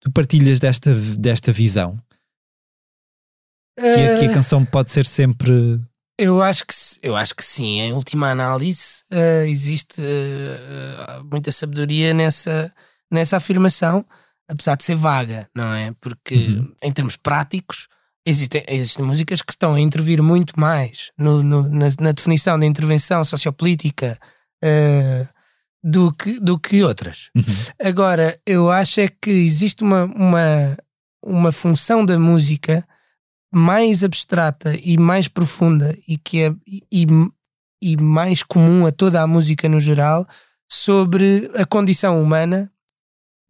Tu 0.00 0.10
partilhas 0.10 0.58
desta, 0.58 0.94
desta 0.94 1.52
visão? 1.52 1.96
Que, 3.78 3.86
a, 3.86 4.18
que 4.18 4.24
a 4.26 4.32
canção 4.32 4.64
pode 4.64 4.90
ser 4.90 5.06
sempre 5.06 5.80
eu 6.18 6.42
acho 6.42 6.66
que, 6.66 6.74
eu 7.02 7.16
acho 7.16 7.34
que 7.34 7.44
sim. 7.44 7.80
Em 7.80 7.92
última 7.92 8.30
análise, 8.30 9.02
uh, 9.10 9.44
existe 9.44 10.00
uh, 10.00 11.24
muita 11.30 11.50
sabedoria 11.50 12.12
nessa, 12.14 12.72
nessa 13.10 13.38
afirmação, 13.38 14.04
apesar 14.48 14.76
de 14.76 14.84
ser 14.84 14.96
vaga, 14.96 15.48
não 15.54 15.72
é? 15.72 15.94
Porque, 16.00 16.34
uhum. 16.34 16.74
em 16.82 16.92
termos 16.92 17.16
práticos, 17.16 17.88
existem, 18.24 18.62
existem 18.68 19.04
músicas 19.04 19.42
que 19.42 19.52
estão 19.52 19.74
a 19.74 19.80
intervir 19.80 20.22
muito 20.22 20.58
mais 20.58 21.10
no, 21.18 21.42
no 21.42 21.68
na, 21.68 21.86
na, 22.00 22.12
definição 22.12 22.58
da 22.58 22.66
intervenção 22.66 23.24
sociopolítica 23.24 24.18
uh, 24.64 25.28
do, 25.82 26.12
que, 26.12 26.38
do 26.38 26.58
que 26.58 26.82
outras. 26.82 27.30
Uhum. 27.34 27.42
Agora, 27.82 28.38
eu 28.46 28.70
acho 28.70 29.00
é 29.00 29.08
que 29.08 29.30
existe 29.30 29.82
uma, 29.82 30.04
uma, 30.04 30.76
uma 31.24 31.52
função 31.52 32.04
da 32.04 32.18
música 32.18 32.86
mais 33.52 34.02
abstrata 34.02 34.74
e 34.82 34.96
mais 34.96 35.28
profunda 35.28 35.96
e 36.08 36.16
que 36.16 36.42
é 36.42 36.54
e, 36.90 37.06
e 37.82 37.96
mais 37.96 38.42
comum 38.42 38.86
a 38.86 38.92
toda 38.92 39.20
a 39.20 39.26
música 39.26 39.68
no 39.68 39.78
geral 39.78 40.26
sobre 40.70 41.50
a 41.54 41.66
condição 41.66 42.22
humana 42.22 42.72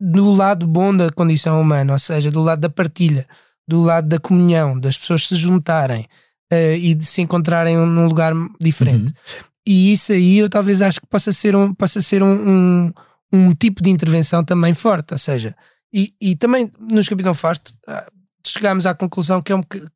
do 0.05 0.33
lado 0.33 0.67
bom 0.67 0.95
da 0.95 1.09
condição 1.11 1.61
humana, 1.61 1.93
ou 1.93 1.99
seja, 1.99 2.29
do 2.29 2.43
lado 2.43 2.61
da 2.61 2.69
partilha, 2.69 3.25
do 3.69 3.81
lado 3.81 4.09
da 4.09 4.19
comunhão, 4.19 4.79
das 4.79 4.99
pessoas 4.99 5.29
se 5.29 5.37
juntarem 5.37 6.09
uh, 6.53 6.75
e 6.77 6.93
de 6.93 7.07
se 7.07 7.23
encontrarem 7.23 7.77
num 7.77 8.09
lugar 8.09 8.33
diferente. 8.61 9.13
Uhum. 9.13 9.45
E 9.65 9.93
isso 9.93 10.11
aí 10.11 10.39
eu 10.39 10.51
talvez 10.51 10.83
acho 10.83 11.01
que 11.01 11.07
possa 11.07 11.33
ser 11.33 11.55
um, 11.55 11.73
possa 11.73 12.03
ser 12.03 12.21
um, 12.21 12.33
um, 12.33 12.93
um 13.33 13.55
tipo 13.55 13.81
de 13.81 13.91
intervenção 13.91 14.43
também 14.43 14.75
forte, 14.75 15.13
ou 15.13 15.19
seja, 15.19 15.55
e, 15.95 16.13
e 16.21 16.35
também 16.35 16.69
nos 16.81 17.09
Capitão 17.09 17.33
Fausto 17.33 17.73
ah, 17.87 18.11
chegámos 18.45 18.87
à 18.87 18.95
conclusão 18.95 19.41
que 19.41 19.53
é 19.53 19.55
um 19.55 19.63
que 19.63 19.87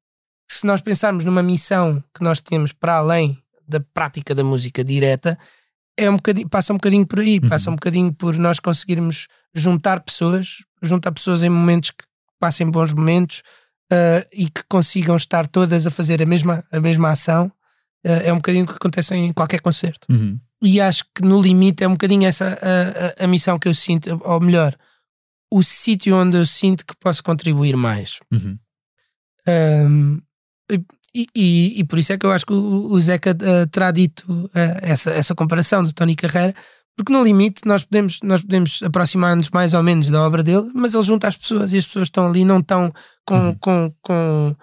se 0.48 0.64
nós 0.64 0.80
pensarmos 0.80 1.24
numa 1.24 1.42
missão 1.42 2.00
que 2.14 2.22
nós 2.22 2.38
temos 2.38 2.72
para 2.72 2.98
além 2.98 3.36
da 3.66 3.80
prática 3.80 4.32
da 4.36 4.44
música 4.44 4.84
direta, 4.84 5.36
é 5.96 6.08
um 6.08 6.14
bocadinho, 6.14 6.48
passa 6.48 6.72
um 6.72 6.76
bocadinho 6.76 7.04
por 7.04 7.18
aí, 7.18 7.40
uhum. 7.42 7.48
passa 7.48 7.70
um 7.70 7.74
bocadinho 7.74 8.12
por 8.12 8.36
nós 8.36 8.60
conseguirmos 8.60 9.26
juntar 9.56 10.00
pessoas, 10.00 10.58
juntar 10.82 11.10
pessoas 11.10 11.42
em 11.42 11.48
momentos 11.48 11.90
que 11.90 12.04
passem 12.38 12.70
bons 12.70 12.92
momentos 12.92 13.42
uh, 13.90 14.26
e 14.32 14.50
que 14.50 14.62
consigam 14.68 15.16
estar 15.16 15.46
todas 15.46 15.86
a 15.86 15.90
fazer 15.90 16.22
a 16.22 16.26
mesma, 16.26 16.62
a 16.70 16.78
mesma 16.78 17.10
ação. 17.10 17.46
Uh, 18.04 18.22
é 18.24 18.32
um 18.32 18.36
bocadinho 18.36 18.64
o 18.64 18.68
que 18.68 18.74
acontece 18.74 19.14
em 19.14 19.32
qualquer 19.32 19.60
concerto. 19.60 20.06
Uhum. 20.10 20.38
E 20.62 20.80
acho 20.80 21.04
que 21.14 21.22
no 21.22 21.40
limite 21.40 21.82
é 21.82 21.88
um 21.88 21.92
bocadinho 21.92 22.26
essa 22.26 22.58
a, 22.60 23.22
a, 23.22 23.24
a 23.24 23.26
missão 23.26 23.58
que 23.58 23.68
eu 23.68 23.74
sinto, 23.74 24.20
ou 24.22 24.40
melhor, 24.40 24.76
o 25.50 25.62
sítio 25.62 26.14
onde 26.16 26.36
eu 26.36 26.46
sinto 26.46 26.84
que 26.84 26.94
posso 26.96 27.22
contribuir 27.22 27.76
mais. 27.76 28.20
Uhum. 28.32 28.58
Um, 29.48 30.20
e, 31.14 31.26
e, 31.34 31.80
e, 31.80 31.84
por 31.84 31.98
isso 31.98 32.12
é 32.12 32.18
que 32.18 32.26
eu 32.26 32.32
acho 32.32 32.44
que 32.44 32.52
o, 32.52 32.90
o 32.90 33.00
Zeca 33.00 33.30
uh, 33.30 33.66
terá 33.68 33.90
dito 33.90 34.30
uh, 34.30 34.50
essa, 34.82 35.12
essa 35.12 35.34
comparação 35.34 35.82
do 35.82 35.92
Tony 35.92 36.14
Carreira, 36.14 36.54
porque 36.96 37.12
no 37.12 37.22
limite 37.22 37.60
nós 37.66 37.84
podemos, 37.84 38.18
nós 38.22 38.42
podemos 38.42 38.80
aproximar-nos 38.82 39.50
mais 39.50 39.74
ou 39.74 39.82
menos 39.82 40.08
da 40.08 40.22
obra 40.22 40.42
dele, 40.42 40.70
mas 40.74 40.94
ele 40.94 41.02
junta 41.02 41.28
as 41.28 41.36
pessoas 41.36 41.72
e 41.72 41.78
as 41.78 41.86
pessoas 41.86 42.06
estão 42.06 42.26
ali, 42.26 42.44
não 42.44 42.60
estão 42.60 42.92
com, 43.26 43.34
uhum. 43.34 43.54
com, 43.60 43.94
com, 44.02 44.56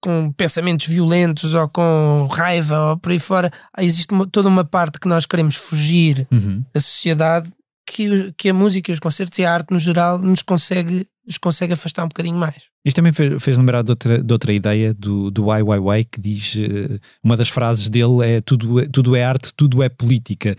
com, 0.00 0.32
pensamentos 0.32 0.86
violentos 0.86 1.52
ou 1.52 1.68
com 1.68 2.28
raiva 2.30 2.90
ou 2.90 2.96
por 2.96 3.10
aí 3.10 3.18
fora. 3.18 3.50
Existe 3.78 4.14
uma, 4.14 4.24
toda 4.26 4.48
uma 4.48 4.64
parte 4.64 5.00
que 5.00 5.08
nós 5.08 5.26
queremos 5.26 5.56
fugir 5.56 6.28
uhum. 6.30 6.64
da 6.72 6.80
sociedade 6.80 7.50
que, 7.90 8.32
que 8.36 8.48
a 8.48 8.54
música, 8.54 8.92
os 8.92 9.00
concertos 9.00 9.38
e 9.40 9.44
a 9.44 9.52
arte 9.52 9.72
no 9.72 9.80
geral 9.80 10.16
nos 10.18 10.42
consegue, 10.42 11.06
nos 11.26 11.38
consegue 11.38 11.72
afastar 11.72 12.04
um 12.04 12.08
bocadinho 12.08 12.36
mais. 12.36 12.70
Isto 12.84 12.96
também 12.96 13.12
fez, 13.12 13.42
fez 13.42 13.58
lembrar 13.58 13.82
de 13.82 13.90
outra, 13.90 14.22
de 14.22 14.32
outra 14.32 14.52
ideia 14.52 14.94
do, 14.94 15.30
do 15.30 15.50
Ai 15.50 15.62
Weiwei 15.62 16.04
que 16.04 16.20
diz 16.20 16.54
uh, 16.54 17.00
uma 17.22 17.36
das 17.36 17.48
frases 17.48 17.88
dele 17.88 18.24
é 18.24 18.40
tudo, 18.40 18.88
tudo 18.90 19.16
é 19.16 19.24
arte, 19.24 19.52
tudo 19.56 19.82
é 19.82 19.88
política. 19.88 20.54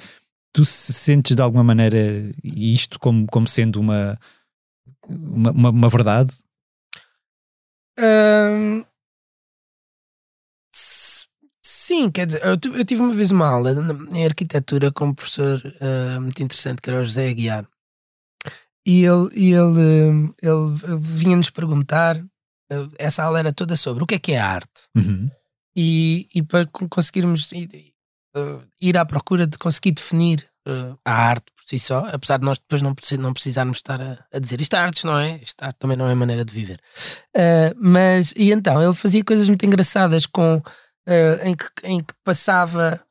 Tu 0.54 0.66
se 0.66 0.92
sentes 0.92 1.36
de 1.36 1.42
alguma 1.42 1.64
maneira 1.64 1.98
isto 2.44 3.00
como, 3.00 3.26
como 3.28 3.48
sendo 3.48 3.80
uma, 3.80 4.20
uma, 5.08 5.52
uma, 5.52 5.70
uma 5.70 5.90
verdade? 5.90 6.34
Um, 8.00 8.84
Sim, 11.92 12.10
quer 12.10 12.26
dizer, 12.26 12.42
eu, 12.46 12.58
eu, 12.74 12.86
tive 12.86 13.02
uma 13.02 13.12
vez 13.12 13.32
uma 13.32 13.48
aula 13.48 13.72
em 14.14 14.24
arquitetura 14.24 14.92
com 14.92 15.08
um 15.08 15.14
professor 15.14 15.62
uh, 15.82 16.22
muito 16.22 16.42
interessante 16.42 16.82
que 16.82 16.90
era 16.90 17.02
o 17.02 17.04
José 17.04 17.28
Aguiar. 17.28 17.68
E 18.86 19.04
ele, 19.04 19.30
e 19.34 19.54
ele, 19.54 20.34
ele, 20.42 20.98
vinha-nos 21.00 21.50
perguntar, 21.50 22.18
uh, 22.18 22.92
essa 22.98 23.24
aula 23.24 23.40
era 23.40 23.52
toda 23.52 23.76
sobre 23.76 24.04
o 24.04 24.08
que 24.08 24.16
é 24.16 24.20
que 24.20 24.32
é 24.32 24.40
arte. 24.40 24.88
Uhum. 24.96 25.30
E, 25.76 26.30
e 26.34 26.42
para 26.42 26.66
conseguirmos 26.66 27.52
ir, 27.52 27.91
uh, 28.36 28.62
ir 28.80 28.98
à 28.98 29.06
procura 29.06 29.46
de 29.46 29.58
conseguir 29.58 29.92
definir 29.92 30.46
a 31.04 31.12
arte 31.12 31.52
por 31.56 31.64
si 31.68 31.80
só, 31.80 32.06
apesar 32.14 32.38
de 32.38 32.46
nós 32.46 32.60
depois 32.60 32.84
não, 32.84 32.94
não 33.18 33.34
precisarmos 33.34 33.78
estar 33.78 34.00
a, 34.00 34.24
a 34.32 34.38
dizer 34.38 34.62
isto 34.62 34.76
é 34.76 34.80
arte, 34.80 35.08
não 35.08 35.18
é? 35.18 35.40
Isto 35.42 35.64
arte 35.64 35.78
também 35.80 35.98
não 35.98 36.08
é 36.08 36.14
maneira 36.14 36.46
de 36.46 36.54
viver. 36.54 36.80
mas, 37.76 38.32
e 38.38 38.52
então, 38.52 38.82
ele 38.82 38.94
fazia 38.94 39.24
coisas 39.24 39.48
muito 39.48 39.66
engraçadas 39.66 40.28
com 40.28 40.62
uh, 41.08 41.48
em, 41.48 41.56
que, 41.56 41.66
em 41.84 42.00
que 42.00 42.14
passava 42.24 43.02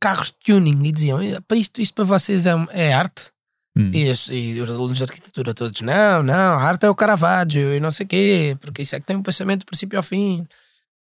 carros 0.00 0.28
de 0.28 0.36
tuning 0.44 0.86
e 0.86 0.92
diziam 0.92 1.18
para 1.46 1.56
isto, 1.56 1.80
isto 1.80 1.94
para 1.94 2.04
vocês 2.04 2.46
é, 2.46 2.52
é 2.70 2.92
arte. 2.92 3.30
Hum. 3.76 3.90
E, 3.92 4.10
e, 4.32 4.60
os 4.60 4.70
alunos 4.70 4.96
de 4.96 5.04
arquitetura 5.04 5.52
todos, 5.52 5.82
não, 5.82 6.22
não, 6.22 6.34
a 6.34 6.62
arte 6.62 6.86
é 6.86 6.90
o 6.90 6.94
Caravaggio 6.94 7.74
e 7.74 7.80
não 7.80 7.90
sei 7.90 8.06
o 8.06 8.08
quê, 8.08 8.56
porque 8.60 8.82
isso 8.82 8.96
é 8.96 9.00
que 9.00 9.06
tem 9.06 9.16
um 9.16 9.22
pensamento 9.22 9.60
do 9.60 9.66
princípio 9.66 9.98
ao 9.98 10.02
fim. 10.02 10.46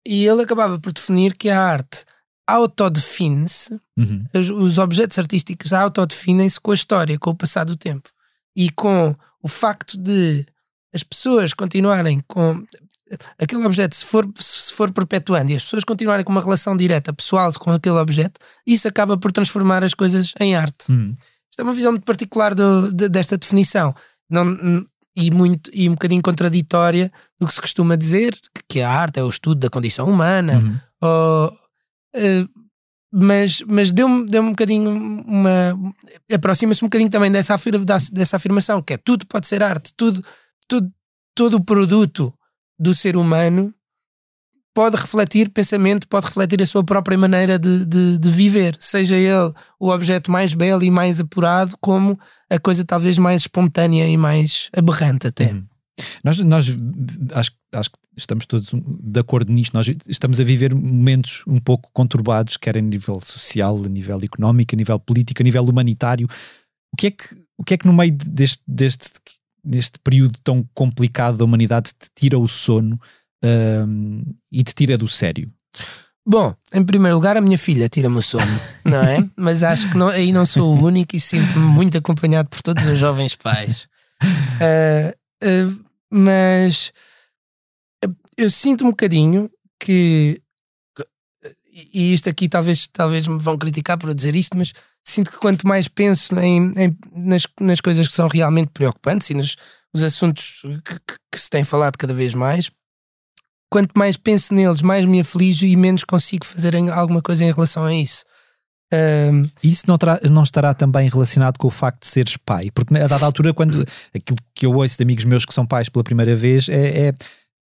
E 0.06 0.26
ele 0.26 0.42
acabava 0.42 0.80
por 0.80 0.92
definir 0.92 1.36
que 1.36 1.50
a 1.50 1.62
arte 1.62 2.06
autodefine-se, 2.48 3.80
uhum. 3.98 4.26
os, 4.34 4.50
os, 4.50 4.78
objetos 4.78 5.20
artísticos 5.20 5.74
autodefinem-se 5.74 6.60
com 6.60 6.72
a 6.72 6.76
história, 6.76 7.20
com 7.20 7.30
o 7.32 7.36
passar 7.36 7.66
do 7.66 7.76
tempo 7.76 8.10
e 8.56 8.72
com 8.72 9.14
o 9.44 9.48
facto 9.48 9.98
de 9.98 10.46
as 10.94 11.04
pessoas 11.04 11.54
continuarem 11.54 12.24
com 12.28 12.64
aquele 13.38 13.66
objeto, 13.66 13.96
se 13.96 14.06
for, 14.06 14.28
se 14.40 14.74
for 14.74 14.92
perpetuando 14.92 15.52
e 15.52 15.56
as 15.56 15.64
pessoas 15.64 15.84
continuarem 15.84 16.26
com 16.26 16.32
uma 16.32 16.42
relação 16.42 16.76
direta, 16.76 17.14
pessoal, 17.14 17.52
com 17.54 17.72
aquele 17.72 17.98
objeto, 17.98 18.40
isso 18.66 18.88
acaba 18.88 19.18
por 19.18 19.32
transformar 19.32 19.84
as 19.84 19.94
coisas 19.94 20.34
em 20.40 20.56
arte. 20.56 20.92
Hum. 20.92 21.14
Isto 21.50 21.60
é 21.60 21.64
uma 21.64 21.74
visão 21.74 21.92
muito 21.92 22.06
particular 22.06 22.54
do, 22.54 22.92
de, 22.92 23.10
desta 23.10 23.38
definição. 23.38 23.94
Não, 24.30 24.86
e, 25.16 25.32
muito, 25.32 25.72
e 25.74 25.90
um 25.90 25.94
bocadinho 25.94 26.22
contraditória 26.22 27.12
do 27.40 27.48
que 27.48 27.54
se 27.54 27.62
costuma 27.62 27.96
dizer, 27.96 28.34
que, 28.34 28.62
que 28.70 28.82
a 28.82 28.90
arte 28.90 29.20
é 29.20 29.24
o 29.24 29.30
estudo 29.30 29.60
da 29.60 29.70
condição 29.70 30.08
humana, 30.08 30.54
uhum. 30.54 30.80
ou, 31.02 31.58
uh, 32.18 32.50
mas, 33.12 33.62
mas 33.62 33.92
deu-me 33.92 34.26
deu 34.26 34.42
um 34.44 34.50
bocadinho 34.50 34.92
uma. 34.92 35.78
aproxima-se 36.32 36.84
um 36.84 36.88
bocadinho 36.88 37.10
também 37.10 37.32
dessa, 37.32 37.54
afirma, 37.54 37.86
dessa 38.12 38.36
afirmação, 38.36 38.82
que 38.82 38.94
é 38.94 38.98
tudo 38.98 39.26
pode 39.26 39.48
ser 39.48 39.64
arte, 39.64 39.94
tudo, 39.96 40.24
tudo 40.68 40.92
todo 41.34 41.56
o 41.56 41.64
produto 41.64 42.34
do 42.80 42.94
ser 42.94 43.16
humano 43.16 43.74
pode 44.74 44.96
refletir 44.96 45.50
pensamento, 45.50 46.08
pode 46.08 46.28
refletir 46.28 46.62
a 46.62 46.66
sua 46.66 46.84
própria 46.84 47.18
maneira 47.18 47.58
de, 47.58 47.84
de, 47.84 48.20
de, 48.20 48.30
viver, 48.30 48.76
seja 48.80 49.18
ele 49.18 49.52
o 49.80 49.90
objeto 49.90 50.30
mais 50.32 50.54
belo 50.54 50.84
e 50.84 50.92
mais 50.92 51.20
apurado, 51.20 51.76
como 51.82 52.20
a 52.48 52.60
coisa 52.60 52.86
talvez 52.86 53.18
mais 53.18 53.42
espontânea 53.42 54.08
e 54.08 54.16
mais 54.16 54.70
aberrante 54.76 55.26
até. 55.26 55.52
Uhum. 55.52 55.66
Nós, 56.24 56.38
nós 56.40 56.78
acho, 57.34 57.52
acho 57.74 57.92
que 57.92 57.98
estamos 58.16 58.46
todos 58.46 58.72
de 58.74 59.20
acordo 59.20 59.52
nisto. 59.52 59.74
Nós 59.74 59.88
estamos 60.08 60.40
a 60.40 60.44
viver 60.44 60.74
momentos 60.74 61.44
um 61.48 61.60
pouco 61.60 61.90
conturbados, 61.94 62.58
quer 62.58 62.78
a 62.78 62.82
nível 62.82 63.20
social, 63.22 63.84
a 63.84 63.90
nível 63.90 64.20
económico, 64.24 64.76
a 64.76 64.78
nível 64.78 65.00
político, 65.00 65.42
a 65.42 65.44
nível 65.44 65.64
humanitário. 65.64 66.28
O 66.94 66.98
que 66.98 67.08
é 67.08 67.12
que, 67.12 67.36
o 67.58 67.64
que, 67.64 67.74
é 67.74 67.78
que 67.78 67.88
no 67.88 67.94
meio 67.94 68.12
deste, 68.12 68.64
deste 68.68 69.12
neste 69.68 70.00
período 70.00 70.40
tão 70.44 70.68
complicado 70.74 71.38
da 71.38 71.44
humanidade, 71.44 71.92
te 71.92 72.08
tira 72.16 72.40
o 72.40 72.48
sono 72.48 73.00
um, 73.44 74.24
e 74.52 74.64
te 74.64 74.74
tira 74.74 74.98
do 74.98 75.08
sério? 75.08 75.52
Bom, 76.26 76.54
em 76.74 76.84
primeiro 76.84 77.16
lugar, 77.16 77.38
a 77.38 77.42
minha 77.42 77.58
filha 77.58 77.88
tira-me 77.88 78.18
o 78.18 78.22
sono, 78.22 78.46
não 78.84 79.02
é? 79.02 79.26
Mas 79.36 79.64
acho 79.64 79.90
que 79.90 79.98
não, 79.98 80.10
aí 80.10 80.32
não 80.32 80.46
sou 80.46 80.76
o 80.76 80.84
único 80.84 81.16
e 81.16 81.20
sinto-me 81.20 81.66
muito 81.66 81.98
acompanhado 81.98 82.50
por 82.50 82.62
todos 82.62 82.86
os 82.86 82.98
jovens 82.98 83.36
pais. 83.36 83.88
Uh, 84.24 85.14
uh, 85.72 85.86
mas 86.10 86.92
eu 88.38 88.50
sinto 88.52 88.86
um 88.86 88.90
bocadinho 88.90 89.50
que 89.80 90.40
e 91.94 92.12
isto 92.14 92.28
aqui 92.28 92.50
talvez, 92.50 92.88
talvez 92.88 93.28
me 93.28 93.38
vão 93.38 93.56
criticar 93.58 93.98
por 94.00 94.10
eu 94.10 94.14
dizer 94.16 94.36
isto, 94.36 94.58
mas 94.58 94.74
sinto 95.04 95.30
que 95.32 95.38
quanto 95.38 95.68
mais 95.68 95.88
penso 95.88 96.38
em, 96.40 96.72
em- 96.76 96.98
nas, 97.14 97.44
nas 97.60 97.80
coisas 97.80 98.08
que 98.08 98.14
são 98.16 98.28
realmente 98.28 98.70
preocupantes 98.74 99.30
e 99.30 99.34
nos 99.36 99.56
os 99.94 100.02
assuntos 100.04 100.62
que, 100.84 100.94
que- 100.96 101.16
que 101.32 101.40
se 101.40 101.50
tem 101.50 101.64
falado 101.64 101.96
cada 101.98 102.14
vez 102.16 102.34
mais, 102.34 102.72
quanto 103.72 103.92
mais 103.96 104.18
penso 104.18 104.54
neles, 104.56 104.82
mais 104.82 105.06
me 105.06 105.20
aflijo 105.20 105.66
e 105.68 105.76
menos 105.76 106.04
consigo 106.04 106.46
fazer 106.46 106.76
alguma 106.90 107.22
coisa 107.22 107.46
em 107.46 107.52
relação 107.52 107.86
a 107.86 107.94
isso. 107.94 108.24
Ahm, 108.92 109.44
Isso 109.64 109.84
não, 109.88 109.98
terá- 109.98 110.20
não 110.32 110.44
estará 110.44 110.74
também 110.74 111.10
relacionado 111.10 111.58
com 111.58 111.68
o 111.68 111.72
facto 111.72 112.02
de 112.02 112.08
seres 112.08 112.38
pai? 112.38 112.72
Porque 112.72 112.96
a 112.98 113.06
dada 113.08 113.26
altura, 113.26 113.54
quando 113.54 113.86
aquilo 114.16 114.38
que 114.56 114.66
eu 114.66 114.74
ouço 114.74 114.98
de 114.98 115.04
amigos 115.04 115.26
meus 115.26 115.46
que 115.46 115.54
são 115.54 115.66
pais 115.66 115.90
pela 115.90 116.04
primeira 116.04 116.36
vez 116.36 116.70
é, 116.70 117.08
é 117.10 117.14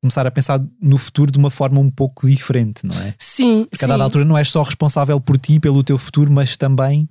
começar 0.01 0.25
a 0.25 0.31
pensar 0.31 0.59
no 0.81 0.97
futuro 0.97 1.31
de 1.31 1.37
uma 1.37 1.51
forma 1.51 1.79
um 1.79 1.89
pouco 1.89 2.27
diferente, 2.27 2.85
não 2.85 2.99
é? 3.01 3.13
sim, 3.19 3.65
Porque 3.69 3.85
a 3.85 3.87
dada 3.87 4.03
altura 4.03 4.25
não 4.25 4.37
és 4.37 4.49
só 4.49 4.63
responsável 4.63 5.21
por 5.21 5.37
ti, 5.37 5.59
pelo 5.59 5.83
teu 5.83 5.97
futuro, 5.97 6.31
mas 6.31 6.57
também 6.57 7.07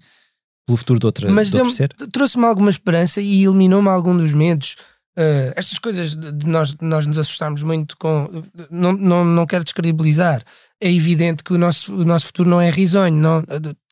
pelo 0.66 0.76
futuro 0.76 0.98
de 0.98 1.06
outra 1.06 1.30
mas 1.30 1.50
de 1.50 1.88
trouxe-me 2.12 2.44
alguma 2.44 2.70
esperança 2.70 3.20
e 3.20 3.44
eliminou-me 3.44 3.88
algum 3.88 4.16
dos 4.16 4.34
medos. 4.34 4.76
Uh, 5.18 5.52
estas 5.56 5.78
coisas 5.78 6.14
de 6.14 6.46
nós, 6.48 6.74
de 6.74 6.84
nós 6.84 7.04
nos 7.06 7.18
assustarmos 7.18 7.62
muito 7.62 7.96
com. 7.96 8.28
Não, 8.70 8.92
não, 8.92 9.24
não 9.24 9.46
quero 9.46 9.64
descredibilizar. 9.64 10.42
É 10.80 10.90
evidente 10.90 11.42
que 11.42 11.52
o 11.52 11.58
nosso, 11.58 11.94
o 11.94 12.04
nosso 12.04 12.26
futuro 12.26 12.48
não 12.48 12.60
é 12.60 12.70
risonho. 12.70 13.16
Não, 13.16 13.44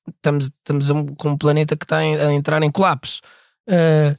estamos 0.09 0.47
estamos 0.47 0.89
com 1.17 1.31
um 1.31 1.37
planeta 1.37 1.77
que 1.77 1.85
está 1.85 1.99
a 1.99 2.33
entrar 2.33 2.63
em 2.63 2.71
colapso. 2.71 3.21
Uh, 3.69 4.17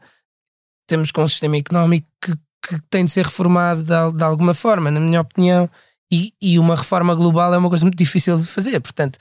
temos 0.87 1.11
com 1.11 1.23
um 1.23 1.27
sistema 1.27 1.57
económico 1.57 2.07
que, 2.21 2.33
que 2.61 2.79
tem 2.89 3.05
de 3.05 3.11
ser 3.11 3.25
reformado 3.25 3.83
de, 3.83 4.17
de 4.17 4.23
alguma 4.23 4.53
forma, 4.53 4.91
na 4.91 4.99
minha 4.99 5.21
opinião. 5.21 5.69
E, 6.11 6.33
e 6.41 6.57
uma 6.57 6.75
reforma 6.75 7.13
global 7.13 7.53
é 7.53 7.57
uma 7.57 7.69
coisa 7.69 7.85
muito 7.85 7.97
difícil 7.97 8.37
de 8.39 8.45
fazer. 8.45 8.79
Portanto, 8.79 9.17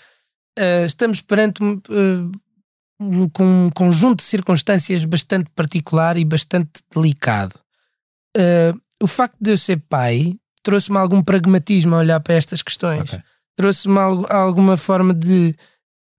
uh, 0.58 0.84
estamos 0.86 1.20
perante. 1.20 1.62
uh, 1.62 2.30
um, 3.00 3.28
com 3.28 3.44
um 3.44 3.70
conjunto 3.70 4.18
de 4.18 4.24
circunstâncias 4.24 5.04
bastante 5.04 5.50
particular 5.50 6.16
e 6.16 6.24
bastante 6.24 6.82
delicado. 6.94 7.54
Uh, 8.36 8.78
o 9.00 9.06
facto 9.06 9.36
de 9.40 9.52
eu 9.52 9.58
ser 9.58 9.80
pai 9.88 10.34
trouxe-me 10.62 10.98
algum 10.98 11.22
pragmatismo 11.22 11.94
a 11.94 11.98
olhar 11.98 12.20
para 12.20 12.34
estas 12.34 12.62
questões. 12.62 13.12
Ok. 13.12 13.22
Trouxe-me 13.56 13.98
alguma 14.28 14.76
forma 14.76 15.14
de. 15.14 15.54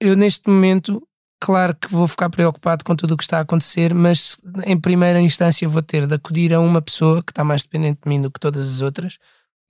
Eu, 0.01 0.15
neste 0.15 0.49
momento, 0.49 1.05
claro 1.39 1.75
que 1.75 1.91
vou 1.91 2.07
ficar 2.07 2.29
preocupado 2.29 2.83
com 2.83 2.95
tudo 2.95 3.13
o 3.13 3.17
que 3.17 3.23
está 3.23 3.37
a 3.37 3.41
acontecer, 3.41 3.93
mas 3.93 4.37
em 4.65 4.79
primeira 4.79 5.19
instância 5.21 5.67
vou 5.67 5.81
ter 5.81 6.05
de 6.07 6.13
acudir 6.15 6.53
a 6.53 6.59
uma 6.59 6.81
pessoa 6.81 7.23
que 7.23 7.31
está 7.31 7.43
mais 7.43 7.61
dependente 7.63 7.99
de 8.03 8.09
mim 8.09 8.21
do 8.21 8.29
que 8.31 8.39
todas 8.39 8.67
as 8.75 8.81
outras 8.81 9.17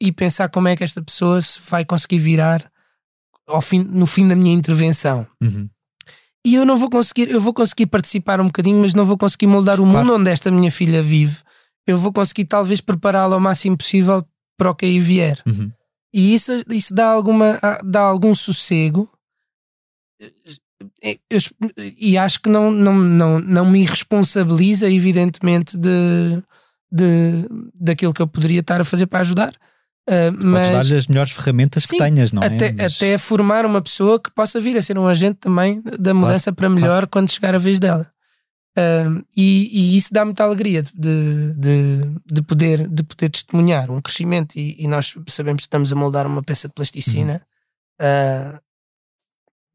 e 0.01 0.11
pensar 0.11 0.49
como 0.49 0.67
é 0.67 0.75
que 0.75 0.83
esta 0.83 1.01
pessoa 1.01 1.41
se 1.41 1.59
vai 1.69 1.83
conseguir 1.85 2.19
virar 2.19 2.71
ao 3.47 3.61
fim, 3.61 3.79
no 3.83 4.05
fim 4.05 4.27
da 4.27 4.35
minha 4.35 4.53
intervenção 4.53 5.27
Uhum. 5.41 5.69
e 6.45 6.55
eu 6.55 6.65
não 6.65 6.77
vou 6.77 6.89
conseguir, 6.89 7.29
eu 7.29 7.41
vou 7.41 7.53
conseguir 7.53 7.87
participar 7.87 8.39
um 8.39 8.45
bocadinho, 8.45 8.81
mas 8.81 8.93
não 8.93 9.05
vou 9.05 9.17
conseguir 9.17 9.47
moldar 9.47 9.79
o 9.79 9.83
Claro. 9.83 9.97
mundo 10.05 10.15
onde 10.15 10.29
esta 10.31 10.49
minha 10.51 10.71
filha 10.71 11.01
vive. 11.03 11.37
Eu 11.87 11.97
vou 11.97 12.13
conseguir 12.13 12.45
talvez 12.45 12.79
prepará-la 12.81 13.35
ao 13.35 13.39
máximo 13.41 13.75
possível 13.77 14.23
para 14.57 14.69
o 14.71 14.75
que 14.75 14.85
aí 14.85 14.99
vier. 14.99 15.41
Uhum. 15.45 15.71
E 16.13 16.33
isso, 16.33 16.51
isso 16.69 16.93
dá, 16.93 17.07
alguma, 17.07 17.59
dá 17.83 18.01
algum 18.01 18.33
sossego. 18.35 19.09
Eu- 21.01 21.17
eu- 21.29 21.39
e 21.97 22.17
acho 22.17 22.39
que 22.41 22.49
não, 22.49 22.71
não, 22.71 22.93
não, 22.93 23.39
não 23.39 23.65
me 23.69 23.83
responsabiliza, 23.85 24.89
evidentemente, 24.89 25.77
de, 25.77 26.41
de, 26.91 27.45
daquilo 27.79 28.13
que 28.13 28.21
eu 28.21 28.27
poderia 28.27 28.61
estar 28.61 28.79
a 28.81 28.85
fazer 28.85 29.07
para 29.07 29.19
ajudar. 29.19 29.53
Uh, 30.09 30.33
mas 30.43 30.71
dar-lhe 30.71 30.97
as 30.97 31.05
melhores 31.07 31.31
ferramentas 31.31 31.85
que 31.85 31.91
Sim, 31.91 31.97
tenhas, 31.97 32.31
não 32.31 32.41
até, 32.41 32.69
é? 32.69 32.73
Mas- 32.75 32.95
até 32.95 33.17
formar 33.17 33.63
uma 33.65 33.79
pessoa 33.81 34.19
que 34.19 34.31
possa 34.31 34.59
vir 34.59 34.75
a 34.75 34.81
ser 34.81 34.97
um 34.97 35.05
agente 35.05 35.37
também 35.39 35.81
da 35.99 36.13
mudança 36.15 36.51
para 36.51 36.67
melhor 36.69 37.05
quando 37.07 37.29
chegar 37.29 37.53
a 37.53 37.59
vez 37.59 37.77
dela. 37.77 38.09
Um, 38.77 39.21
e, 39.35 39.69
e 39.71 39.97
isso 39.97 40.13
dá 40.13 40.23
muita 40.23 40.43
alegria 40.43 40.81
de, 40.81 41.53
de, 41.55 42.15
de 42.25 42.41
poder, 42.41 42.87
de 42.87 43.03
poder 43.03 43.29
testemunhar 43.29 43.91
um 43.91 44.01
crescimento. 44.01 44.55
E, 44.55 44.81
e 44.83 44.87
nós 44.87 45.13
sabemos 45.27 45.61
que 45.61 45.67
estamos 45.67 45.91
a 45.91 45.95
moldar 45.95 46.25
uma 46.25 46.41
peça 46.41 46.67
de 46.67 46.73
plasticina 46.73 47.41
Uhum. 48.01 48.55
uh, 48.55 48.59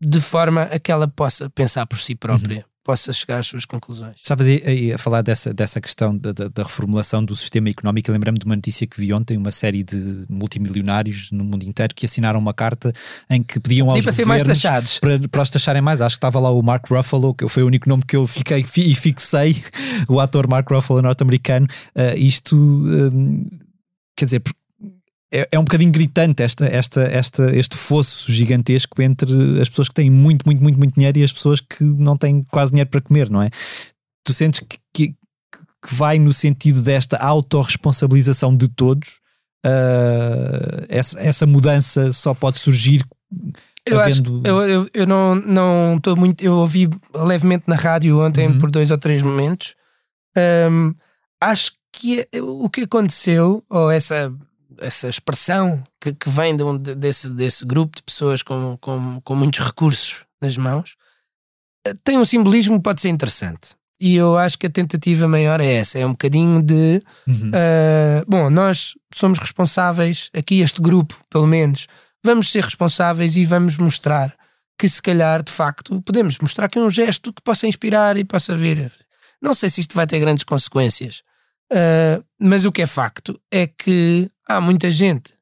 de 0.05 0.21
forma 0.21 0.63
a 0.63 0.79
que 0.79 0.93
ela 0.93 1.09
possa 1.09 1.49
pensar 1.51 1.87
por 1.87 1.99
si 1.99 2.15
própria, 2.15 2.59
Uhum. 2.59 2.63
possa 2.85 3.13
chegar 3.15 3.39
às 3.39 3.47
suas 3.47 3.65
conclusões. 3.65 4.17
Estavas 4.17 4.47
aí- 4.47 4.93
a 4.93 4.99
falar 4.99 5.23
dessa, 5.23 5.55
dessa 5.55 5.81
questão 5.81 6.15
da, 6.17 6.33
da, 6.33 6.49
da 6.49 6.63
reformulação 6.63 7.25
do 7.25 7.35
sistema 7.35 7.71
económico. 7.71 8.13
Lembrei-me 8.13 8.39
de 8.39 8.45
uma 8.45 8.55
notícia 8.57 8.87
que 8.87 9.01
vi 9.01 9.11
ontem: 9.13 9.37
uma 9.39 9.51
série 9.51 9.83
de 9.83 10.27
multimilionários 10.29 11.31
no 11.33 11.43
mundo 11.45 11.63
inteiro 11.65 11.95
que 11.95 12.05
assinaram 12.05 12.39
uma 12.39 12.53
carta 12.53 12.93
em 13.31 13.43
que 13.43 13.59
pediam 13.59 13.89
aos 13.89 13.99
E 13.99 14.03
para 14.03 14.13
ser 14.13 14.27
mais 14.27 14.43
taxados. 14.43 14.99
para, 14.99 15.19
para 15.29 15.43
os 15.43 15.49
taxarem 15.51 15.81
mais. 15.81 16.01
Acho 16.03 16.17
que 16.17 16.19
estava 16.19 16.39
lá 16.39 16.51
o 16.51 16.63
Mark 16.63 16.87
Ruffalo, 16.91 17.35
que 17.35 17.49
foi 17.49 17.63
o 17.63 17.67
único 17.67 17.89
nome 17.89 18.03
que 18.07 18.17
eu 18.17 18.27
fiquei 18.27 18.63
fi- 18.65 18.91
e 18.91 18.95
fixei, 18.95 19.57
o 20.09 20.21
ator 20.21 20.47
Mark 20.47 20.69
Ruffalo 20.71 21.01
norte-americano. 21.01 21.67
Ah, 21.95 22.15
isto 22.17 22.55
hum, 22.55 23.49
quer 24.17 24.27
dizer. 24.27 24.43
É, 25.35 25.49
é 25.53 25.59
um 25.59 25.65
bocadinho 25.65 25.91
gritante 25.91 26.43
esta, 26.43 26.65
esta, 26.67 27.03
esta, 27.03 27.57
este 27.57 27.77
fosso 27.77 28.31
gigantesco 28.33 29.03
entre 29.03 29.61
as 29.61 29.69
pessoas 29.69 29.89
que 29.89 29.95
têm 29.95 30.09
muito, 30.09 30.45
muito, 30.47 30.63
muito, 30.63 30.79
muito 30.79 30.95
dinheiro 30.95 31.19
e 31.19 31.25
as 31.25 31.33
pessoas 31.33 31.61
que 31.61 31.83
não 31.83 32.17
têm 32.17 32.43
quase 32.45 32.71
dinheiro 32.71 32.89
para 32.89 33.01
comer, 33.01 33.29
não 33.29 33.43
é? 33.43 33.51
tu 34.25 34.33
sentes 34.33 34.61
que, 34.61 34.79
que, 34.95 35.09
que 35.09 35.95
vai 35.95 36.19
no 36.19 36.33
sentido 36.33 36.81
desta 36.83 37.17
autorresponsabilização 37.19 38.57
de 38.57 38.69
todos? 38.69 39.19
Ah, 39.67 40.85
essa, 40.89 41.21
essa 41.21 41.47
mudança 41.47 42.13
só 42.13 42.33
pode 42.35 42.59
surgir 42.59 43.05
Eu 43.87 43.99
acho, 44.01 44.21
havendo- 44.21 44.43
eu, 44.47 44.63
eu, 44.63 44.89
eu 44.95 45.07
não 45.07 45.35
não 45.35 45.97
estou 45.97 46.17
muito. 46.17 46.43
Eu 46.45 46.55
ouvi 46.55 46.89
levemente 47.15 47.65
na 47.67 47.75
rádio 47.75 48.21
ontem 48.21 48.47
Uhum. 48.49 48.59
por 48.59 48.71
dois 48.71 48.91
ou 48.91 48.99
três 48.99 49.23
momentos. 49.23 49.75
Ahm, 50.37 50.95
acho 51.41 51.73
que 51.93 52.27
o 52.41 52.69
que 52.71 52.83
aconteceu, 52.83 53.63
ou 53.69 53.91
essa, 53.91 54.33
essa 54.79 55.09
expressão 55.09 55.83
que, 56.01 56.13
que 56.13 56.29
vem 56.31 56.57
de 56.57 56.63
um- 56.63 56.77
de- 56.79 56.95
desse, 56.95 57.29
desse 57.31 57.65
grupo 57.65 57.97
de 57.97 58.03
pessoas 58.03 58.43
com, 58.43 58.77
com, 58.81 59.21
com 59.23 59.35
muitos 59.35 59.61
recursos 59.61 60.25
nas 60.41 60.57
mãos, 60.57 60.95
eh, 61.87 61.95
tem 62.05 62.19
um 62.19 62.25
simbolismo 62.25 62.77
que 62.77 62.83
pode 62.83 63.01
ser 63.01 63.09
interessante. 63.09 63.75
E 64.01 64.17
eu 64.17 64.37
acho 64.37 64.59
que 64.59 64.67
a 64.67 64.71
tentativa 64.71 65.27
maior 65.29 65.61
é 65.61 65.75
essa: 65.75 65.99
é 65.99 66.05
um 66.07 66.11
bocadinho 66.11 66.63
de 66.63 67.03
Uhum. 67.27 67.49
Uh, 67.51 68.25
bom, 68.27 68.51
nós 68.51 68.93
somos 69.15 69.39
responsáveis, 69.39 70.29
aqui 70.35 70.61
este 70.61 70.81
grupo, 70.81 71.19
pelo 71.31 71.47
menos, 71.47 71.87
vamos 72.23 72.51
ser 72.51 72.65
responsáveis 72.65 73.37
e 73.37 73.45
vamos 73.45 73.79
mostrar 73.79 74.35
que 74.79 74.89
se 74.89 75.01
calhar, 75.01 75.43
de 75.43 75.53
facto, 75.53 76.03
podemos 76.03 76.37
mostrar 76.39 76.69
que 76.69 76.79
é 76.79 76.83
um 76.83 76.91
gesto 76.91 77.33
que 77.33 77.41
possa 77.41 77.67
inspirar 77.67 78.17
e 78.17 78.25
possa 78.25 78.57
vir. 78.57 78.93
Não 79.41 79.55
sei 79.55 79.71
se 79.71 79.81
isto 79.81 79.95
vai 79.95 80.07
ter 80.07 80.19
grandes 80.19 80.43
consequências, 80.45 81.23
uh, 81.73 82.23
mas 82.39 82.65
o 82.65 82.73
que 82.73 82.83
é 82.83 82.87
facto 82.87 83.41
é 83.51 83.67
que 83.69 84.29
há 84.49 84.61
muita 84.61 84.91
gente, 84.91 85.35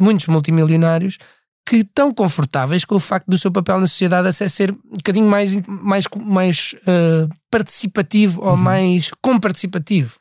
muitos 0.00 0.26
multimilionários, 0.26 1.18
que 1.66 1.76
estão 1.76 2.12
confortáveis 2.12 2.84
com 2.84 2.96
o 2.96 3.00
facto 3.00 3.28
do 3.28 3.38
seu 3.38 3.52
papel 3.52 3.78
na 3.78 3.86
sociedade 3.86 4.26
a 4.28 4.32
ser 4.32 4.72
um 4.72 4.96
bocadinho 4.96 5.26
mais, 5.26 5.56
mais, 5.66 6.04
mais 6.16 6.74
uh, 6.82 7.28
participativo 7.50 8.42
ou 8.42 8.50
Uhum. 8.52 8.56
mais 8.56 9.10
comparticipativo. 9.22 10.18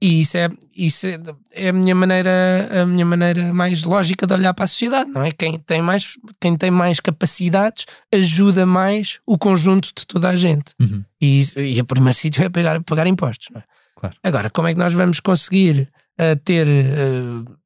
E 0.00 0.20
isso 0.20 0.36
é, 0.36 0.50
isso 0.76 1.06
é, 1.06 1.18
é 1.52 1.68
a 1.70 1.72
minha 1.72 1.94
maneira 1.94 2.68
a 2.82 2.84
minha 2.84 3.06
maneira 3.06 3.50
mais 3.54 3.82
lógica 3.82 4.26
de 4.26 4.34
olhar 4.34 4.52
para 4.52 4.66
a 4.66 4.68
sociedade, 4.68 5.10
não 5.10 5.22
é? 5.24 5.32
Quem 5.32 5.58
tem 5.58 5.80
mais, 5.80 6.18
quem 6.38 6.54
tem 6.54 6.70
mais 6.70 7.00
capacidades 7.00 7.86
ajuda 8.14 8.66
mais 8.66 9.18
o 9.26 9.38
conjunto 9.38 9.88
de 9.96 10.06
toda 10.06 10.28
a 10.28 10.36
gente. 10.36 10.74
Uhum. 10.78 11.02
E, 11.18 11.42
e 11.56 11.80
o 11.80 11.84
primeiro 11.86 12.16
sítio 12.16 12.44
é 12.44 12.50
pagar, 12.50 12.80
pagar 12.82 13.06
impostos. 13.06 13.48
Não 13.50 13.60
é? 13.60 13.64
Claro. 13.98 14.16
Agora, 14.22 14.50
como 14.50 14.68
é 14.68 14.74
que 14.74 14.78
nós 14.78 14.92
vamos 14.92 15.18
conseguir 15.18 15.88
uh, 16.20 16.36
ter 16.44 16.66
uh, 16.68 17.56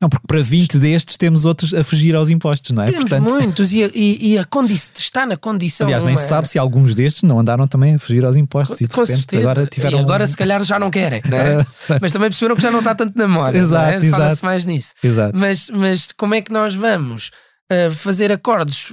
Não, 0.00 0.08
porque 0.08 0.26
para 0.28 0.40
20 0.40 0.78
destes 0.78 1.16
temos 1.16 1.44
outros 1.44 1.74
a 1.74 1.82
fugir 1.82 2.14
aos 2.14 2.30
impostos, 2.30 2.70
não 2.70 2.84
é? 2.84 2.92
temos 2.92 3.10
muitos 3.18 3.72
e, 3.72 3.82
a- 3.82 3.90
e, 3.92 4.32
e 4.34 4.38
a 4.38 4.46
está 4.94 5.26
na 5.26 5.36
condição. 5.36 5.86
aliás, 5.88 6.04
nem 6.04 6.14
uma- 6.14 6.22
se 6.22 6.28
sabe 6.28 6.48
se 6.48 6.56
alguns 6.56 6.94
destes 6.94 7.24
não 7.24 7.40
andaram 7.40 7.66
também 7.66 7.96
a 7.96 7.98
fugir 7.98 8.24
aos 8.24 8.36
impostos 8.36 8.80
e 8.80 8.86
de 8.86 8.94
com 8.94 9.00
repente 9.00 9.16
certeza. 9.18 9.42
agora 9.42 9.66
tiveram. 9.66 9.98
E 9.98 10.00
agora, 10.00 10.24
se 10.26 10.36
calhar, 10.36 10.62
já 10.62 10.78
não 10.78 10.88
querem, 10.88 11.20
não 11.28 11.36
é? 11.36 11.66
mas 12.00 12.12
também 12.12 12.28
perceberam 12.28 12.54
que 12.54 12.62
já 12.62 12.70
não 12.70 12.78
está 12.78 12.94
tanto 12.94 13.18
na 13.18 13.26
moda. 13.26 13.58
Exato, 13.58 13.98
não 14.00 14.08
é? 14.08 14.10
Fala-se 14.10 14.32
exato. 14.32 14.46
mais 14.46 14.64
nisso. 14.64 14.92
Exato. 15.02 15.36
Mas, 15.36 15.68
mas 15.70 16.08
como 16.16 16.34
é 16.34 16.42
que 16.42 16.52
nós 16.52 16.76
vamos 16.76 17.32
uh, 17.72 17.90
fazer 17.90 18.30
acordos 18.30 18.92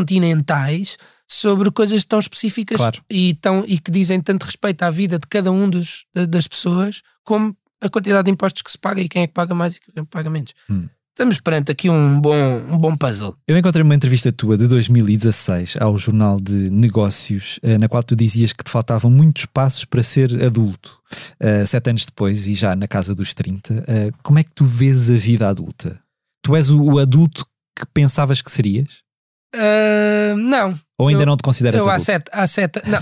intercontinentais 0.00 0.96
sobre 1.28 1.70
coisas 1.70 2.04
tão 2.04 2.18
específicas 2.18 2.76
Claro. 2.76 3.00
e, 3.08 3.34
tão, 3.34 3.64
e 3.68 3.78
que 3.78 3.90
dizem 3.90 4.20
tanto 4.20 4.44
respeito 4.44 4.82
à 4.82 4.90
vida 4.90 5.16
de 5.18 5.26
cada 5.28 5.52
um 5.52 5.70
dos, 5.70 6.04
da- 6.12 6.26
das 6.26 6.48
pessoas 6.48 7.02
como 7.24 7.54
a 7.80 7.88
quantidade 7.88 8.24
de 8.26 8.30
impostos 8.30 8.62
que 8.62 8.70
se 8.70 8.78
paga 8.78 9.00
e 9.00 9.08
quem 9.08 9.22
é 9.22 9.26
que 9.26 9.32
paga 9.34 9.54
mais 9.54 9.76
e 9.76 9.80
quem 9.80 9.92
é 9.96 10.00
que 10.00 10.06
paga 10.10 10.28
menos? 10.30 10.52
Hum. 10.68 10.88
Estamos 11.12 11.38
perante 11.40 11.70
aqui 11.70 11.90
um 11.90 12.18
bom, 12.20 12.34
um 12.70 12.78
bom 12.78 12.96
puzzle. 12.96 13.36
Eu 13.46 13.58
encontrei 13.58 13.82
uma 13.82 13.94
entrevista 13.94 14.32
tua 14.32 14.56
de 14.56 14.66
2016 14.66 15.76
ao 15.78 15.98
Jornal 15.98 16.40
de 16.40 16.70
Negócios, 16.70 17.58
eh, 17.62 17.76
na 17.76 17.88
qual 17.88 18.02
tu 18.02 18.16
dizias 18.16 18.52
que 18.54 18.64
te 18.64 18.70
faltavam 18.70 19.10
muitos 19.10 19.44
passos 19.44 19.84
para 19.84 20.02
ser 20.02 20.42
adulto. 20.42 20.98
Eh, 21.38 21.66
sete 21.66 21.90
anos 21.90 22.06
depois 22.06 22.46
e 22.46 22.54
já 22.54 22.74
na 22.74 22.88
casa 22.88 23.14
dos 23.14 23.34
30, 23.34 23.84
eh, 23.86 24.10
como 24.22 24.38
é 24.38 24.42
que 24.44 24.52
tu 24.54 24.64
vês 24.64 25.10
a 25.10 25.14
vida 25.14 25.48
adulta? 25.48 26.00
Tu 26.42 26.56
és 26.56 26.70
o, 26.70 26.82
o 26.82 26.98
adulto 26.98 27.44
que 27.78 27.84
pensavas 27.92 28.40
que 28.40 28.50
serias? 28.50 29.02
Uh, 29.54 30.36
não. 30.36 30.78
Ou 30.96 31.08
ainda 31.08 31.22
Eu- 31.22 31.26
não 31.26 31.36
te 31.36 31.42
consideras 31.42 31.80
Eu 31.80 31.88
há 31.88 31.94
adulto? 31.94 32.06
sete, 32.06 32.30
há 32.32 32.46
sete. 32.46 32.80
Não, 32.88 32.98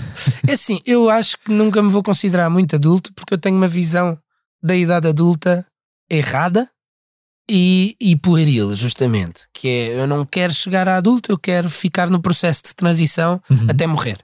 é 0.47 0.53
assim, 0.53 0.79
eu 0.85 1.09
acho 1.09 1.37
que 1.37 1.51
nunca 1.51 1.81
me 1.81 1.89
vou 1.89 2.01
considerar 2.03 2.49
muito 2.49 2.75
adulto 2.75 3.13
porque 3.13 3.33
eu 3.33 3.37
tenho 3.37 3.55
uma 3.55 3.67
visão 3.67 4.17
da 4.61 4.75
idade 4.75 5.07
adulta 5.07 5.65
errada 6.09 6.69
e, 7.49 7.95
e 7.99 8.15
pueril, 8.15 8.73
justamente. 8.75 9.47
Que 9.53 9.67
é, 9.67 10.01
eu 10.01 10.07
não 10.07 10.25
quero 10.25 10.53
chegar 10.53 10.87
a 10.87 10.97
adulto, 10.97 11.31
eu 11.31 11.37
quero 11.37 11.69
ficar 11.69 12.09
no 12.09 12.21
processo 12.21 12.63
de 12.63 12.75
transição 12.75 13.41
Uhum. 13.49 13.67
até 13.69 13.87
morrer. 13.87 14.19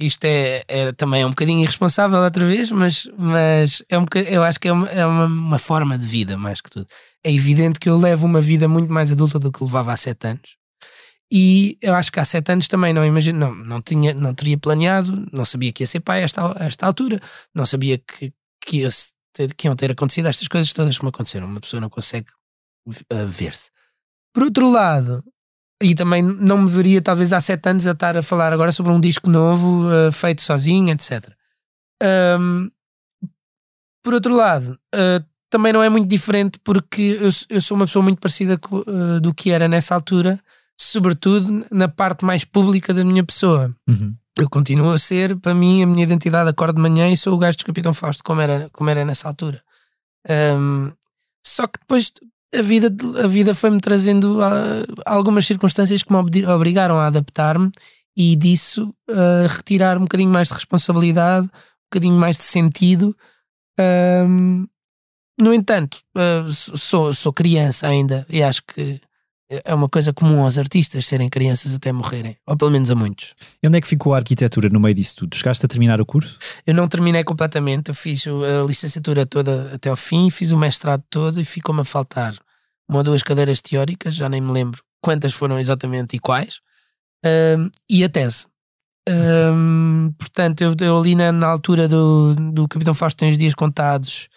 Isto 0.00 0.24
é, 0.24 0.64
é 0.66 0.92
também 0.92 1.22
é 1.22 1.26
um 1.26 1.30
bocadinho 1.30 1.62
irresponsável 1.62 2.18
outra 2.18 2.46
vez, 2.46 2.70
mas, 2.70 3.06
mas 3.18 3.82
é 3.88 3.98
um 3.98 4.06
eu 4.26 4.42
acho 4.42 4.58
que 4.58 4.68
é, 4.68 4.72
uma, 4.72 4.88
é 4.88 5.04
uma, 5.04 5.26
uma 5.26 5.58
forma 5.58 5.98
de 5.98 6.06
vida, 6.06 6.38
mais 6.38 6.60
que 6.60 6.70
tudo. 6.70 6.86
É 7.22 7.30
evidente 7.30 7.78
que 7.78 7.88
eu 7.88 7.98
levo 7.98 8.26
uma 8.26 8.40
vida 8.40 8.66
muito 8.66 8.90
mais 8.90 9.12
adulta 9.12 9.38
do 9.38 9.52
que 9.52 9.62
levava 9.62 9.92
há 9.92 9.96
sete 9.96 10.26
anos. 10.26 10.56
E 11.30 11.78
eu 11.80 11.94
acho 11.94 12.10
que 12.10 12.18
há 12.18 12.24
sete 12.24 12.50
anos 12.50 12.66
também 12.66 12.92
não 12.92 13.04
imagino, 13.04 13.38
não, 13.38 13.54
não, 13.54 13.82
tinha, 13.82 14.12
não 14.14 14.34
teria 14.34 14.58
planeado, 14.58 15.28
não 15.32 15.44
sabia 15.44 15.70
que 15.70 15.82
ia 15.82 15.86
ser 15.86 16.00
pai 16.00 16.22
a 16.22 16.24
esta, 16.24 16.60
a 16.60 16.64
esta 16.64 16.86
altura, 16.86 17.20
não 17.54 17.64
sabia 17.64 17.98
que, 17.98 18.32
que, 18.64 18.78
ia 18.78 18.88
ter- 19.32 19.54
que 19.54 19.66
iam 19.68 19.76
ter 19.76 19.92
acontecido 19.92 20.26
estas 20.28 20.48
coisas 20.48 20.72
todas 20.72 20.96
que 20.98 21.04
me 21.04 21.08
aconteceram. 21.10 21.46
Uma 21.46 21.60
pessoa 21.60 21.80
não 21.80 21.90
consegue 21.90 22.26
uh, 22.88 23.26
ver-se. 23.28 23.70
Por 24.34 24.44
outro 24.44 24.70
lado, 24.70 25.24
e 25.82 25.94
também 25.94 26.22
não 26.22 26.58
me 26.62 26.70
veria, 26.70 27.00
talvez 27.02 27.32
há 27.32 27.40
sete 27.40 27.68
anos, 27.68 27.86
a 27.86 27.92
estar 27.92 28.16
a 28.16 28.22
falar 28.22 28.52
agora 28.52 28.70
sobre 28.72 28.92
um 28.92 29.00
disco 29.00 29.28
novo, 29.28 29.86
uh, 29.88 30.12
feito 30.12 30.42
sozinho, 30.42 30.90
etc. 30.92 31.30
Um, 32.38 32.70
por 34.02 34.14
outro 34.14 34.34
lado, 34.34 34.78
uh, 34.94 35.24
também 35.50 35.72
não 35.72 35.82
é 35.82 35.88
muito 35.88 36.08
diferente 36.08 36.58
porque 36.62 37.18
eu, 37.20 37.28
eu 37.48 37.60
sou 37.60 37.76
uma 37.76 37.86
pessoa 37.86 38.02
muito 38.02 38.20
parecida 38.20 38.56
co- 38.56 38.84
uh, 38.86 39.20
do 39.20 39.34
que 39.34 39.50
era 39.50 39.68
nessa 39.68 39.94
altura, 39.94 40.40
sobretudo 40.80 41.66
na 41.70 41.88
parte 41.88 42.24
mais 42.24 42.44
pública 42.44 42.94
da 42.94 43.04
minha 43.04 43.24
pessoa. 43.24 43.74
Uhum. 43.88 44.14
Eu 44.40 44.48
continuo 44.48 44.92
a 44.92 44.98
ser, 44.98 45.36
para 45.36 45.54
mim, 45.54 45.82
a 45.82 45.86
minha 45.86 46.02
identidade 46.02 46.48
acordo 46.48 46.76
de 46.76 46.80
manhã 46.80 47.10
e 47.10 47.16
sou 47.16 47.34
o 47.34 47.38
gajo 47.38 47.58
do 47.58 47.64
Capitão 47.64 47.92
Fausto, 47.92 48.24
como 48.24 48.40
era, 48.40 48.70
como 48.72 48.88
era 48.88 49.04
nessa 49.04 49.28
altura. 49.28 49.62
Um, 50.58 50.90
só 51.44 51.66
que 51.66 51.78
depois 51.78 52.10
a 52.54 52.62
vida, 52.62 52.88
a 53.22 53.26
vida 53.26 53.54
foi-me 53.54 53.80
trazendo 53.80 54.42
ah, 54.42 54.82
algumas 55.04 55.46
circunstâncias 55.46 56.02
que 56.02 56.12
me 56.12 56.46
obrigaram 56.46 56.98
a 56.98 57.06
adaptar-me 57.06 57.70
e 58.16 58.34
disso 58.34 58.94
ah, 59.10 59.46
retirar 59.48 59.98
um 59.98 60.02
bocadinho 60.02 60.30
mais 60.30 60.48
de 60.48 60.54
responsabilidade, 60.54 61.46
um 61.46 61.90
bocadinho 61.92 62.16
mais 62.16 62.38
de 62.38 62.44
sentido. 62.44 63.14
Um, 63.78 64.66
no 65.38 65.52
entanto, 65.52 65.98
ah, 66.16 66.46
sou, 66.50 67.12
sou 67.12 67.32
criança 67.32 67.86
ainda 67.86 68.26
e 68.28 68.42
acho 68.42 68.62
que 68.62 69.00
é 69.50 69.74
uma 69.74 69.88
coisa 69.88 70.12
comum 70.12 70.42
aos 70.42 70.56
artistas 70.56 71.06
serem 71.06 71.28
crianças 71.28 71.74
até 71.74 71.90
morrerem, 71.90 72.36
ou 72.46 72.56
pelo 72.56 72.70
menos 72.70 72.90
a 72.90 72.94
muitos. 72.94 73.34
E 73.60 73.66
onde 73.66 73.78
é 73.78 73.80
que 73.80 73.88
ficou 73.88 74.14
a 74.14 74.18
arquitetura 74.18 74.68
no 74.68 74.78
meio 74.78 74.94
disso 74.94 75.16
tudo? 75.16 75.36
Chegaste 75.36 75.66
a 75.66 75.68
terminar 75.68 76.00
o 76.00 76.06
curso? 76.06 76.38
Eu 76.64 76.74
não 76.74 76.86
terminei 76.86 77.24
completamente, 77.24 77.88
eu 77.88 77.94
fiz 77.94 78.24
a 78.26 78.64
licenciatura 78.64 79.26
toda 79.26 79.72
até 79.74 79.90
ao 79.90 79.96
fim, 79.96 80.30
fiz 80.30 80.52
o 80.52 80.56
mestrado 80.56 81.02
todo 81.10 81.40
e 81.40 81.44
ficou-me 81.44 81.80
a 81.80 81.84
faltar 81.84 82.34
uma 82.88 82.98
ou 82.98 83.04
duas 83.04 83.22
cadeiras 83.22 83.60
teóricas, 83.60 84.14
já 84.14 84.28
nem 84.28 84.40
me 84.40 84.52
lembro 84.52 84.82
quantas 85.00 85.32
foram 85.32 85.58
exatamente 85.58 86.16
e 86.16 86.18
quais, 86.18 86.60
ahm, 87.24 87.68
e 87.88 88.04
a 88.04 88.08
tese. 88.08 88.46
Ahm, 89.08 90.12
portanto, 90.18 90.60
eu, 90.62 90.74
eu 90.80 90.98
ali 90.98 91.14
na, 91.14 91.32
na 91.32 91.46
altura 91.46 91.88
do, 91.88 92.34
do 92.34 92.68
Capitão 92.68 92.94
Fausto 92.94 93.18
tem 93.18 93.30
os 93.30 93.38
dias 93.38 93.54
contados, 93.54 94.28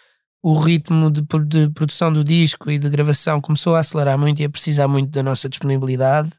o 0.44 0.58
ritmo 0.58 1.10
de, 1.10 1.22
de 1.22 1.70
produção 1.70 2.12
do 2.12 2.22
disco 2.22 2.70
e 2.70 2.78
de 2.78 2.90
gravação 2.90 3.40
começou 3.40 3.74
a 3.74 3.78
acelerar 3.78 4.18
muito 4.18 4.42
e 4.42 4.44
a 4.44 4.50
precisar 4.50 4.86
muito 4.86 5.08
da 5.10 5.22
nossa 5.22 5.48
disponibilidade 5.48 6.30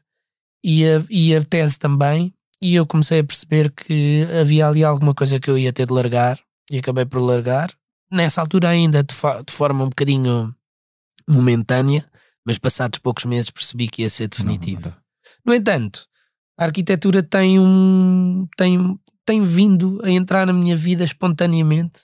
e 0.62 0.84
a, 0.86 1.04
e 1.10 1.34
a 1.34 1.42
tese 1.42 1.76
também. 1.76 2.32
E 2.62 2.76
eu 2.76 2.86
comecei 2.86 3.18
a 3.18 3.24
perceber 3.24 3.68
que 3.72 4.24
havia 4.40 4.68
ali 4.68 4.84
alguma 4.84 5.12
coisa 5.12 5.40
que 5.40 5.50
eu 5.50 5.58
ia 5.58 5.72
ter 5.72 5.88
de 5.88 5.92
largar 5.92 6.38
e 6.70 6.78
acabei 6.78 7.04
por 7.04 7.20
largar. 7.20 7.74
Nessa 8.08 8.40
altura, 8.40 8.68
ainda 8.68 9.02
de, 9.02 9.12
de 9.12 9.52
forma 9.52 9.84
um 9.84 9.88
bocadinho 9.88 10.54
momentânea, 11.28 12.08
mas 12.46 12.58
passados 12.58 13.00
poucos 13.00 13.24
meses 13.24 13.50
percebi 13.50 13.88
que 13.88 14.02
ia 14.02 14.10
ser 14.10 14.28
definitivo. 14.28 14.82
Não, 14.82 14.90
não. 14.90 14.96
No 15.46 15.52
entanto, 15.52 16.06
a 16.56 16.66
arquitetura 16.66 17.24
tem 17.24 17.58
um 17.58 18.46
tem, 18.56 18.96
tem 19.24 19.42
vindo 19.42 20.00
a 20.04 20.10
entrar 20.10 20.46
na 20.46 20.52
minha 20.52 20.76
vida 20.76 21.02
espontaneamente, 21.02 22.02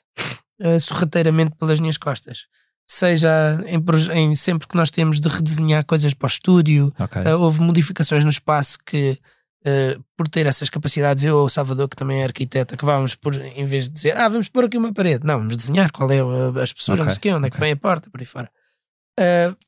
eh, 0.62 0.78
sorrateiramente 0.78 1.56
pelas 1.58 1.78
minhas 1.80 1.98
costas. 1.98 2.46
Seja 2.88 3.62
em, 3.66 3.82
em 4.18 4.34
sempre 4.36 4.66
que 4.68 4.76
nós 4.76 4.90
temos 4.90 5.20
de 5.20 5.28
redesenhar 5.28 5.84
coisas 5.84 6.14
para 6.14 6.26
o 6.26 6.28
estúdio, 6.28 6.92
Ok. 6.98 7.22
eh, 7.24 7.34
houve 7.34 7.60
modificações 7.60 8.22
no 8.24 8.30
espaço 8.30 8.78
que, 8.84 9.18
eh, 9.64 9.96
por 10.16 10.28
ter 10.28 10.46
essas 10.46 10.68
capacidades, 10.68 11.24
eu 11.24 11.36
ou 11.38 11.46
o 11.46 11.48
Salvador, 11.48 11.88
que 11.88 11.96
também 11.96 12.20
é 12.20 12.24
arquiteto, 12.24 12.74
acabávamos 12.74 13.14
por, 13.14 13.34
em 13.34 13.64
vez 13.66 13.84
de 13.84 13.90
dizer, 13.90 14.16
ah, 14.16 14.28
vamos 14.28 14.48
pôr 14.48 14.64
aqui 14.64 14.76
uma 14.76 14.92
parede, 14.92 15.24
não, 15.24 15.38
vamos 15.38 15.56
desenhar 15.56 15.90
qual 15.92 16.10
é 16.10 16.20
a- 16.20 16.60
a 16.60 16.64
espessura, 16.64 16.96
Ok, 16.96 17.04
não 17.06 17.10
sei 17.10 17.18
o 17.18 17.20
quê, 17.22 17.32
onde 17.34 17.46
é 17.46 17.50
que 17.50 17.58
vem 17.60 17.72
a 17.72 17.76
porta, 17.76 18.10
por 18.10 18.20
aí 18.20 18.26
fora. 18.26 18.50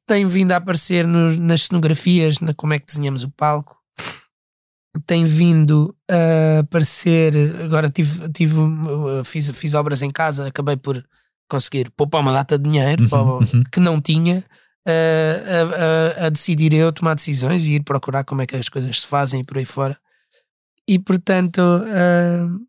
Tem 0.07 0.27
vindo 0.27 0.53
a 0.53 0.57
aparecer 0.57 1.07
nos- 1.07 1.37
nas 1.37 1.63
cenografias, 1.63 2.41
na 2.41 2.53
como 2.55 2.73
é 2.75 2.79
que 2.79 2.87
desenhamos 2.87 3.25
o 3.25 3.31
palco. 3.31 3.77
Tem 5.07 5.25
vindo 5.25 5.95
a 6.11 6.61
aparecer. 6.61 7.35
Agora 7.65 7.91
tive, 7.91 8.29
tive, 8.31 8.61
uh, 8.61 9.25
fiz, 9.25 9.51
fiz 9.51 9.75
obras 9.75 10.03
em 10.03 10.11
casa, 10.11 10.47
acabei 10.47 10.77
por 10.77 11.05
conseguir 11.49 11.91
poupar 11.97 12.21
uma 12.21 12.33
data 12.33 12.57
de 12.59 12.71
dinheiro 12.71 13.03
Uhum, 13.13 13.39
uhum. 13.39 13.65
que 13.71 13.81
não 13.81 14.01
tinha 14.01 14.45
uh, 14.87 16.19
a, 16.19 16.23
a- 16.23 16.27
a 16.27 16.29
decidir 16.31 16.73
eu 16.73 16.93
tomar 16.93 17.15
decisões 17.15 17.67
e 17.67 17.75
ir 17.75 17.83
procurar 17.83 18.25
como 18.25 18.41
é 18.43 18.47
que 18.47 18.57
as 18.57 18.69
coisas 18.69 19.01
se 19.01 19.07
fazem 19.07 19.41
e 19.41 19.45
por 19.45 19.59
aí 19.59 19.65
fora. 19.67 19.99
E 20.89 20.99
portanto 20.99 21.59
uh, 21.59 22.61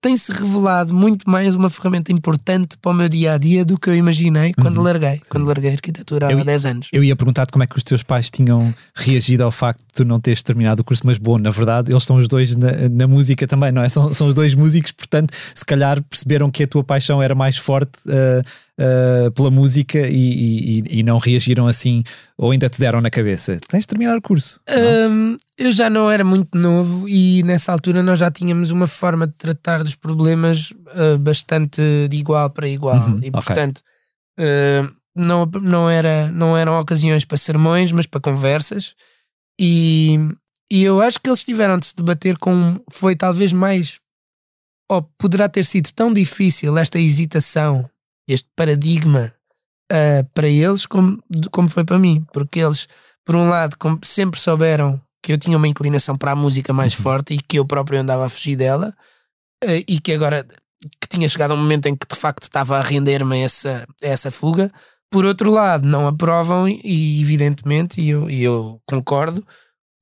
tem-se 0.00 0.30
revelado 0.32 0.94
muito 0.94 1.28
mais 1.28 1.54
uma 1.54 1.68
ferramenta 1.70 2.12
importante 2.12 2.76
para 2.80 2.90
o 2.90 2.94
meu 2.94 3.08
dia 3.08 3.34
a 3.34 3.38
dia 3.38 3.64
do 3.64 3.78
que 3.78 3.88
eu 3.90 3.94
imaginei 3.96 4.52
quando 4.54 4.76
Uhum, 4.78 4.82
larguei, 4.84 5.14
sim. 5.14 5.20
quando 5.30 5.46
larguei 5.46 5.70
a 5.70 5.72
arquitetura 5.74 6.26
há 6.28 6.32
Eu- 6.32 6.44
10 6.44 6.66
anos. 6.66 6.88
Eu 6.92 7.02
ia 7.04 7.16
perguntar-te 7.16 7.50
como 7.52 7.62
é 7.64 7.66
que 7.66 7.76
os 7.76 7.82
teus 7.82 8.02
pais 8.02 8.30
tinham 8.30 8.72
reagido 8.94 9.42
ao 9.44 9.50
facto 9.52 9.80
de 9.80 9.92
tu 9.94 10.04
não 10.04 10.20
teres 10.20 10.42
terminado 10.42 10.82
o 10.82 10.84
curso, 10.84 11.02
mas 11.04 11.18
bom, 11.18 11.38
na 11.38 11.50
verdade, 11.50 11.90
eles 11.92 12.02
estão 12.02 12.16
os 12.16 12.28
dois 12.28 12.56
na, 12.56 12.70
na 12.90 13.06
música 13.06 13.46
também, 13.46 13.72
não 13.72 13.82
é? 13.82 13.88
São, 13.88 14.12
são 14.14 14.28
os 14.28 14.34
dois 14.34 14.54
músicos, 14.54 14.92
portanto, 14.92 15.34
se 15.54 15.64
calhar 15.64 16.02
perceberam 16.02 16.50
que 16.50 16.62
a 16.62 16.66
tua 16.66 16.84
paixão 16.84 17.22
era 17.22 17.34
mais 17.34 17.56
forte 17.56 17.92
ah, 18.08 18.42
ah, 18.78 19.30
pela 19.34 19.50
música 19.50 19.98
e, 20.08 20.78
e- 20.80 20.98
e 20.98 21.02
não 21.02 21.18
reagiram 21.18 21.66
assim, 21.66 22.02
ou 22.36 22.50
ainda 22.50 22.68
te 22.68 22.78
deram 22.80 23.00
na 23.00 23.10
cabeça. 23.10 23.58
Tens 23.68 23.80
de 23.82 23.86
terminar 23.88 24.16
o 24.16 24.22
curso. 24.22 24.60
Hum, 25.10 25.36
eu 25.58 25.72
já 25.72 25.88
não 25.90 26.10
era 26.10 26.24
muito 26.24 26.56
novo 26.58 27.08
e 27.08 27.42
nessa 27.42 27.70
altura 27.72 28.02
nós 28.02 28.18
já 28.18 28.30
tínhamos 28.30 28.70
uma 28.70 28.86
forma 28.86 29.26
de 29.26 29.34
tratar 29.34 29.82
dos 29.84 29.94
problemas 29.94 30.70
uh, 30.70 31.18
bastante 31.18 31.80
de 32.08 32.16
igual 32.16 32.48
para 32.50 32.66
igual 32.68 32.98
Uhum, 32.98 33.18
e 33.22 33.28
ok. 33.28 33.30
portanto 33.30 33.82
uh, 34.40 34.92
não, 35.14 35.44
não, 35.60 35.90
era, 35.90 36.30
não 36.32 36.56
eram 36.56 36.80
ocasiões 36.80 37.24
para 37.24 37.36
sermões 37.36 37.92
mas 37.92 38.06
para 38.06 38.20
conversas 38.20 38.94
e, 39.60 40.18
e 40.70 40.82
eu 40.82 41.00
acho 41.00 41.20
que 41.20 41.28
eles 41.28 41.44
tiveram 41.44 41.78
de 41.78 41.86
se 41.86 41.94
debater 41.96 42.38
com 42.38 42.80
foi 42.90 43.14
talvez 43.14 43.52
mais 43.52 44.00
ou 44.90 45.02
poderá 45.18 45.48
ter 45.48 45.64
sido 45.64 45.90
tão 45.92 46.12
difícil 46.12 46.76
esta 46.78 46.98
hesitação 46.98 47.88
este 48.28 48.48
paradigma 48.56 49.32
uh, 49.92 50.24
para 50.34 50.48
eles 50.48 50.86
como, 50.86 51.22
como 51.50 51.68
foi 51.68 51.84
para 51.84 51.98
mim 51.98 52.24
porque 52.32 52.60
eles 52.60 52.86
por 53.24 53.36
um 53.36 53.48
lado, 53.48 53.76
como 53.78 53.98
sempre 54.02 54.40
souberam 54.40 55.00
que 55.22 55.32
eu 55.32 55.38
tinha 55.38 55.56
uma 55.56 55.68
inclinação 55.68 56.16
para 56.18 56.32
a 56.32 56.36
música 56.36 56.72
mais 56.72 56.94
Uhum. 56.96 57.02
forte 57.02 57.34
e 57.34 57.38
que 57.38 57.58
eu 57.58 57.64
próprio 57.64 58.00
andava 58.00 58.26
a 58.26 58.28
fugir 58.28 58.56
dela, 58.56 58.92
eh, 59.62 59.84
e 59.86 60.00
que 60.00 60.12
agora 60.12 60.44
que 61.00 61.06
tinha 61.08 61.28
chegado 61.28 61.54
um 61.54 61.56
momento 61.56 61.86
em 61.86 61.94
que 61.94 62.04
de 62.08 62.16
facto 62.16 62.42
estava 62.42 62.76
a 62.76 62.82
render-me 62.82 63.36
a 63.40 63.44
essa, 63.44 63.86
essa 64.00 64.32
fuga. 64.32 64.72
Por 65.08 65.24
outro 65.24 65.48
lado, 65.52 65.86
não 65.86 66.08
aprovam, 66.08 66.66
e 66.68 67.20
evidentemente, 67.20 68.00
e 68.00 68.08
eu, 68.10 68.28
e 68.28 68.42
eu 68.42 68.80
concordo, 68.84 69.46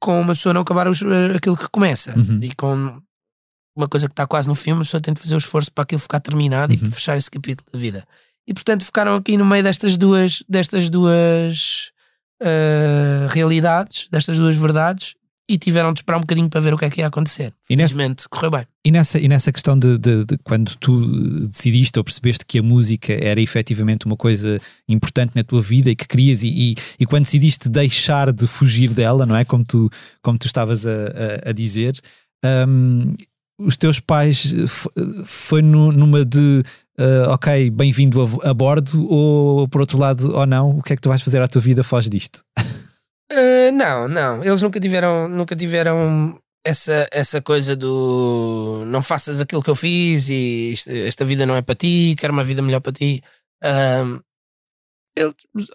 com 0.01 0.19
uma 0.19 0.33
pessoa 0.33 0.55
não 0.55 0.63
acabar 0.63 0.89
os- 0.89 1.03
eh, 1.03 1.37
aquilo 1.37 1.59
que 1.59 1.69
começa. 1.69 2.15
Uhum. 2.19 2.39
E 2.41 2.55
com 2.55 3.03
uma 3.77 3.89
coisa 3.89 4.07
que 4.07 4.13
está 4.13 4.27
quase 4.27 4.49
no 4.49 4.55
filme, 4.55 4.83
a 4.83 4.85
pessoa 4.85 5.01
tem 5.01 5.15
de 5.15 5.21
fazer 5.21 5.35
o 5.35 5.39
esforço 5.39 5.73
para 5.73 5.83
aquilo 5.85 6.01
ficar 6.01 6.21
terminado 6.21 6.73
e 6.73 6.77
Uhum. 6.77 6.83
para 6.83 6.91
fechar 6.93 7.17
esse 7.17 7.31
capítulo 7.31 7.67
da 7.73 7.79
vida. 7.79 8.05
E 8.47 8.53
portanto 8.55 8.85
ficaram 8.85 9.15
aqui 9.15 9.37
no 9.37 9.45
meio 9.45 9.63
destas 9.63 9.97
duas, 9.97 10.43
destas 10.49 10.89
duas 10.91 11.91
uh, 12.43 13.29
realidades, 13.31 14.09
destas 14.11 14.39
duas 14.39 14.57
verdades, 14.57 15.15
e 15.49 15.59
tiveram 15.59 15.93
de 15.93 15.99
esperar 15.99 16.19
um 16.19 16.21
bocadinho 16.21 16.49
para 16.49 16.61
ver 16.61 16.73
o 16.73 16.79
que 16.79 16.85
é 16.85 16.91
que 16.91 17.01
ia 17.01 17.09
acontecer. 17.09 17.53
E 17.69 17.75
nessa- 17.75 17.95
Felizmente 17.95 18.29
correu 18.29 18.53
bem. 18.53 18.67
E 18.87 18.91
nessa, 18.93 19.19
e 19.19 19.27
nessa 19.27 19.51
questão 19.51 19.77
de, 19.77 19.99
de- 19.99 20.25
de 20.25 20.39
quando 20.45 20.77
tu 20.77 21.49
decidiste 21.49 21.99
ou 21.99 22.05
percebeste 22.05 22.47
que 22.47 22.61
a 22.61 22.63
música 22.63 23.13
era 23.13 23.41
efetivamente 23.41 24.07
uma 24.07 24.17
coisa 24.17 24.61
importante 24.89 25.33
na 25.35 25.43
tua 25.43 25.61
vida 25.61 25.91
e 25.91 25.97
que 25.97 26.07
querias, 26.07 26.45
e, 26.45 26.49
e, 26.49 26.75
e 27.01 27.05
quando 27.07 27.25
decidiste 27.25 27.69
deixar 27.69 28.33
de 28.33 28.47
fugir 28.47 28.93
dela, 28.93 29.27
não 29.27 29.35
é? 29.35 29.45
Como 29.45 29.65
tu, 29.65 29.91
como 30.23 30.39
tu 30.39 30.47
estavas 30.47 30.87
a, 30.87 30.91
a- 31.47 31.51
a 31.51 31.53
dizer, 31.53 31.99
hum, 32.69 33.15
os 33.61 33.77
teus 33.77 34.01
pais 34.01 34.53
f- 34.67 34.89
foi 35.25 35.63
nu- 35.63 35.93
numa 35.93 36.25
de 36.25 36.63
ah, 36.99 37.33
ok, 37.33 37.71
bem-vindo 37.71 38.21
a, 38.43 38.51
a 38.51 38.55
bordo, 38.55 39.07
ou 39.09 39.67
por 39.69 39.81
outro 39.81 39.97
lado, 39.97 40.37
ou 40.37 40.45
não, 40.47 40.79
o 40.79 40.83
que 40.83 40.93
é 40.93 40.97
que 40.97 41.01
tu 41.03 41.09
vais 41.09 41.23
fazer 41.23 41.41
à 41.41 41.49
tua 41.49 41.63
vida 41.63 41.83
foge 41.83 42.11
disto? 42.11 42.43
Uh, 43.33 43.73
não, 43.73 44.07
não. 44.07 44.45
Eles 44.45 44.61
nunca 44.61 44.79
tiveram, 44.79 45.27
nunca 45.27 45.57
tiveram 45.57 46.39
essa, 46.63 47.09
essa 47.11 47.41
coisa 47.41 47.75
do 47.75 48.85
não 48.87 49.01
faças 49.03 49.41
aquilo 49.41 49.63
que 49.63 49.71
eu 49.71 49.75
fiz 49.75 50.29
e 50.29 50.75
esta 51.07 51.25
vida 51.25 51.47
não 51.47 51.57
é 51.57 51.63
para 51.63 51.75
ti, 51.75 52.15
quero 52.19 52.33
uma 52.35 52.45
vida 52.45 52.61
melhor 52.61 52.81
para 52.81 52.93
ti. 52.93 53.23
Um, 53.65 54.21
ele- 55.17 55.35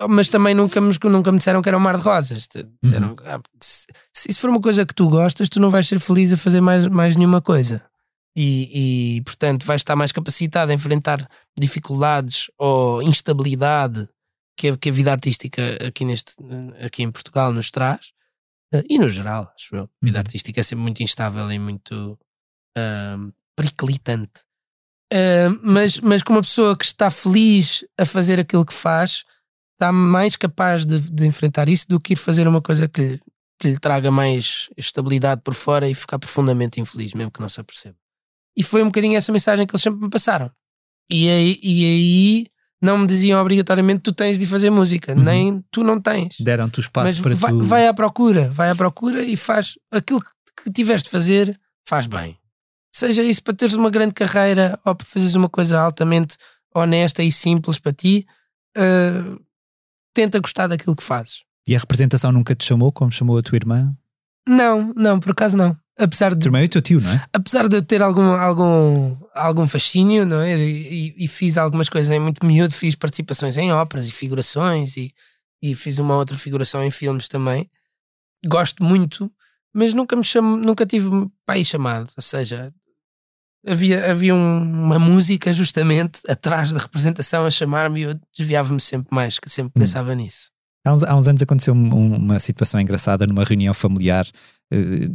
mas 0.10 0.30
também 0.30 0.54
nunca 0.56 0.80
me, 0.82 0.94
nunca 1.06 1.32
me 1.32 1.38
disseram 1.38 1.62
que 1.62 1.70
era 1.70 1.78
um 1.78 1.82
mar 1.82 1.98
de 1.98 2.04
rosas. 2.04 2.48
Te- 2.48 2.66
Disseram, 2.82 3.16
"Ah, 3.26 3.40
se, 3.62 3.86
se 4.14 4.32
isso 4.32 4.40
for 4.40 4.50
uma 4.50 4.62
coisa 4.62 4.86
que 4.86 4.94
tu 4.94 5.08
gostas, 5.10 5.50
tu 5.50 5.60
não 5.60 5.70
vais 5.70 5.88
ser 5.88 6.00
feliz 6.00 6.32
a 6.34 6.38
fazer 6.38 6.62
mais, 6.62 6.86
mais 6.88 7.16
nenhuma 7.16 7.42
coisa. 7.42 7.86
E, 8.38 9.18
e, 9.18 9.22
portanto 9.22 9.66
vais 9.66 9.80
estar 9.82 9.96
mais 9.96 10.12
capacitado 10.12 10.70
a 10.72 10.76
enfrentar 10.76 11.26
dificuldades 11.58 12.52
ou 12.58 13.02
instabilidade 13.02 14.10
que 14.58 14.70
a, 14.70 14.78
que 14.78 14.90
a 14.90 14.92
vida 14.92 15.12
artística 15.12 15.62
aqui, 15.88 16.04
neste, 16.06 16.34
aqui 16.86 17.04
em 17.04 17.12
Portugal 17.12 17.54
nos 17.54 17.70
traz. 17.72 18.08
Uh, 18.74 18.84
e 18.90 18.98
no 18.98 19.08
geral, 19.10 19.52
acho 19.58 19.76
eu. 19.76 19.84
A 19.84 20.06
vida 20.06 20.18
Uhum. 20.18 20.24
artística 20.26 20.60
é 20.60 20.64
sempre 20.64 20.84
muito 20.84 21.02
instável 21.04 21.50
e 21.52 21.58
muito 21.60 22.18
ahm, 22.78 23.32
periclitante. 23.56 24.42
Ahm, 25.14 25.60
mas, 25.64 26.00
mas 26.00 26.24
com 26.24 26.34
uma 26.34 26.42
pessoa 26.42 26.76
que 26.78 26.86
está 26.86 27.10
feliz 27.12 27.86
a 27.98 28.06
fazer 28.06 28.40
aquilo 28.40 28.66
que 28.66 28.74
faz, 28.74 29.24
está 29.74 29.92
mais 29.92 30.36
capaz 30.36 30.86
de, 30.86 31.00
de 31.00 31.26
enfrentar 31.26 31.70
isso 31.70 31.88
do 31.88 32.00
que 32.00 32.14
ir 32.14 32.18
fazer 32.18 32.48
uma 32.48 32.62
coisa 32.62 32.88
que 32.88 33.02
lhe, 33.02 33.22
que 33.60 33.70
lhe 33.70 33.80
traga 33.80 34.10
mais 34.10 34.68
estabilidade 34.78 35.42
por 35.44 35.54
fora 35.54 35.88
e 35.90 35.94
ficar 35.94 36.18
profundamente 36.20 36.82
infeliz, 36.82 37.14
mesmo 37.14 37.32
que 37.32 37.40
não 37.42 37.50
se 37.50 37.60
aperceba. 37.62 37.96
E 38.58 38.64
foi 38.64 38.82
um 38.82 38.86
bocadinho 38.88 39.16
essa 39.18 39.32
mensagem 39.32 39.66
que 39.68 39.74
eles 39.74 39.82
sempre 39.84 40.02
me 40.02 40.10
passaram. 40.10 40.50
E 41.10 41.30
aí, 41.30 41.60
e 41.62 41.86
aí 41.86 42.48
não 42.82 42.98
me 42.98 43.08
diziam 43.08 43.40
obrigatoriamente 43.42 44.02
tu 44.02 44.12
tens 44.14 44.40
de 44.40 44.48
fazer 44.48 44.70
música, 44.70 45.14
Uhum. 45.14 45.24
nem 45.24 45.64
tu 45.72 45.84
não 45.84 46.00
tens. 46.02 46.36
Deram-te 46.40 46.80
o 46.80 46.82
espaço 46.82 47.06
Mas 47.08 47.20
para 47.20 47.36
vai, 47.36 47.52
tu. 47.52 47.64
vai 47.64 47.88
à 47.88 47.94
procura, 47.94 48.50
vai 48.50 48.70
à 48.72 48.76
procura 48.76 49.22
e 49.24 49.38
faz 49.38 49.76
aquilo 49.92 50.22
que- 50.22 50.64
que 50.64 50.72
tiveres 50.72 51.04
de 51.04 51.10
fazer, 51.10 51.60
faz 51.88 52.08
bem. 52.08 52.38
Seja 52.96 53.22
isso 53.22 53.44
para 53.44 53.54
teres 53.54 53.74
uma 53.76 53.90
grande 53.90 54.14
carreira 54.14 54.80
ou 54.86 54.96
para 54.96 55.06
fazeres 55.06 55.36
uma 55.36 55.50
coisa 55.50 55.78
altamente 55.78 56.38
honesta 56.74 57.22
e 57.22 57.30
simples 57.30 57.78
para 57.78 57.92
ti, 57.92 58.26
eh, 58.74 59.36
tenta 60.14 60.40
gostar 60.40 60.68
daquilo 60.68 60.96
que 60.96 61.04
fazes. 61.04 61.42
E 61.68 61.76
a 61.76 61.80
representação 61.80 62.32
nunca 62.32 62.56
te 62.56 62.64
chamou, 62.64 62.94
como 62.94 63.12
chamou 63.12 63.38
a 63.38 63.44
tua 63.44 63.58
irmã? 63.58 63.94
Não, 64.48 64.94
não, 64.96 65.20
por 65.20 65.32
acaso 65.34 65.58
não. 65.58 65.76
Apesar 66.00 66.34
de, 66.34 66.48
e 66.48 66.64
o 66.64 66.70
teu 66.70 66.82
tio, 66.82 67.02
não 67.02 67.12
é? 67.12 67.26
apesar 67.34 67.68
de 67.68 67.76
eu 67.76 67.82
ter 67.82 68.02
algum, 68.02 68.32
algum, 68.32 69.18
algum 69.34 69.68
fascínio, 69.68 70.26
não 70.26 70.40
é? 70.40 70.58
E, 70.58 71.10
e- 71.18 71.26
e 71.26 71.28
fiz 71.28 71.58
algumas 71.58 71.90
coisas 71.90 72.10
em 72.10 72.20
muito 72.20 72.46
miúdo, 72.46 72.74
fiz 72.74 72.96
participações 72.96 73.58
em 73.58 73.74
óperas 73.74 74.08
e 74.08 74.14
figurações 74.14 74.96
e, 74.96 75.14
e 75.62 75.76
fiz 75.76 76.00
uma 76.00 76.16
outra 76.16 76.38
figuração 76.38 76.82
em 76.82 76.92
filmes 76.92 77.28
também. 77.28 77.70
Gosto 78.46 78.82
muito, 78.82 79.30
mas 79.74 79.94
nunca 79.94 80.16
me 80.16 80.24
chamo, 80.24 80.56
nunca 80.56 80.86
tive 80.86 81.10
pai 81.46 81.66
chamado. 81.66 82.10
Ou 82.16 82.24
seja, 82.24 82.74
havia, 83.68 84.12
havia 84.12 84.34
um- 84.36 84.84
uma 84.86 85.00
música 85.00 85.52
justamente 85.54 86.22
atrás 86.28 86.72
da 86.72 86.80
representação 86.80 87.46
a 87.46 87.52
chamar-me 87.52 88.00
e 88.02 88.04
eu 88.04 88.20
desviava-me 88.38 88.80
sempre 88.80 89.08
mais, 89.12 89.40
que 89.40 89.50
sempre 89.50 89.72
Hum. 89.76 89.80
pensava 89.82 90.14
nisso. 90.16 90.50
Há 90.86 90.94
uns, 90.94 91.04
há 91.04 91.16
uns 91.16 91.28
anos 91.28 91.42
aconteceu 91.42 91.74
um- 91.74 92.16
uma 92.16 92.38
situação 92.40 92.80
engraçada 92.80 93.26
numa 93.26 93.44
reunião 93.44 93.74
familiar. 93.74 94.26
Eh, 94.72 95.08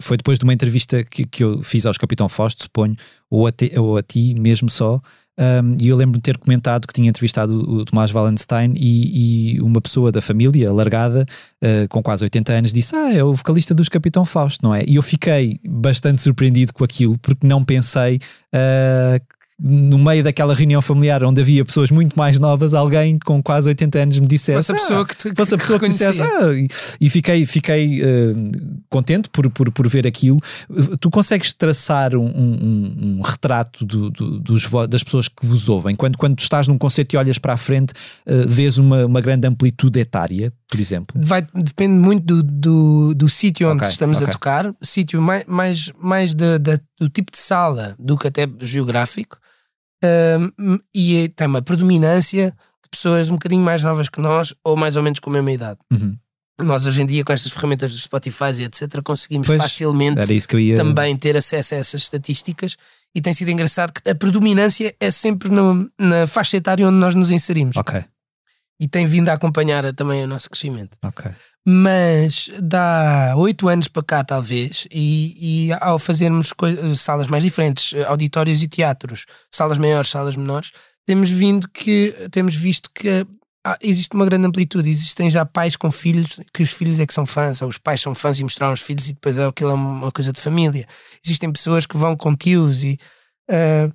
Foi 0.00 0.16
depois 0.16 0.38
de 0.38 0.44
uma 0.44 0.52
entrevista 0.54 1.02
que, 1.04 1.24
que 1.26 1.42
eu 1.44 1.62
fiz 1.62 1.84
aos 1.86 1.98
Capitão 1.98 2.28
Fausto, 2.28 2.62
suponho, 2.64 2.96
ou 3.30 3.46
a, 3.46 3.52
ti, 3.52 3.70
ou 3.76 3.96
a 3.98 4.02
ti 4.02 4.34
mesmo 4.38 4.68
só. 4.70 5.00
Um, 5.40 5.74
e 5.80 5.88
eu 5.88 5.96
lembro 5.96 6.18
de 6.18 6.22
ter 6.22 6.36
comentado 6.36 6.86
que 6.86 6.92
tinha 6.92 7.08
entrevistado 7.08 7.54
o, 7.54 7.84
Tomás 7.86 8.12
Wallenstein 8.12 8.74
e, 8.76 9.54
e 9.54 9.60
uma 9.62 9.80
pessoa 9.80 10.12
da 10.12 10.20
família, 10.20 10.68
alargada, 10.68 11.24
eh, 11.62 11.86
com 11.88 12.02
quase 12.02 12.22
80 12.24 12.52
anos, 12.52 12.72
disse: 12.74 12.94
Ah, 12.94 13.14
é 13.14 13.24
o 13.24 13.34
vocalista 13.34 13.74
dos 13.74 13.88
Capitão 13.88 14.26
Fausto, 14.26 14.62
não 14.62 14.74
é? 14.74 14.84
E 14.86 14.96
eu 14.96 15.02
fiquei 15.02 15.58
bastante 15.66 16.20
surpreendido 16.20 16.74
com 16.74 16.84
aquilo, 16.84 17.18
porque 17.18 17.46
não 17.46 17.64
pensei 17.64 18.18
que 18.18 19.39
no 19.62 19.98
meio 19.98 20.24
daquela 20.24 20.54
reunião 20.54 20.80
familiar 20.80 21.22
onde 21.24 21.40
havia 21.40 21.64
pessoas 21.64 21.90
muito 21.90 22.14
mais 22.18 22.38
novas, 22.38 22.72
alguém 22.72 23.18
com 23.18 23.42
quase 23.42 23.68
80 23.68 23.98
anos 23.98 24.18
me 24.18 24.26
dissesse: 24.26 24.56
Fosse 24.56 24.72
a 24.72 24.74
pessoa 24.74 25.00
"Ah, 25.02 25.04
que 25.06 25.16
te- 25.16 25.34
fosse 25.36 25.54
a 25.54 25.56
que 25.58 25.62
pessoa 25.62 25.78
que 25.78 25.88
dissesse, 25.88 26.20
reconhecia. 26.22 26.48
ah, 26.48 26.54
e, 27.00 27.06
e 27.06 27.10
fiquei, 27.10 27.44
fiquei 27.46 28.02
eh, 28.02 28.34
contente 28.88 29.28
por, 29.30 29.50
por, 29.50 29.70
por 29.70 29.88
ver 29.88 30.06
aquilo. 30.06 30.38
Tu 30.98 31.10
consegues 31.10 31.52
traçar 31.52 32.16
um, 32.16 32.24
um- 32.26 33.18
um 33.18 33.22
retrato 33.22 33.84
do- 33.84 34.10
do- 34.10 34.40
dos, 34.40 34.64
das 34.88 35.02
pessoas 35.04 35.28
que 35.28 35.44
vos 35.44 35.68
ouvem? 35.68 35.94
Quando, 35.94 36.16
quando 36.16 36.36
tu 36.36 36.42
estás 36.42 36.66
num 36.66 36.78
concerto 36.78 37.14
e 37.14 37.18
olhas 37.18 37.38
para 37.38 37.52
a 37.54 37.56
frente, 37.56 37.92
eh, 38.26 38.44
vês 38.46 38.78
uma, 38.78 39.04
uma 39.04 39.20
grande 39.20 39.46
amplitude 39.46 39.98
etária, 40.00 40.52
por 40.68 40.80
exemplo? 40.80 41.20
Vai, 41.22 41.46
depende 41.54 41.98
muito 41.98 42.24
do, 42.24 42.42
do, 42.42 43.14
do 43.14 43.28
sítio 43.28 43.68
onde 43.68 43.82
Ok, 43.82 43.90
estamos 43.90 44.16
ok. 44.18 44.28
a 44.28 44.30
tocar, 44.30 44.74
sítio 44.82 45.20
mais, 45.20 45.44
mais, 45.46 45.92
mais 46.00 46.32
da- 46.34 46.56
da- 46.58 46.78
do 46.98 47.08
tipo 47.08 47.30
de 47.32 47.38
sala 47.38 47.94
do 47.98 48.16
que 48.16 48.26
até 48.28 48.48
geográfico, 48.60 49.36
E 50.94 51.28
tem 51.36 51.46
uma 51.46 51.62
predominância 51.62 52.50
de 52.82 52.88
pessoas 52.90 53.28
um 53.28 53.34
bocadinho 53.34 53.62
mais 53.62 53.82
novas 53.82 54.08
que 54.08 54.20
nós, 54.20 54.54
ou 54.64 54.76
mais 54.76 54.96
ou 54.96 55.02
menos 55.02 55.18
com 55.20 55.30
a 55.30 55.32
mesma 55.34 55.52
idade. 55.52 55.78
Uhum. 55.92 56.16
Nós 56.62 56.86
hoje 56.86 57.00
em 57.00 57.06
dia, 57.06 57.24
com 57.24 57.32
estas 57.32 57.52
ferramentas 57.52 57.90
do 57.90 57.96
Spotify 57.98 58.52
e 58.58 58.64
etc., 58.64 59.00
conseguimos 59.02 59.46
Pois, 59.46 59.58
facilmente 59.62 60.20
ia. 60.58 60.76
também 60.76 61.16
ter 61.16 61.34
acesso 61.36 61.74
a 61.74 61.78
essas 61.78 62.02
estatísticas 62.02 62.76
e 63.14 63.20
tem 63.22 63.32
sido 63.32 63.50
engraçado 63.50 63.92
que 63.92 64.08
a 64.08 64.14
predominância 64.14 64.94
é 65.00 65.10
sempre 65.10 65.48
no- 65.48 65.90
na 65.98 66.26
faixa 66.26 66.58
etária 66.58 66.86
onde 66.86 66.98
nós 66.98 67.14
nos 67.14 67.30
inserimos 67.30 67.76
Ok, 67.78 68.04
e 68.78 68.86
tem 68.86 69.06
vindo 69.06 69.30
a 69.30 69.32
acompanhar 69.32 69.90
também 69.94 70.22
o 70.22 70.26
nosso 70.26 70.50
crescimento 70.50 70.98
ok. 71.02 71.30
Mas 71.66 72.50
dá 72.60 73.34
oito 73.36 73.68
anos 73.68 73.88
para 73.88 74.02
cá, 74.02 74.24
talvez, 74.24 74.86
e, 74.90 75.68
e 75.68 75.72
ao 75.80 75.98
fazermos 75.98 76.52
salas 76.96 77.28
mais 77.28 77.42
diferentes, 77.42 77.94
auditórios 78.06 78.62
e 78.62 78.68
teatros, 78.68 79.26
salas 79.50 79.78
maiores, 79.78 80.10
salas 80.10 80.36
menores, 80.36 80.72
temos 81.06 81.28
vindo 81.30 81.68
que 81.68 82.14
temos 82.30 82.54
visto 82.54 82.90
que 82.94 83.26
há- 83.64 83.76
existe 83.82 84.14
uma 84.14 84.24
grande 84.24 84.46
amplitude. 84.46 84.88
Existem 84.88 85.28
já 85.28 85.44
pais 85.44 85.76
com 85.76 85.90
filhos, 85.90 86.38
que 86.52 86.62
os 86.62 86.70
filhos 86.70 86.98
é 87.00 87.06
que 87.06 87.14
são 87.14 87.26
fãs, 87.26 87.60
ou 87.62 87.68
os 87.68 87.78
pais 87.78 88.00
são 88.00 88.14
fãs 88.14 88.38
e 88.38 88.42
mostraram 88.42 88.72
os 88.72 88.80
filhos, 88.80 89.08
e 89.08 89.12
depois 89.14 89.38
é 89.38 89.44
aquilo 89.46 89.70
é 89.70 89.74
uma 89.74 90.12
coisa 90.12 90.32
de 90.32 90.40
família. 90.40 90.86
Existem 91.24 91.52
pessoas 91.52 91.86
que 91.86 91.96
vão 91.96 92.16
com 92.16 92.34
tios 92.36 92.84
e. 92.84 92.98
ah, 93.50 93.90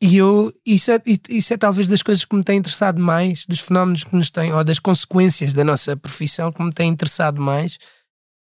e 0.00 0.16
eu, 0.16 0.52
isso 0.64 0.90
é, 0.90 1.00
isso 1.28 1.52
é 1.52 1.56
talvez 1.56 1.86
das 1.86 2.02
coisas 2.02 2.24
que 2.24 2.34
me 2.34 2.42
tem 2.42 2.58
interessado 2.58 2.98
mais, 3.00 3.44
dos 3.46 3.60
fenómenos 3.60 4.02
que 4.04 4.16
nos 4.16 4.30
têm, 4.30 4.52
ou 4.52 4.64
das 4.64 4.78
consequências 4.78 5.52
da 5.52 5.62
nossa 5.62 5.96
profissão 5.96 6.50
que 6.50 6.62
me 6.62 6.72
tem 6.72 6.88
interessado 6.88 7.40
mais, 7.40 7.76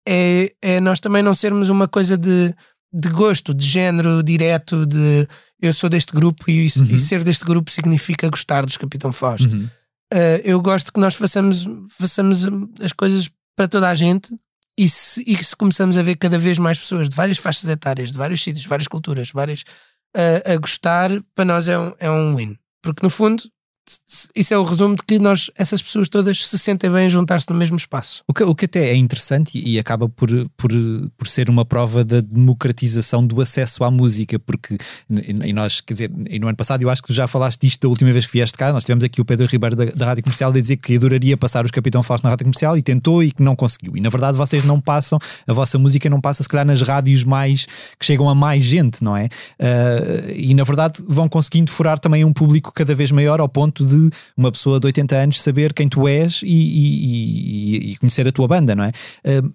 é, 0.09 0.53
é 0.63 0.81
nós 0.81 1.01
também 1.01 1.23
não 1.23 1.35
sermos 1.35 1.69
uma 1.69 1.89
coisa 1.89 2.17
de, 2.17 2.55
de 2.93 3.09
gosto, 3.11 3.53
de 3.53 3.67
género 3.67 4.23
direto, 4.23 4.87
de 4.87 5.27
eu 5.61 5.73
sou 5.73 5.91
deste 5.91 6.13
grupo 6.13 6.51
e, 6.51 6.67
isso- 6.67 6.83
Uhum. 6.85 6.95
e 6.95 6.99
ser 6.99 7.23
deste 7.25 7.45
grupo 7.45 7.71
significa 7.71 8.29
gostar 8.31 8.65
dos 8.65 8.77
Capitão 8.77 9.13
Fausto. 9.13 9.49
Uhum. 9.49 9.69
Uh, 10.13 10.41
eu 10.43 10.61
gosto 10.61 10.93
que 10.93 10.99
nós 10.99 11.15
façamos, 11.15 11.67
façamos 11.89 12.45
hum, 12.45 12.69
as 12.81 12.93
coisas 12.93 13.31
para 13.57 13.69
toda 13.69 13.89
a 13.89 13.95
gente 13.95 14.33
e 14.77 14.89
se, 14.89 15.23
e 15.27 15.45
se 15.45 15.55
começamos 15.55 15.97
a 15.97 16.03
ver 16.03 16.17
cada 16.17 16.39
vez 16.39 16.59
mais 16.59 16.79
pessoas 16.79 17.09
de 17.09 17.15
várias 17.15 17.39
faixas 17.39 17.69
etárias, 17.69 18.11
de 18.11 18.17
vários 18.17 18.43
sítios, 18.43 18.65
várias 18.67 18.89
culturas, 18.89 19.31
várias 19.31 19.63
uh, 20.17 20.53
a 20.53 20.57
gostar, 20.57 21.11
para 21.35 21.45
nós 21.45 21.69
é 21.69 21.79
um, 21.79 21.95
é 21.99 22.11
um 22.11 22.37
win. 22.37 22.59
Porque 22.83 23.03
no 23.03 23.11
fundo, 23.11 23.43
isso 24.35 24.55
é 24.55 24.59
o 24.59 24.62
resumo 24.62 24.97
de 24.97 25.03
que 25.03 25.18
nós, 25.18 25.51
essas 25.57 25.83
pessoas 25.83 26.09
todas 26.09 26.47
se 26.47 26.59
sentem 26.59 26.91
bem 26.91 27.09
juntar-se 27.09 27.49
no 27.51 27.57
mesmo 27.57 27.76
espaço. 27.76 28.22
O 28.26 28.35
que, 28.35 28.43
o 28.43 28.55
que 28.55 28.64
até 28.66 28.91
é 28.91 28.97
interessante 28.97 29.59
e, 29.59 29.74
e 29.74 29.78
acaba 29.78 30.09
por, 30.09 30.31
por, 30.57 30.70
por 31.16 31.26
ser 31.26 31.51
uma 31.51 31.64
prova 31.64 32.05
da 32.05 32.20
democratização 32.20 33.26
do 33.26 33.41
acesso 33.41 33.83
à 33.83 33.91
música, 33.91 34.39
porque 34.39 34.78
e, 35.11 35.53
nós, 35.53 35.81
quer 35.81 35.95
dizer, 35.95 36.11
no 36.11 36.47
ano 36.47 36.57
passado 36.57 36.83
eu 36.83 36.91
acho 36.91 37.03
que 37.03 37.12
já 37.12 37.26
falaste 37.26 37.61
disto 37.62 37.83
da 37.83 37.89
última 37.89 38.12
vez 38.12 38.26
que 38.26 38.33
vieste 38.33 38.57
cá, 38.57 38.72
nós 38.72 38.85
tivemos 38.85 39.05
aqui 39.05 39.20
o 39.20 39.24
Pedro 39.24 39.47
Ribeiro 39.47 39.74
da, 39.74 39.85
da 39.87 40.07
Rádio 40.07 40.22
Comercial 40.22 40.51
a 40.51 40.61
dizer 40.61 40.76
que 40.76 40.97
adoraria 40.97 41.37
passar 41.37 41.64
os 41.64 41.70
Capitão 41.70 42.03
Fausto 42.03 42.24
na 42.24 42.31
Rádio 42.31 42.45
Comercial 42.45 42.76
e 42.76 42.83
tentou 42.83 43.22
e 43.22 43.31
que 43.31 43.43
não 43.43 43.57
conseguiu. 43.57 43.97
E 43.97 44.01
na 44.01 44.09
verdade 44.09 44.37
vocês 44.37 44.64
não 44.64 44.81
passam, 44.81 45.18
a 45.47 45.53
vossa 45.53 45.78
música 45.78 46.09
não 46.09 46.20
passa 46.20 46.43
se 46.43 46.49
calhar 46.49 46.66
nas 46.66 46.83
rádios 46.83 47.24
mais 47.24 47.66
que 47.99 48.07
chegam 48.07 48.28
a 48.28 48.35
mais 48.35 48.62
gente, 48.62 49.03
não 49.03 49.16
é? 49.16 49.28
Ah, 49.59 50.31
e 50.35 50.55
na 50.55 50.62
verdade 50.62 51.03
vão 51.09 51.28
conseguindo 51.28 51.70
furar 51.70 51.99
também 51.99 52.24
um 52.24 52.33
público 52.33 52.72
cada 52.72 52.95
vez 52.95 53.11
maior 53.11 53.41
ao 53.41 53.49
ponto 53.49 53.70
de 53.73 54.11
uma 54.37 54.51
pessoa 54.53 54.79
de 54.81 54.87
80 54.87 55.16
anos 55.16 55.41
saber 55.43 55.73
quem 55.73 55.89
tu 55.89 56.07
és 56.09 56.43
e, 56.43 56.47
e- 56.49 57.93
e- 57.93 57.97
conhecer 57.99 58.27
a 58.27 58.33
tua 58.33 58.47
banda, 58.49 58.75
não 58.75 58.85
é? 58.85 58.93
Ah, 59.25 59.49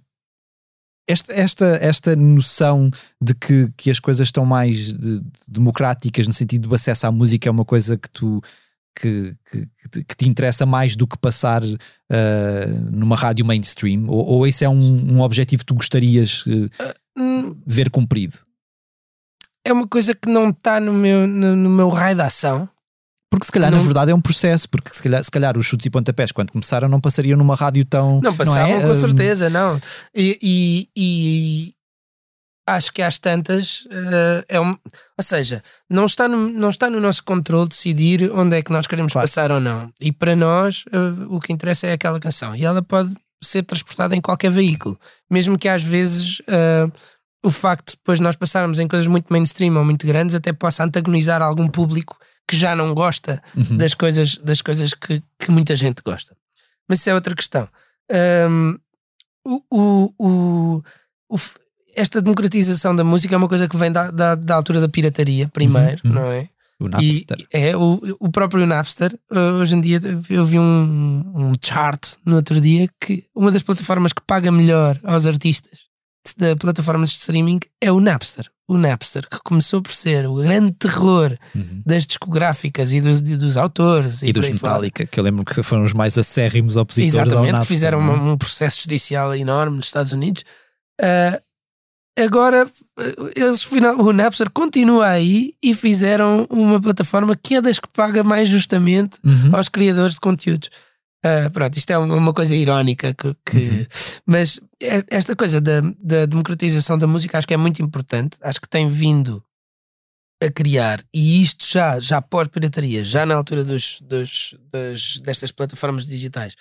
esta, 1.07 1.33
esta, 1.33 1.65
esta 1.81 2.15
noção 2.15 2.89
de 3.21 3.35
que, 3.35 3.69
que 3.77 3.91
as 3.91 3.99
coisas 3.99 4.27
estão 4.27 4.43
mais 4.45 4.91
de- 4.93 5.19
de- 5.19 5.23
democráticas 5.47 6.25
no 6.27 6.33
sentido 6.33 6.67
do 6.67 6.73
acesso 6.75 7.05
à 7.05 7.11
música 7.11 7.47
é 7.47 7.51
uma 7.51 7.65
coisa 7.65 7.95
que 7.97 8.09
tu 8.09 8.41
que, 8.97 9.35
que- 9.51 10.03
que 10.05 10.15
te- 10.15 10.27
interessa 10.29 10.65
mais 10.65 10.95
do 10.95 11.05
que 11.05 11.17
passar 11.17 11.61
ah, 12.09 12.65
numa 12.91 13.15
rádio 13.15 13.45
mainstream? 13.45 14.05
Ou, 14.07 14.25
ou 14.25 14.47
esse 14.47 14.63
é 14.63 14.69
um, 14.69 15.17
um 15.17 15.21
objetivo 15.21 15.59
que 15.61 15.65
tu 15.67 15.75
gostarias 15.75 16.43
eh, 16.47 16.93
Hum, 17.17 17.55
ver 17.67 17.89
cumprido? 17.89 18.37
é 19.63 19.71
uma 19.73 19.87
coisa 19.87 20.13
que 20.13 20.29
não 20.29 20.49
está 20.49 20.79
no 20.79 20.93
meu, 20.93 21.25
no, 21.27 21.55
no 21.55 21.69
meu 21.69 21.89
raio 21.89 22.15
de 22.15 22.21
ação, 22.21 22.67
Porque 23.35 23.45
se 23.47 23.51
calhar, 23.51 23.69
Não- 23.71 23.77
na 23.79 23.83
verdade, 23.83 24.11
é 24.11 24.15
um 24.15 24.21
processo, 24.21 24.69
porque 24.69 24.89
se 24.93 25.03
calhar, 25.03 25.23
se 25.23 25.29
calhar 25.29 25.57
os 25.57 25.65
chutes 25.65 25.85
e 25.85 25.89
pontapés, 25.89 26.31
quando 26.31 26.51
começaram, 26.51 26.87
não 26.87 27.01
passariam 27.01 27.37
numa 27.37 27.55
rádio 27.55 27.83
tão. 27.85 28.21
Não 28.23 28.35
passavam, 28.35 28.77
é? 28.77 28.79
com 28.81 28.91
Hum, 28.91 28.95
certeza, 28.95 29.49
não. 29.49 29.79
E, 30.15 30.39
e- 30.41 30.89
e 30.95 31.73
acho 32.67 32.91
que 32.91 33.01
às 33.01 33.19
tantas 33.19 33.87
eh, 33.91 34.45
é 34.49 34.59
um, 34.59 34.69
ou 34.71 35.23
seja, 35.23 35.61
não 35.89 36.05
está, 36.05 36.27
no, 36.27 36.49
não 36.49 36.69
está 36.69 36.89
no 36.89 36.99
nosso 36.99 37.23
controle 37.23 37.67
decidir 37.69 38.31
onde 38.33 38.55
é 38.57 38.61
que 38.63 38.71
nós 38.71 38.87
queremos 38.87 39.11
Claro. 39.13 39.27
passar 39.27 39.51
ou 39.51 39.59
não. 39.59 39.91
E 39.99 40.11
para 40.11 40.35
nós 40.35 40.83
eh, 40.91 40.97
o 41.29 41.39
que 41.39 41.53
interessa 41.53 41.87
é 41.87 41.91
aquela 41.93 42.19
canção. 42.19 42.55
E 42.55 42.63
ela 42.65 42.81
pode 42.81 43.13
ser 43.43 43.61
transportada 43.63 44.15
em 44.15 44.21
qualquer 44.21 44.49
veículo. 44.49 44.97
Mesmo 45.29 45.57
que 45.59 45.67
às 45.69 45.83
vezes 45.83 46.41
eh, 46.47 46.87
o 47.45 47.51
facto 47.51 47.91
de 47.91 47.97
depois 47.97 48.19
nós 48.19 48.35
passarmos 48.35 48.79
em 48.79 48.87
coisas 48.87 49.07
muito 49.07 49.31
mainstream 49.31 49.75
ou 49.77 49.85
muito 49.85 50.07
grandes 50.07 50.33
até 50.33 50.51
possa 50.51 50.83
antagonizar 50.83 51.41
algum 51.43 51.67
público 51.67 52.17
que 52.47 52.55
já 52.57 52.75
não 52.75 52.93
gosta 52.93 53.41
Uhum. 53.55 53.77
das 53.77 53.93
coisas, 53.93 54.37
das 54.37 54.61
coisas 54.61 54.93
que, 54.93 55.21
que 55.39 55.51
muita 55.51 55.75
gente 55.75 56.01
gosta. 56.03 56.35
Mas 56.87 56.99
isso 56.99 57.09
é 57.09 57.13
outra 57.15 57.33
questão. 57.35 57.67
Hum, 58.49 58.77
o, 59.43 59.61
o, 59.71 60.13
o- 60.19 60.83
o 61.29 61.37
esta 61.97 62.21
democratização 62.21 62.93
da 62.95 63.03
música 63.05 63.33
é 63.33 63.37
uma 63.37 63.47
coisa 63.47 63.67
que 63.69 63.77
vem 63.77 63.89
da, 63.91 64.11
da, 64.11 64.35
da 64.35 64.55
altura 64.55 64.81
da 64.81 64.89
pirataria, 64.89 65.47
primeiro, 65.47 66.01
Uhum, 66.05 66.11
uhum. 66.11 66.19
não 66.21 66.31
é? 66.31 66.49
O 66.77 66.87
E, 66.87 66.89
Napster. 66.89 67.47
é, 67.53 67.77
o, 67.77 68.01
o 68.19 68.29
próprio 68.29 68.65
Napster, 68.67 69.17
uh, 69.31 69.59
hoje 69.61 69.75
em 69.77 69.79
dia 69.81 69.97
eu 70.29 70.45
vi 70.45 70.59
um, 70.59 71.23
um 71.33 71.53
chart 71.63 72.15
no 72.25 72.35
outro 72.35 72.59
dia 72.59 72.89
que 72.99 73.23
uma 73.33 73.49
das 73.49 73.63
plataformas 73.63 74.11
que 74.11 74.21
paga 74.27 74.51
melhor 74.51 74.99
aos 75.03 75.25
artistas 75.25 75.85
da 76.37 76.55
plataforma 76.55 77.05
de 77.05 77.11
streaming 77.11 77.59
é 77.81 77.91
o 77.91 77.99
Napster. 77.99 78.49
O 78.67 78.77
Napster, 78.77 79.27
que 79.29 79.37
começou 79.43 79.81
por 79.81 79.91
ser 79.91 80.25
o 80.27 80.35
grande 80.35 80.71
terror 80.71 81.37
Uhum. 81.53 81.81
das 81.85 82.07
discográficas 82.07 82.93
e 82.93 83.01
dos, 83.01 83.19
e 83.19 83.35
dos 83.37 83.57
autores 83.57 84.23
E, 84.23 84.27
por 84.27 84.39
dos 84.41 84.45
aí 84.49 84.53
fora. 84.57 84.71
Metallica, 84.73 85.05
que 85.05 85.19
eu 85.19 85.23
lembro 85.23 85.45
que 85.45 85.61
foram 85.61 85.83
os 85.83 85.93
mais 85.93 86.17
acérrimos 86.17 86.75
opositores 86.77 87.15
ao 87.15 87.25
Exatamente, 87.25 87.51
Napster. 87.51 87.67
que 87.67 87.73
fizeram 87.73 87.99
é? 87.99 88.01
uma- 88.01 88.33
um 88.33 88.37
processo 88.37 88.81
judicial 88.83 89.35
enorme 89.35 89.77
nos 89.77 89.85
Estados 89.85 90.11
Unidos. 90.13 90.43
Ah, 90.99 91.39
agora, 92.17 92.67
eles, 93.35 93.63
final- 93.63 93.99
o 93.99 94.11
Napster 94.13 94.49
continua 94.49 95.07
aí 95.09 95.53
e 95.61 95.73
fizeram 95.73 96.47
uma 96.49 96.79
plataforma 96.81 97.35
que 97.35 97.55
é 97.55 97.61
das 97.61 97.79
que 97.79 97.87
paga 97.89 98.23
mais 98.23 98.47
justamente 98.49 99.19
Uhum. 99.23 99.55
aos 99.55 99.69
criadores 99.69 100.15
de 100.15 100.19
conteúdos. 100.21 100.69
Ah, 101.27 101.49
pronto, 101.49 101.75
isto 101.75 101.89
é 101.89 101.97
uma 101.97 102.33
coisa 102.33 102.55
irónica 102.55 103.13
que, 103.15 103.35
que- 103.43 103.57
Uhum. 103.57 103.85
mas 104.27 104.59
é- 104.79 105.03
esta 105.09 105.35
coisa 105.35 105.59
da, 105.59 105.81
da 106.03 106.25
democratização 106.27 106.97
da 106.99 107.07
música 107.07 107.35
acho 107.37 107.47
que 107.47 107.53
é 107.53 107.57
muito 107.57 107.81
importante, 107.81 108.37
acho 108.41 108.61
que 108.61 108.69
tem 108.69 108.87
vindo 108.87 109.43
a 110.43 110.51
criar, 110.51 111.01
e 111.13 111.41
isto 111.41 111.65
já, 111.65 111.99
já 111.99 112.21
pós-pirataria, 112.21 113.03
já 113.03 113.25
na 113.25 113.33
altura 113.35 113.63
dos, 113.63 113.99
dos- 114.01 114.53
das, 114.71 115.17
destas 115.19 115.51
plataformas 115.51 116.05
digitais, 116.05 116.55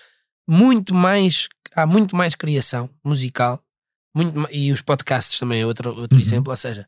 muito 0.48 0.94
mais, 0.94 1.48
há 1.74 1.84
muito 1.84 2.16
mais 2.16 2.34
criação 2.34 2.88
musical, 3.04 3.60
muito, 4.16 4.48
e 4.50 4.72
os 4.72 4.80
podcasts 4.80 5.38
também 5.38 5.60
é 5.60 5.66
outro, 5.66 5.90
outro 5.90 6.16
Uhum. 6.16 6.22
exemplo, 6.22 6.50
ou 6.50 6.56
seja, 6.56 6.86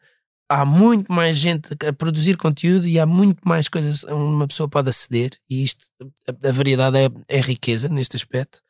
há 0.49 0.65
muito 0.65 1.13
mais 1.13 1.37
gente 1.37 1.71
a 1.87 1.93
produzir 1.93 2.37
conteúdo 2.37 2.87
e 2.87 2.99
há 2.99 3.07
muito 3.07 3.41
mais 3.45 3.69
coisas 3.69 4.05
a 4.05 4.15
uma 4.15 4.47
pessoa 4.47 4.69
pode 4.69 4.89
aceder, 4.89 5.31
e 5.49 5.63
isto, 5.63 5.87
a, 6.29 6.49
a 6.49 6.53
variedade 6.53 6.97
é, 6.99 7.11
é 7.29 7.41
riqueza 7.41 7.89
neste 7.89 8.17
aspecto. 8.17 8.61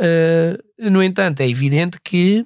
Uh, 0.00 0.90
no 0.90 1.02
entanto, 1.02 1.40
é 1.40 1.48
evidente 1.48 1.98
que 2.02 2.44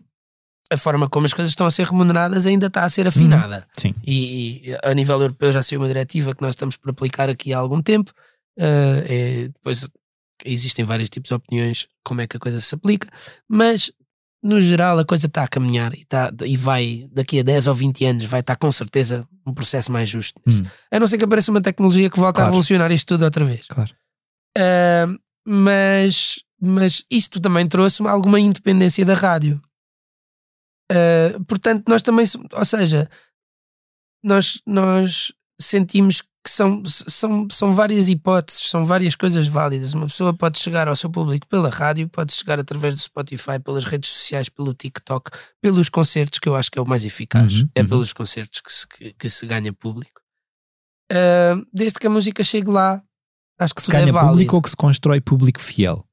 a 0.73 0.77
forma 0.77 1.09
como 1.09 1.27
as 1.27 1.35
coisas 1.35 1.51
estão 1.51 1.67
a 1.67 1.71
ser 1.71 1.85
remuneradas 1.87 2.47
ainda 2.47 2.69
está 2.69 2.85
a 2.85 2.91
ser 2.91 3.07
afinada. 3.07 3.67
Sim. 3.77 3.93
E, 4.07 4.71
e 4.71 4.79
a 4.85 4.95
nível 4.95 5.21
europeu 5.21 5.51
já 5.51 5.63
saiu 5.63 5.81
uma 5.81 5.89
diretiva 5.89 6.35
que 6.35 6.43
nós 6.43 6.55
estamos 6.55 6.77
por 6.77 6.91
aplicar 6.91 7.29
aqui 7.29 7.53
há 7.53 7.59
algum 7.59 7.83
tempo. 7.83 8.13
Uh, 8.57 9.03
é- 9.09 9.49
depois 9.49 9.89
existem 10.45 10.85
vários 10.85 11.11
tipos 11.11 11.29
de 11.29 11.35
opiniões 11.35 11.89
como 12.05 12.21
é 12.21 12.27
que 12.27 12.37
a 12.37 12.41
coisa 12.41 12.61
se 12.61 12.75
aplica, 12.75 13.09
mas 13.49 13.93
no 14.43 14.61
geral 14.61 14.99
a 14.99 15.05
coisa 15.05 15.27
está 15.27 15.45
a 15.45 15.49
caminhar 15.49 15.93
e, 15.95 15.99
está, 15.99 16.33
e 16.45 16.57
vai, 16.57 17.09
daqui 17.13 17.41
a 17.41 17.43
10 17.43 17.67
ou 17.67 17.75
20 17.75 18.05
anos, 18.07 18.25
vai 18.25 18.41
estar 18.41 18.57
com 18.57 18.71
certeza 18.73 19.27
um 19.47 19.53
processo 19.53 19.93
mais 19.93 20.09
justo. 20.09 20.41
Hum. 20.47 20.63
A 20.91 20.99
não 20.99 21.07
ser 21.07 21.19
que 21.19 21.25
apareça 21.25 21.51
uma 21.51 21.61
tecnologia 21.61 22.09
que 22.09 22.19
volte 22.19 22.37
Claro. 22.37 22.49
a 22.49 22.51
revolucionar 22.51 22.91
isto 22.91 23.09
tudo 23.09 23.25
outra 23.25 23.45
vez. 23.45 23.67
Claro. 23.67 23.91
Uh, 24.57 25.19
mas, 25.47 26.43
mas 26.61 27.05
isto 27.11 27.41
também 27.41 27.69
trouxe 27.69 28.03
alguma 28.07 28.41
independência 28.41 29.05
da 29.05 29.15
rádio. 29.15 29.61
Uh, 30.91 31.45
portanto, 31.45 31.85
nós 31.89 32.03
também, 32.03 32.27
ou 32.53 32.65
seja, 32.65 33.09
nós, 34.25 34.61
nós 34.67 35.33
sentimos 35.61 36.23
que 36.43 36.51
são, 36.51 36.83
são, 36.87 37.47
são 37.51 37.75
várias 37.75 38.09
hipóteses, 38.09 38.63
são 38.71 38.85
várias 38.85 39.15
coisas 39.15 39.47
válidas. 39.47 39.93
Uma 39.93 40.07
pessoa 40.07 40.33
pode 40.33 40.59
chegar 40.59 40.89
ao 40.89 40.97
seu 40.97 41.11
público 41.11 41.47
pela 41.47 41.69
rádio, 41.69 42.09
pode 42.09 42.33
chegar 42.33 42.59
através 42.59 42.95
do 42.95 43.01
Spotify, 43.01 43.59
pelas 43.63 43.85
redes 43.85 44.09
sociais, 44.11 44.49
pelo 44.49 44.73
TikTok, 44.73 45.31
pelos 45.61 45.89
concertos, 45.91 46.39
que 46.39 46.49
eu 46.49 46.57
acho 46.57 46.71
que 46.71 46.79
é 46.79 46.83
o 46.83 46.87
mais 46.87 47.05
eficaz. 47.05 47.61
Uhum, 47.63 47.69
é 47.75 47.83
uhum. 47.83 47.89
pelos 47.89 48.13
concertos 48.15 48.61
que 48.63 48.73
se, 48.73 48.89
que, 48.89 49.13
que 49.13 49.29
se 49.29 49.45
ganha 49.47 49.73
público. 49.73 50.21
Uh, 51.13 51.67
desde 51.73 51.99
que 51.99 52.07
a 52.07 52.11
música 52.11 52.43
chegue 52.45 52.71
lá, 52.71 53.03
acho 53.59 53.75
que 53.75 53.81
Se 53.83 53.87
se 53.87 53.93
ganha 53.93 54.09
é 54.09 54.13
válido. 54.13 54.33
público 54.33 54.57
ou 54.57 54.63
que 54.63 54.71
se 54.71 54.77
constrói 54.77 55.21
público 55.21 55.61
fiel? 55.61 56.07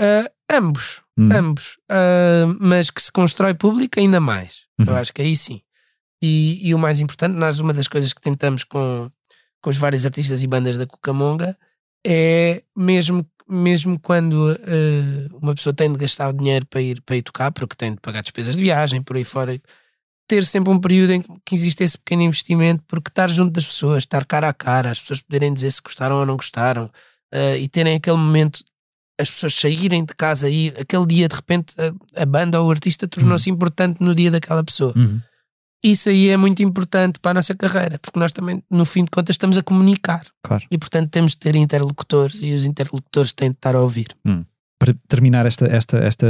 Uh, 0.00 0.28
ambos, 0.52 1.02
Hum. 1.16 1.30
ambos. 1.32 1.78
Uh, 1.90 2.56
mas 2.60 2.90
que 2.90 3.00
se 3.00 3.12
constrói 3.12 3.54
público 3.54 4.00
ainda 4.00 4.18
mais. 4.20 4.66
Eu 4.78 4.86
Uhum. 4.92 4.96
acho 4.96 5.12
que 5.12 5.22
aí 5.22 5.36
sim. 5.36 5.62
E, 6.20 6.66
e 6.68 6.74
o 6.74 6.78
mais 6.78 7.00
importante, 7.00 7.34
nós 7.36 7.60
uma 7.60 7.72
das 7.72 7.86
coisas 7.86 8.12
que 8.12 8.20
tentamos 8.20 8.64
com, 8.64 9.08
com 9.64 9.70
os 9.70 9.78
vários 9.78 10.04
artistas 10.04 10.42
e 10.42 10.46
bandas 10.46 10.76
da 10.76 10.86
Cucamonga 10.86 11.56
é 12.06 12.62
mesmo, 12.76 13.26
mesmo 13.48 13.98
quando 13.98 14.52
uh, 14.52 15.38
uma 15.40 15.54
pessoa 15.54 15.72
tem 15.72 15.90
de 15.90 15.98
gastar 15.98 16.34
dinheiro 16.34 16.66
para 16.66 16.82
ir, 16.82 17.00
para 17.00 17.16
ir 17.16 17.22
tocar, 17.22 17.50
porque 17.50 17.74
tem 17.74 17.92
de 17.94 18.00
pagar 18.02 18.20
despesas 18.20 18.56
de 18.56 18.62
viagem, 18.62 19.00
por 19.00 19.16
aí 19.16 19.24
fora, 19.24 19.58
ter 20.28 20.44
sempre 20.44 20.70
um 20.70 20.78
período 20.78 21.14
em 21.14 21.22
que 21.22 21.54
existe 21.54 21.82
esse 21.82 21.96
pequeno 21.96 22.20
investimento, 22.20 22.84
porque 22.86 23.08
estar 23.08 23.30
junto 23.30 23.52
das 23.52 23.64
pessoas, 23.64 24.02
estar 24.02 24.26
cara 24.26 24.50
a 24.50 24.52
cara, 24.52 24.90
as 24.90 25.00
pessoas 25.00 25.22
poderem 25.22 25.54
dizer 25.54 25.70
se 25.70 25.80
gostaram 25.80 26.16
ou 26.16 26.26
não 26.26 26.36
gostaram, 26.36 26.90
uh, 27.32 27.56
e 27.58 27.66
terem 27.66 27.96
aquele 27.96 28.18
momento, 28.18 28.62
as 29.18 29.30
pessoas 29.30 29.54
saírem 29.54 30.04
de 30.04 30.14
casa 30.14 30.50
e 30.50 30.74
aquele 30.78 31.06
dia 31.06 31.26
de 31.26 31.36
repente 31.36 31.74
a, 31.80 32.22
a 32.22 32.26
banda 32.26 32.60
ou 32.60 32.68
o 32.68 32.70
artista 32.70 33.08
tornou-se 33.08 33.48
importante 33.48 33.96
no 33.98 34.14
dia 34.14 34.30
daquela 34.30 34.62
pessoa. 34.62 34.92
Uhum. 34.94 35.22
Isso 35.84 36.08
aí 36.08 36.30
é 36.30 36.36
muito 36.38 36.62
importante 36.62 37.20
para 37.20 37.32
a 37.32 37.34
nossa 37.34 37.54
carreira, 37.54 37.98
porque 37.98 38.18
nós 38.18 38.32
também, 38.32 38.62
no 38.70 38.86
fim 38.86 39.04
de 39.04 39.10
contas, 39.10 39.34
estamos 39.34 39.58
a 39.58 39.62
comunicar. 39.62 40.26
Claro. 40.42 40.64
E 40.70 40.78
portanto 40.78 41.10
temos 41.10 41.32
de 41.32 41.38
ter 41.38 41.54
interlocutores 41.54 42.42
e 42.42 42.54
os 42.54 42.64
interlocutores 42.64 43.34
têm 43.34 43.50
de 43.50 43.56
estar 43.56 43.76
a 43.76 43.80
ouvir. 43.82 44.06
Para 44.78 44.94
terminar 45.06 45.44
esta, 45.44 45.66
esta, 45.66 45.98
esta 45.98 46.26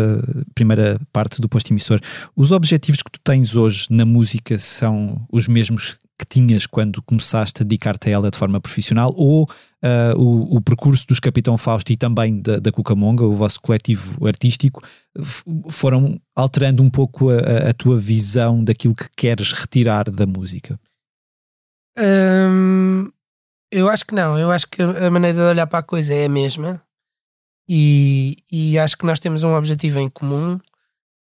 primeira 0.56 1.00
parte 1.12 1.40
do 1.40 1.48
posto 1.48 1.72
emissor, 1.72 2.00
os 2.34 2.50
objetivos 2.50 3.00
que 3.00 3.12
tu 3.12 3.20
tens 3.22 3.54
hoje 3.54 3.86
na 3.90 4.04
música 4.04 4.58
são 4.58 5.24
os 5.30 5.46
mesmos 5.46 5.98
que 6.18 6.24
tinhas 6.26 6.66
quando 6.66 7.02
começaste 7.02 7.62
a 7.62 7.64
dedicar-te 7.64 8.08
a 8.08 8.12
ela 8.12 8.30
de 8.30 8.38
forma 8.38 8.60
profissional 8.60 9.12
ou 9.16 9.48
ah, 9.82 10.14
o, 10.16 10.56
o 10.56 10.60
percurso 10.60 11.06
dos 11.06 11.18
Capitão 11.20 11.58
Fausto 11.58 11.92
e 11.92 11.96
também 11.96 12.40
da, 12.40 12.58
da 12.58 12.70
Cucamonga, 12.70 13.24
o 13.24 13.34
vosso 13.34 13.60
coletivo 13.60 14.26
artístico, 14.26 14.80
foram 15.68 16.20
alterando 16.34 16.82
um 16.82 16.90
pouco 16.90 17.30
a, 17.30 17.70
a- 17.70 17.72
tua 17.72 17.98
visão 17.98 18.62
daquilo 18.62 18.94
que 18.94 19.08
queres 19.16 19.52
retirar 19.52 20.10
da 20.10 20.26
música? 20.26 20.78
Hum, 21.98 23.10
eu 23.70 23.88
acho 23.88 24.04
que 24.04 24.14
não. 24.14 24.38
Eu 24.38 24.50
acho 24.50 24.68
que 24.68 24.82
a 24.82 25.10
maneira 25.10 25.36
de 25.38 25.44
olhar 25.44 25.66
para 25.66 25.80
a 25.80 25.82
coisa 25.82 26.14
é 26.14 26.26
a 26.26 26.28
mesma. 26.28 26.82
E, 27.68 28.36
e 28.52 28.78
acho 28.78 28.96
que 28.96 29.06
nós 29.06 29.18
temos 29.18 29.42
um 29.42 29.54
objetivo 29.54 29.98
em 29.98 30.08
comum 30.08 30.58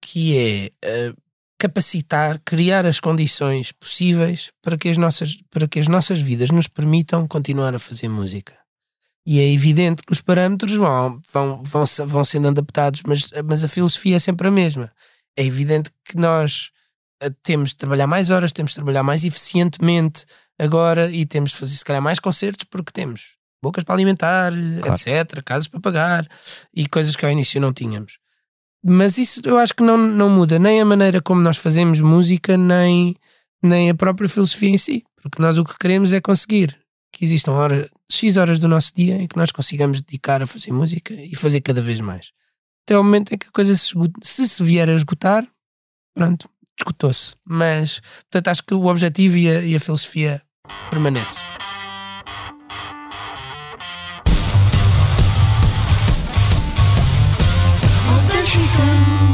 que 0.04 0.38
é 0.38 0.70
eh, 0.82 1.14
capacitar, 1.62 2.42
criar 2.44 2.88
as 2.88 3.00
condições 3.00 3.72
possíveis 3.72 4.52
para 4.64 4.76
que, 4.76 4.90
as 4.90 4.98
nossas, 4.98 5.38
para 5.52 5.68
que 5.68 5.80
as 5.80 5.88
nossas 5.88 6.20
vidas 6.20 6.50
nos 6.50 6.68
permitam 6.68 7.28
continuar 7.28 7.76
a 7.76 7.80
fazer 7.80 8.10
música. 8.10 8.54
E 9.28 9.40
é 9.40 9.48
evidente 9.54 10.02
que 10.02 10.12
os 10.12 10.22
parâmetros 10.22 10.74
vão, 10.74 11.22
vão, 11.32 11.62
vão, 11.64 11.84
vão 12.08 12.26
sendo 12.26 12.48
adaptados, 12.48 13.04
mas, 13.06 13.30
mas 13.46 13.64
a 13.64 13.68
filosofia 13.68 14.16
é 14.16 14.20
sempre 14.20 14.48
a 14.48 14.52
mesma. 14.52 14.92
É 15.38 15.46
evidente 15.46 15.92
que 16.04 16.18
nós 16.18 16.72
eh, 17.22 17.30
temos 17.44 17.70
de 17.70 17.76
trabalhar 17.76 18.08
mais 18.08 18.32
horas, 18.32 18.52
temos 18.52 18.72
de 18.72 18.76
trabalhar 18.76 19.04
mais 19.04 19.24
eficientemente 19.24 20.26
agora 20.60 21.12
e 21.12 21.28
temos 21.28 21.52
de 21.52 21.58
fazer 21.58 21.76
se 21.76 21.86
calhar 21.86 22.02
mais 22.02 22.18
concertos 22.20 22.66
porque 22.72 22.92
temos 22.92 23.36
bocas 23.64 23.84
para 23.84 23.94
alimentar, 23.94 24.52
Claro. 24.82 25.00
etc., 25.00 25.44
casas 25.46 25.68
para 25.68 25.80
pagar 25.80 26.28
e 26.74 26.88
coisas 26.88 27.16
que 27.16 27.24
ao 27.24 27.32
início 27.32 27.62
não 27.62 27.72
tínhamos. 27.72 28.18
Mas 28.84 29.18
isso 29.18 29.42
eu 29.46 29.58
acho 29.58 29.76
que 29.76 29.84
não, 29.84 29.98
não 29.98 30.30
muda 30.30 30.58
nem 30.58 30.82
a 30.82 30.86
maneira 30.86 31.22
como 31.22 31.42
nós 31.42 31.58
fazemos 31.58 32.02
música, 32.02 32.58
nem, 32.58 33.16
nem 33.62 33.90
a 33.90 33.96
própria 33.96 34.28
filosofia 34.28 34.70
em 34.70 34.78
si. 34.78 35.04
Porque 35.22 35.42
nós 35.42 35.58
o 35.58 35.64
que 35.64 35.78
queremos 35.78 36.14
é 36.14 36.20
conseguir 36.20 36.82
que 37.12 37.26
existam 37.26 37.52
hora, 37.52 37.90
X 38.10 38.38
horas 38.38 38.58
do 38.58 38.68
nosso 38.68 38.94
dia 38.96 39.16
em 39.16 39.28
que 39.28 39.38
nós 39.38 39.52
consigamos 39.52 40.02
dedicar 40.02 40.42
a 40.42 40.48
fazer 40.48 40.72
música 40.72 41.14
e 41.14 41.36
fazer 41.36 41.62
cada 41.62 41.82
vez 41.82 42.00
mais. 42.00 42.32
Até 42.84 42.98
o 42.98 43.04
momento 43.04 43.34
em 43.34 43.38
que 43.38 43.48
a 43.48 43.52
coisa 43.52 43.76
se, 43.76 43.94
se 44.24 44.50
se 44.50 44.64
vier 44.64 44.90
a 44.90 44.94
esgotar, 44.94 45.48
pronto, 46.16 46.50
esgotou-se. 46.80 47.36
Mas, 47.46 48.00
portanto, 48.24 48.48
acho 48.48 48.64
que 48.64 48.74
o 48.74 48.88
objetivo 48.88 49.38
e 49.38 49.50
a, 49.50 49.62
e 49.62 49.76
a 49.76 49.80
filosofia 49.80 50.42
permanece. 50.90 51.44
she. 58.52 59.31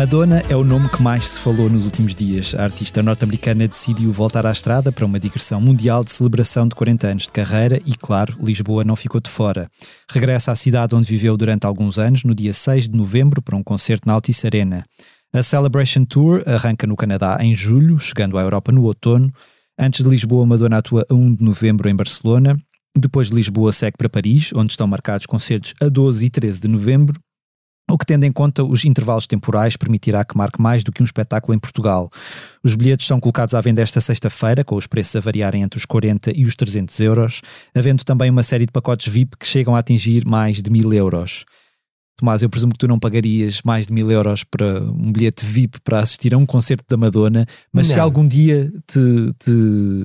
Madonna 0.00 0.42
é 0.48 0.56
o 0.56 0.64
nome 0.64 0.88
que 0.88 1.02
mais 1.02 1.28
se 1.28 1.38
falou 1.38 1.68
nos 1.68 1.84
últimos 1.84 2.14
dias. 2.14 2.54
A 2.54 2.64
artista 2.64 3.02
norte-americana 3.02 3.68
decidiu 3.68 4.10
voltar 4.10 4.46
à 4.46 4.50
estrada 4.50 4.90
para 4.90 5.04
uma 5.04 5.20
digressão 5.20 5.60
mundial 5.60 6.02
de 6.02 6.10
celebração 6.10 6.66
de 6.66 6.74
40 6.74 7.06
anos 7.06 7.22
de 7.24 7.28
carreira 7.28 7.78
e, 7.84 7.94
claro, 7.94 8.34
Lisboa 8.40 8.82
não 8.82 8.96
ficou 8.96 9.20
de 9.20 9.28
fora. 9.28 9.70
Regressa 10.10 10.52
à 10.52 10.56
cidade 10.56 10.94
onde 10.94 11.06
viveu 11.06 11.36
durante 11.36 11.66
alguns 11.66 11.98
anos, 11.98 12.24
no 12.24 12.34
dia 12.34 12.54
6 12.54 12.88
de 12.88 12.96
novembro, 12.96 13.42
para 13.42 13.54
um 13.54 13.62
concerto 13.62 14.08
na 14.08 14.14
Altice 14.14 14.46
Arena. 14.46 14.82
A 15.34 15.42
Celebration 15.42 16.06
Tour 16.06 16.42
arranca 16.46 16.86
no 16.86 16.96
Canadá 16.96 17.36
em 17.38 17.54
julho, 17.54 17.98
chegando 17.98 18.38
à 18.38 18.40
Europa 18.40 18.72
no 18.72 18.84
outono. 18.84 19.30
Antes 19.78 20.02
de 20.02 20.08
Lisboa, 20.08 20.46
Madonna 20.46 20.78
atua 20.78 21.04
a 21.10 21.14
1 21.14 21.34
de 21.34 21.44
novembro 21.44 21.90
em 21.90 21.94
Barcelona. 21.94 22.56
Depois 22.96 23.28
de 23.28 23.34
Lisboa, 23.34 23.70
segue 23.70 23.98
para 23.98 24.08
Paris, 24.08 24.50
onde 24.54 24.72
estão 24.72 24.86
marcados 24.86 25.26
concertos 25.26 25.74
a 25.78 25.90
12 25.90 26.24
e 26.24 26.30
13 26.30 26.62
de 26.62 26.68
novembro. 26.68 27.20
O 27.90 27.98
que, 27.98 28.06
tendo 28.06 28.24
em 28.24 28.32
conta 28.32 28.62
os 28.62 28.84
intervalos 28.84 29.26
temporais, 29.26 29.76
permitirá 29.76 30.24
que 30.24 30.36
marque 30.36 30.60
mais 30.60 30.84
do 30.84 30.92
que 30.92 31.02
um 31.02 31.04
espetáculo 31.04 31.54
em 31.54 31.58
Portugal. 31.58 32.08
Os 32.62 32.74
bilhetes 32.74 33.06
são 33.06 33.18
colocados 33.18 33.54
à 33.54 33.60
venda 33.60 33.82
esta 33.82 34.00
sexta-feira, 34.00 34.64
com 34.64 34.76
os 34.76 34.86
preços 34.86 35.16
a 35.16 35.20
variarem 35.20 35.62
entre 35.62 35.78
os 35.78 35.84
40 35.84 36.32
e 36.36 36.44
os 36.44 36.54
300 36.54 36.98
euros, 37.00 37.40
havendo 37.74 38.04
também 38.04 38.30
uma 38.30 38.42
série 38.42 38.66
de 38.66 38.72
pacotes 38.72 39.12
VIP 39.12 39.36
que 39.38 39.46
chegam 39.46 39.74
a 39.74 39.80
atingir 39.80 40.24
mais 40.24 40.62
de 40.62 40.70
1000 40.70 40.92
euros. 40.92 41.44
Tomás, 42.20 42.42
eu 42.42 42.50
presumo 42.50 42.74
que 42.74 42.78
tu 42.78 42.86
não 42.86 42.98
pagarias 42.98 43.62
mais 43.64 43.86
de 43.86 43.94
1000 43.94 44.10
euros 44.10 44.44
para 44.44 44.82
um 44.82 45.10
bilhete 45.10 45.42
VIP 45.42 45.80
para 45.80 46.00
assistir 46.00 46.34
a 46.34 46.36
um 46.36 46.44
concerto 46.44 46.84
da 46.86 46.94
Madonna, 46.94 47.46
mas 47.72 47.86
se 47.88 47.96
Não. 47.96 48.04
algum 48.04 48.28
dia 48.28 48.70
te, 48.86 49.32
te, 49.38 49.50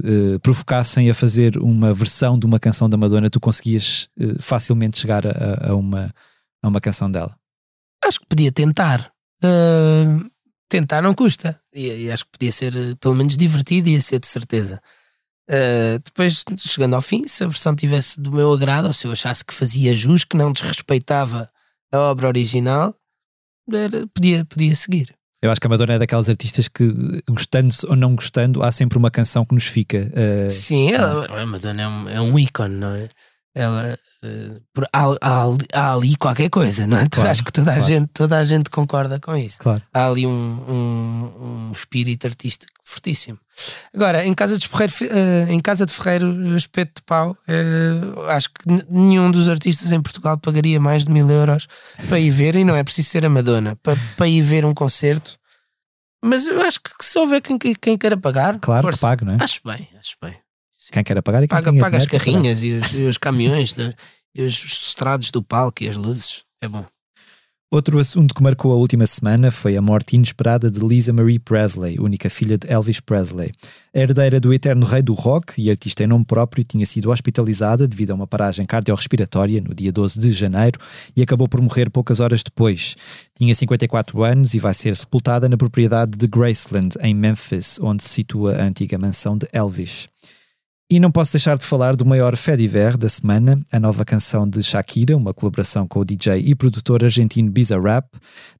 eh, 0.05 0.39
provocassem 0.41 1.09
a 1.09 1.13
fazer 1.13 1.57
uma 1.57 1.93
versão 1.93 2.39
de 2.39 2.45
uma 2.45 2.57
canção 2.57 2.87
da 2.87 2.95
Madonna, 2.95 3.29
tu 3.29 3.41
conseguias 3.41 4.07
eh, 4.17 4.35
facilmente 4.39 4.97
chegar 4.97 5.27
a, 5.27 5.71
a 5.71 5.75
uma, 5.75 6.09
a 6.63 6.67
uma 6.69 6.79
canção 6.79 7.11
dela. 7.11 7.35
Acho 8.03 8.19
que 8.19 8.25
podia 8.27 8.51
tentar. 8.51 9.11
Ah, 9.43 10.19
tentar 10.69 11.01
não 11.01 11.13
custa. 11.13 11.59
E, 11.73 12.05
e 12.05 12.11
acho 12.11 12.25
que 12.25 12.31
podia 12.31 12.51
ser 12.51 12.75
eh, 12.75 12.95
pelo 12.99 13.15
menos 13.15 13.35
divertido, 13.37 13.89
ia 13.89 14.01
ser 14.01 14.19
de 14.19 14.27
certeza. 14.27 14.81
Ah, 15.49 15.99
depois, 16.03 16.43
chegando 16.57 16.95
ao 16.95 17.01
fim, 17.01 17.27
se 17.27 17.43
a 17.43 17.47
versão 17.47 17.75
tivesse 17.75 18.19
do 18.19 18.31
meu 18.31 18.51
agrado, 18.53 18.87
ou 18.87 18.93
se 18.93 19.07
eu 19.07 19.11
achasse 19.11 19.43
que 19.45 19.53
fazia 19.53 19.95
jus, 19.95 20.23
que 20.23 20.37
não 20.37 20.51
desrespeitava 20.51 21.49
a 21.91 21.97
obra 21.99 22.27
original, 22.27 22.95
era- 23.71 24.07
podia, 24.07 24.45
podia 24.45 24.75
seguir. 24.75 25.15
Eu 25.41 25.51
acho 25.51 25.61
que 25.61 25.67
a 25.67 25.69
Madonna 25.69 25.93
é 25.93 25.99
daquelas 25.99 26.27
artistas 26.29 26.67
que, 26.67 26.87
gostando 27.29 27.73
ou 27.87 27.95
não 27.95 28.15
gostando, 28.15 28.63
há 28.63 28.71
sempre 28.71 28.97
uma 28.97 29.11
canção 29.11 29.45
que 29.45 29.53
nos 29.53 29.65
fica. 29.65 30.11
eh, 30.15 30.49
Sim, 30.49 30.91
ela, 30.91 31.25
a 31.27 31.45
Madonna 31.45 31.81
é 31.83 31.87
um, 31.87 32.09
é 32.09 32.21
um 32.21 32.39
ícone, 32.39 32.75
não 32.75 32.95
é? 32.95 33.07
Ela. 33.53 33.99
Eh, 34.25 34.59
por- 34.73 34.87
há, 34.91 35.03
há 35.21 35.43
ali- 35.43 35.67
há 35.73 35.93
ali 35.93 36.15
qualquer 36.15 36.49
coisa, 36.49 36.87
não 36.87 36.97
é? 36.97 37.05
Claro, 37.11 37.29
acho 37.29 37.43
que 37.43 37.51
toda 37.53 37.71
a, 37.71 37.75
claro. 37.75 37.87
gente, 37.93 38.09
toda 38.13 38.37
a 38.37 38.43
gente 38.45 38.69
concorda 38.69 39.19
com 39.19 39.35
isso. 39.35 39.59
Claro. 39.59 39.81
há 39.93 40.07
ali 40.07 40.25
um, 40.25 40.31
um, 40.31 41.67
um 41.69 41.71
espírito 41.71 42.27
artístico 42.27 42.71
fortíssimo. 42.83 43.37
Agora, 43.93 44.25
em 44.25 44.33
casa 44.33 44.57
de 44.57 44.67
Ferreiro, 44.67 44.93
eh, 45.09 45.47
em 45.49 45.59
casa 45.59 45.85
de 45.85 45.91
Ferreiro, 45.93 46.55
espeto 46.55 46.93
de 46.97 47.03
pau, 47.03 47.35
eh, 47.47 48.29
acho 48.29 48.49
que 48.49 48.85
nenhum 48.89 49.31
dos 49.31 49.49
artistas 49.49 49.91
em 49.91 50.01
Portugal 50.01 50.37
pagaria 50.37 50.79
mais 50.79 51.03
de 51.05 51.11
mil 51.11 51.29
euros 51.29 51.67
para 52.07 52.19
ir 52.19 52.29
ver, 52.31 52.55
e 52.55 52.63
não 52.63 52.75
é 52.75 52.83
preciso 52.83 53.09
ser 53.09 53.25
a 53.25 53.29
Madonna, 53.29 53.75
para, 53.81 53.97
para 54.17 54.27
ir 54.27 54.41
ver 54.41 54.65
um 54.65 54.73
concerto. 54.73 55.37
Mas 56.23 56.45
eu 56.47 56.61
acho 56.61 56.79
que 56.81 56.89
se 57.05 57.17
houver 57.19 57.41
quem, 57.41 57.57
quem 57.57 57.97
queira 57.97 58.17
pagar, 58.17 58.59
Claro 58.59 58.87
que 58.91 58.97
pago, 58.99 59.25
não 59.25 59.33
é? 59.33 59.37
acho 59.39 59.59
bem, 59.65 59.87
acho 59.99 60.15
bem. 60.21 60.35
Quem 60.91 61.03
quer 61.03 61.21
pagar 61.21 61.43
e 61.43 61.47
quem 61.47 61.55
Paga, 61.55 61.73
paga 61.79 61.97
as 61.97 62.05
carrinhas 62.05 62.63
e 62.63 62.73
os, 62.73 62.93
e 62.93 63.03
os 63.03 63.17
caminhões 63.17 63.75
né? 63.75 63.93
e 64.33 64.41
os 64.43 64.63
estrados 64.63 65.31
do 65.31 65.41
palco 65.41 65.83
e 65.83 65.89
as 65.89 65.95
luzes. 65.95 66.43
É 66.61 66.67
bom. 66.67 66.85
Outro 67.71 67.99
assunto 67.99 68.33
que 68.33 68.43
marcou 68.43 68.71
a 68.71 68.75
última 68.75 69.05
semana 69.07 69.49
foi 69.49 69.75
a 69.75 69.81
morte 69.81 70.15
inesperada 70.15 70.69
de 70.69 70.79
Lisa 70.79 71.11
Marie 71.11 71.39
Presley, 71.39 71.99
única 71.99 72.29
filha 72.29 72.57
de 72.57 72.71
Elvis 72.71 72.99
Presley. 72.99 73.51
A 73.93 73.99
herdeira 73.99 74.39
do 74.39 74.53
eterno 74.53 74.85
rei 74.85 75.01
do 75.01 75.13
rock 75.13 75.61
e 75.61 75.69
artista 75.69 76.03
em 76.03 76.07
nome 76.07 76.23
próprio 76.23 76.63
tinha 76.63 76.85
sido 76.85 77.09
hospitalizada 77.09 77.87
devido 77.87 78.11
a 78.11 78.13
uma 78.15 78.27
paragem 78.27 78.65
cardiorrespiratória 78.65 79.59
no 79.59 79.73
dia 79.73 79.91
12 79.91 80.19
de 80.19 80.31
janeiro 80.31 80.79
e 81.15 81.21
acabou 81.21 81.49
por 81.49 81.59
morrer 81.59 81.89
poucas 81.89 82.19
horas 82.19 82.43
depois. 82.43 82.95
Tinha 83.35 83.53
54 83.53 84.23
anos 84.23 84.53
e 84.53 84.59
vai 84.59 84.73
ser 84.73 84.95
sepultada 84.95 85.49
na 85.49 85.57
propriedade 85.57 86.17
de 86.17 86.27
Graceland, 86.27 86.95
em 87.01 87.13
Memphis, 87.13 87.79
onde 87.81 88.03
se 88.03 88.09
situa 88.09 88.55
a 88.55 88.63
antiga 88.63 88.97
mansão 88.97 89.37
de 89.37 89.49
Elvis. 89.51 90.07
E 90.87 90.99
não 90.99 91.11
posso 91.11 91.31
deixar 91.33 91.57
de 91.57 91.65
falar 91.65 91.95
do 91.95 92.05
maior 92.05 92.37
fé 92.37 92.55
d'hiver 92.55 92.95
da 92.95 93.09
semana, 93.09 93.59
a 93.71 93.79
nova 93.79 94.05
canção 94.05 94.47
de 94.47 94.61
Shakira, 94.61 95.17
uma 95.17 95.33
colaboração 95.33 95.87
com 95.87 95.99
o 95.99 96.05
DJ 96.05 96.43
e 96.45 96.53
produtor 96.53 97.03
argentino 97.03 97.49
Bizarrap, 97.49 98.05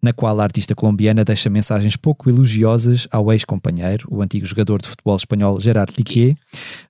na 0.01 0.11
qual 0.11 0.39
a 0.39 0.43
artista 0.43 0.73
colombiana 0.73 1.23
deixa 1.23 1.51
mensagens 1.51 1.95
pouco 1.95 2.27
elogiosas 2.27 3.07
ao 3.11 3.31
ex-companheiro, 3.31 4.07
o 4.09 4.23
antigo 4.23 4.43
jogador 4.43 4.81
de 4.81 4.87
futebol 4.87 5.15
espanhol 5.15 5.59
Gerard 5.59 5.93
Piqué. 5.93 6.33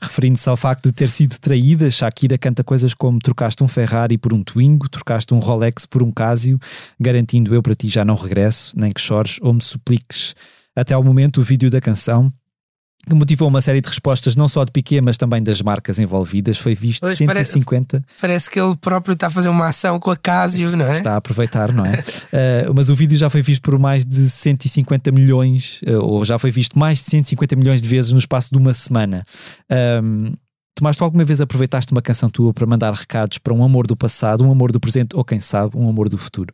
Referindo-se 0.02 0.48
ao 0.48 0.56
facto 0.56 0.86
de 0.86 0.94
ter 0.94 1.10
sido 1.10 1.38
traída, 1.38 1.92
Shakira 1.92 2.38
canta 2.38 2.64
coisas 2.64 2.94
como 2.94 3.20
trocaste 3.20 3.62
um 3.62 3.68
Ferrari 3.68 4.18
por 4.18 4.34
um 4.34 4.42
Twingo, 4.42 4.88
trocaste 4.88 5.34
um 5.34 5.40
Rolex 5.40 5.86
por 5.86 6.02
um 6.02 6.14
Casio, 6.14 6.58
garantindo 6.98 7.54
eu 7.54 7.62
para 7.62 7.76
ti 7.76 7.90
já 7.90 8.06
não 8.06 8.16
regresso, 8.16 8.74
nem 8.80 8.90
que 8.90 9.02
chores 9.02 9.38
ou 9.42 9.54
me 9.54 9.62
supliques. 9.62 10.34
Até 10.74 10.94
ao 10.94 11.04
momento, 11.04 11.42
o 11.42 11.44
vídeo 11.44 11.70
da 11.70 11.82
canção 11.82 12.32
que 13.06 13.16
motivou 13.16 13.48
uma 13.48 13.62
série 13.62 13.82
de 13.82 13.88
respostas 13.88 14.36
não 14.36 14.48
só 14.48 14.64
de 14.64 14.72
Piquet, 14.72 15.02
mas 15.02 15.18
também 15.18 15.42
das 15.42 15.62
marcas 15.62 16.00
envolvidas, 16.00 16.58
foi 16.58 16.76
visto 16.76 17.02
parece- 17.02 17.54
150 17.54 18.04
Parece 18.20 18.50
que 18.50 18.60
ele 18.60 18.76
próprio 18.76 19.14
está 19.14 19.28
a 19.28 19.30
fazer 19.30 19.50
uma 19.50 19.68
ação 19.68 20.00
com 20.00 20.12
a 20.12 20.18
Casio, 20.18 20.76
não 20.76 20.88
é? 20.88 20.92
está 20.92 21.14
a 21.14 21.18
aproveitar, 21.18 21.72
não 21.72 21.86
é? 21.86 22.00
Uh, 22.00 22.74
mas 22.76 22.90
o 22.90 22.96
vídeo 22.96 23.18
já 23.18 23.30
foi 23.30 23.42
visto 23.42 23.62
por 23.62 23.78
mais 23.78 24.06
de 24.06 24.30
150 24.30 25.12
milhões, 25.12 25.82
uh, 25.84 26.00
ou 26.04 26.26
já 26.26 26.40
foi 26.40 26.52
visto 26.52 26.78
mais 26.78 27.00
de 27.00 27.06
150 27.06 27.56
milhões 27.56 27.82
de 27.82 27.88
vezes 27.88 28.12
no 28.12 28.20
espaço 28.20 28.50
de 28.52 28.58
uma 28.58 28.74
semana. 28.74 29.24
Um, 30.04 30.34
Tomás, 30.78 30.98
tu 30.98 31.06
alguma 31.06 31.24
vez 31.24 31.40
aproveitaste 31.40 31.94
uma 31.94 32.02
canção 32.02 32.30
tua 32.30 32.54
para 32.54 32.68
mandar 32.68 32.94
recados 32.94 33.38
para 33.38 33.54
um 33.54 33.64
amor 33.64 33.88
do 33.88 33.96
passado, 33.96 34.44
um 34.46 34.52
amor 34.52 34.74
do 34.74 34.80
presente 34.80 35.16
ou 35.16 35.24
quem 35.24 35.40
sabe, 35.40 35.78
um 35.78 35.88
amor 35.88 36.10
do 36.10 36.18
futuro? 36.18 36.54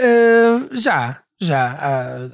Ah, 0.00 0.68
já, 0.72 1.20
já. 1.40 1.72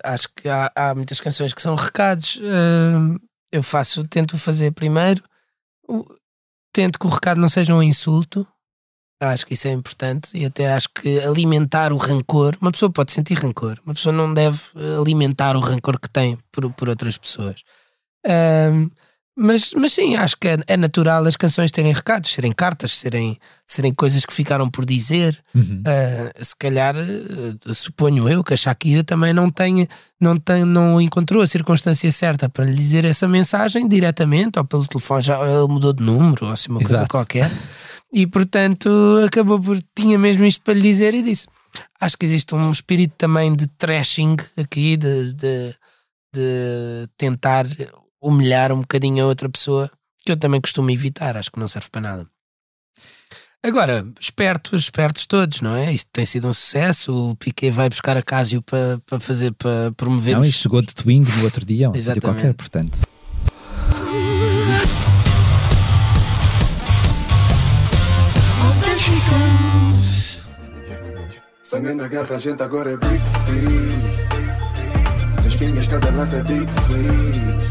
Há- 0.04 0.12
acho 0.14 0.28
que 0.36 0.48
há, 0.48 0.70
há 0.74 0.94
muitas 0.94 1.20
canções 1.20 1.52
que 1.54 1.62
são 1.62 1.74
recados. 1.74 2.40
Ah, 2.42 3.18
eu 3.52 3.62
faço, 3.62 4.06
tento 4.08 4.38
fazer 4.38 4.72
primeiro. 4.72 5.22
Tento 6.72 6.98
que 6.98 7.06
o 7.06 7.10
recado 7.10 7.40
não 7.40 7.48
seja 7.48 7.74
um 7.74 7.82
insulto. 7.82 8.46
Acho 9.22 9.46
que 9.46 9.54
isso 9.54 9.68
é 9.68 9.70
importante 9.70 10.36
e 10.36 10.44
até 10.44 10.72
acho 10.72 10.88
que 10.88 11.20
alimentar 11.20 11.92
o 11.92 11.96
rancor. 11.96 12.56
Uma 12.60 12.72
pessoa 12.72 12.90
pode 12.90 13.12
sentir 13.12 13.34
rancor, 13.34 13.78
uma 13.84 13.94
pessoa 13.94 14.12
não 14.12 14.34
deve 14.34 14.58
eh, 14.74 14.96
alimentar 15.00 15.54
o 15.54 15.60
rancor 15.60 16.00
que 16.00 16.08
tem 16.08 16.36
por, 16.50 16.68
por 16.72 16.88
outras 16.88 17.16
pessoas. 17.16 17.62
Ahm, 18.26 18.90
mas, 19.34 19.72
mas 19.74 19.94
sim, 19.94 20.14
acho 20.14 20.36
que 20.36 20.46
é, 20.46 20.58
é 20.66 20.76
natural 20.76 21.24
as 21.26 21.36
canções 21.36 21.70
terem 21.70 21.92
recados, 21.92 22.30
serem 22.30 22.52
cartas, 22.52 22.98
serem, 22.98 23.38
serem 23.66 23.94
coisas 23.94 24.26
que 24.26 24.32
ficaram 24.32 24.68
por 24.68 24.84
dizer. 24.84 25.38
Uhum. 25.54 25.80
Uh, 25.80 26.44
se 26.44 26.54
calhar, 26.54 26.94
uh, 26.96 27.74
suponho 27.74 28.28
eu 28.28 28.44
que 28.44 28.52
a 28.52 28.56
Shakira 28.56 29.02
também 29.02 29.32
não 29.32 29.48
tem, 29.48 29.88
não 30.20 30.36
tem, 30.36 30.64
não 30.64 31.00
encontrou 31.00 31.42
a 31.42 31.46
circunstância 31.46 32.12
certa 32.12 32.48
para 32.50 32.66
lhe 32.66 32.74
dizer 32.74 33.06
essa 33.06 33.26
mensagem 33.26 33.88
diretamente 33.88 34.58
ou 34.58 34.64
pelo 34.66 34.86
telefone, 34.86 35.22
já 35.22 35.40
ele 35.40 35.68
mudou 35.68 35.94
de 35.94 36.02
número 36.02 36.44
ou 36.44 36.52
assim 36.52 36.68
uma 36.68 36.80
coisa 36.80 36.96
Exato. 36.96 37.08
qualquer. 37.08 37.50
E 38.12 38.26
portanto 38.26 38.90
acabou 39.24 39.58
por 39.58 39.82
tinha 39.96 40.18
mesmo 40.18 40.44
isto 40.44 40.62
para 40.62 40.74
lhe 40.74 40.82
dizer 40.82 41.14
e 41.14 41.22
disse. 41.22 41.46
Acho 41.98 42.18
que 42.18 42.26
existe 42.26 42.54
um 42.54 42.70
espírito 42.70 43.14
também 43.16 43.56
de 43.56 43.66
trashing 43.66 44.36
aqui, 44.58 44.98
de, 44.98 45.32
de, 45.32 45.74
de 46.34 47.08
tentar 47.16 47.64
humilhar 48.22 48.72
um 48.72 48.80
bocadinho 48.80 49.24
a 49.24 49.26
outra 49.26 49.48
pessoa, 49.48 49.90
que 50.24 50.30
eu 50.30 50.36
também 50.36 50.60
costumo 50.60 50.90
evitar, 50.90 51.36
acho 51.36 51.50
que 51.50 51.58
não 51.58 51.66
serve 51.66 51.88
para 51.90 52.00
nada. 52.00 52.26
Agora, 53.64 54.06
espertos, 54.20 54.82
espertos 54.82 55.26
todos, 55.26 55.60
não 55.60 55.76
é? 55.76 55.92
Isto 55.92 56.08
tem 56.12 56.26
sido 56.26 56.48
um 56.48 56.52
sucesso. 56.52 57.30
O 57.30 57.36
Piquet 57.36 57.70
vai 57.70 57.88
buscar 57.88 58.16
a 58.16 58.22
Casio 58.22 58.60
para, 58.60 59.00
para 59.06 59.20
fazer, 59.20 59.52
para 59.52 59.92
promover 59.96 60.34
Não, 60.34 60.44
isto 60.44 60.62
chegou 60.62 60.82
de 60.82 60.92
Twingo 60.94 61.30
no 61.36 61.44
outro 61.44 61.64
dia, 61.64 61.86
sítio 61.86 61.98
Exatamente. 61.98 62.22
qualquer, 62.22 62.54
portanto. 62.54 62.98
Sangue 71.62 71.94
na 71.94 72.08
guerra, 72.08 72.36
a 72.36 72.38
gente 72.38 72.62
agora 72.62 72.92
é 72.92 72.96
Big 72.96 74.22
pinhas, 75.64 75.86
cada 75.86 76.10
lance 76.10 76.36
é 76.36 76.42
Big. 76.42 77.61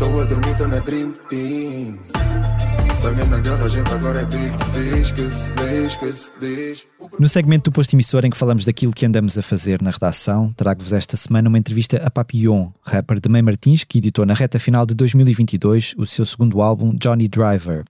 Todos 0.00 0.30
dormidos 0.30 0.60
en 0.62 0.72
el 0.72 0.82
Dream 0.82 1.14
Team. 1.28 2.59
Sangue 3.00 3.24
na 3.24 3.38
guerra, 3.38 3.64
a 3.64 3.68
gente 3.70 3.90
agora 3.94 4.20
é 4.20 4.24
Big 4.26 4.52
Fish. 4.74 5.12
Que 5.12 5.30
se 5.30 5.54
diz, 5.54 5.96
que 5.96 6.12
se 6.12 6.30
diz. 6.38 6.86
No 7.18 7.26
segmento 7.30 7.70
do 7.70 7.72
posto 7.72 7.94
emissor 7.94 8.26
em 8.26 8.30
que 8.30 8.36
falamos 8.36 8.66
daquilo 8.66 8.92
que 8.92 9.06
andamos 9.06 9.38
a 9.38 9.42
fazer 9.42 9.80
na 9.80 9.90
redação, 9.90 10.52
trago-vos 10.54 10.92
esta 10.92 11.16
semana 11.16 11.48
uma 11.48 11.56
entrevista 11.56 11.96
a 12.04 12.10
Papillon, 12.10 12.68
rapper 12.82 13.18
de 13.18 13.26
May 13.30 13.40
Martins, 13.40 13.84
que 13.84 13.96
editou 13.96 14.26
na 14.26 14.34
reta 14.34 14.58
final 14.58 14.84
de 14.84 14.94
2022 14.94 15.94
o 15.96 16.04
seu 16.04 16.26
segundo 16.26 16.60
álbum, 16.60 16.94
Johnny 16.94 17.26
Driver. 17.26 17.84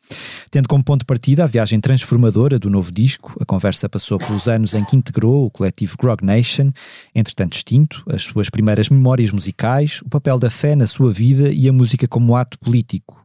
Tendo 0.49 0.69
como 0.69 0.85
ponto 0.85 1.01
de 1.01 1.07
partida 1.07 1.43
a 1.43 1.49
viagem 1.49 1.81
transformadora 1.81 2.57
do 2.57 2.71
novo 2.71 2.93
disco, 2.93 3.37
a 3.41 3.45
conversa 3.45 3.89
passou 3.89 4.17
pelos 4.17 4.47
anos 4.47 4.75
em 4.75 4.85
que 4.85 4.95
integrou 4.95 5.45
o 5.45 5.51
coletivo 5.51 5.97
Grog 6.01 6.25
Nation, 6.25 6.71
entretanto 7.13 7.57
extinto, 7.57 8.05
as 8.09 8.23
suas 8.23 8.49
primeiras 8.49 8.89
memórias 8.89 9.33
musicais, 9.33 10.03
o 10.03 10.09
papel 10.09 10.39
da 10.39 10.51
fé 10.51 10.77
na 10.77 10.87
sua 10.87 11.13
vida 11.13 11.51
e 11.51 11.69
a 11.69 11.73
música 11.73 12.07
como 12.07 12.37
ato 12.37 12.57
político. 12.61 13.21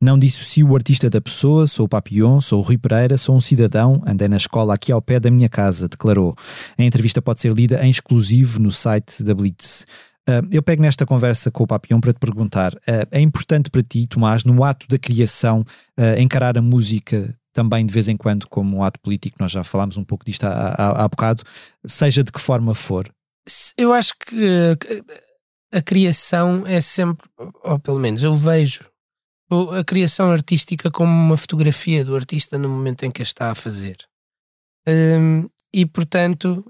Não 0.00 0.16
dissocio 0.16 0.68
o 0.68 0.76
artista 0.76 1.10
da 1.10 1.20
pessoa, 1.20 1.66
sou 1.66 1.86
o 1.86 1.88
Papillon, 1.88 2.40
sou 2.40 2.60
o 2.60 2.62
Rui 2.62 2.78
Pereira, 2.78 3.18
sou 3.18 3.34
um 3.34 3.40
cidadão, 3.40 4.00
andei 4.06 4.28
na 4.28 4.36
escola 4.36 4.72
aqui 4.72 4.92
ao 4.92 5.02
pé 5.02 5.18
da 5.18 5.28
minha 5.28 5.48
casa, 5.48 5.88
declarou. 5.88 6.36
A 6.78 6.84
entrevista 6.84 7.20
pode 7.20 7.40
ser 7.40 7.52
lida 7.52 7.84
em 7.84 7.90
exclusivo 7.90 8.60
no 8.60 8.70
site 8.70 9.24
da 9.24 9.34
Blitz. 9.34 9.84
Uh, 10.28 10.46
eu 10.52 10.62
pego 10.62 10.82
nesta 10.82 11.04
conversa 11.04 11.50
com 11.50 11.64
o 11.64 11.66
Papillon 11.66 12.00
para 12.00 12.12
te 12.12 12.20
perguntar: 12.20 12.74
uh, 12.74 13.08
é 13.10 13.20
importante 13.20 13.70
para 13.70 13.82
ti, 13.82 14.06
Tomás, 14.06 14.44
no 14.44 14.62
ato 14.62 14.86
da 14.86 14.98
criação, 14.98 15.64
uh, 15.98 16.20
encarar 16.20 16.56
a 16.56 16.62
música 16.62 17.34
também 17.52 17.84
de 17.84 17.92
vez 17.92 18.06
em 18.06 18.16
quando 18.16 18.46
como 18.46 18.76
um 18.76 18.84
ato 18.84 19.00
político? 19.00 19.36
Nós 19.40 19.50
já 19.50 19.64
falámos 19.64 19.96
um 19.96 20.04
pouco 20.04 20.24
disto 20.24 20.44
há, 20.44 20.74
há, 20.78 21.04
há 21.04 21.08
bocado, 21.08 21.42
seja 21.84 22.22
de 22.22 22.30
que 22.30 22.40
forma 22.40 22.72
for. 22.72 23.10
Eu 23.76 23.92
acho 23.92 24.14
que 24.16 24.76
que 24.76 25.02
a 25.72 25.82
criação 25.82 26.64
é 26.68 26.80
sempre, 26.80 27.28
ou 27.64 27.80
pelo 27.80 27.98
menos 27.98 28.22
eu 28.22 28.32
vejo 28.32 28.84
a 29.50 29.84
criação 29.84 30.30
artística 30.30 30.90
como 30.90 31.10
uma 31.10 31.36
fotografia 31.36 32.04
do 32.04 32.14
artista 32.14 32.58
no 32.58 32.68
momento 32.68 33.04
em 33.04 33.10
que 33.10 33.22
a 33.22 33.24
está 33.24 33.50
a 33.50 33.54
fazer. 33.54 33.96
Hum, 34.86 35.48
e 35.72 35.84
portanto 35.86 36.64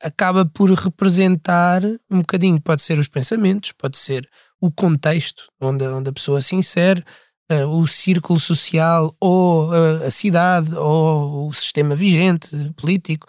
acaba 0.00 0.46
por 0.46 0.70
representar 0.70 1.82
um 2.10 2.18
bocadinho, 2.18 2.60
pode 2.60 2.82
ser 2.82 2.98
os 2.98 3.08
pensamentos, 3.08 3.72
pode 3.72 3.98
ser 3.98 4.28
o 4.60 4.70
contexto 4.70 5.48
onde, 5.60 5.86
onde 5.86 6.08
a 6.08 6.12
pessoa 6.12 6.40
se 6.40 6.56
insere, 6.56 7.04
eh, 7.48 7.64
o 7.64 7.86
círculo 7.86 8.40
social 8.40 9.14
ou 9.20 9.74
eh, 9.74 10.06
a 10.06 10.10
cidade 10.10 10.74
ou 10.74 11.48
o 11.48 11.52
sistema 11.52 11.94
vigente 11.94 12.48
político, 12.76 13.26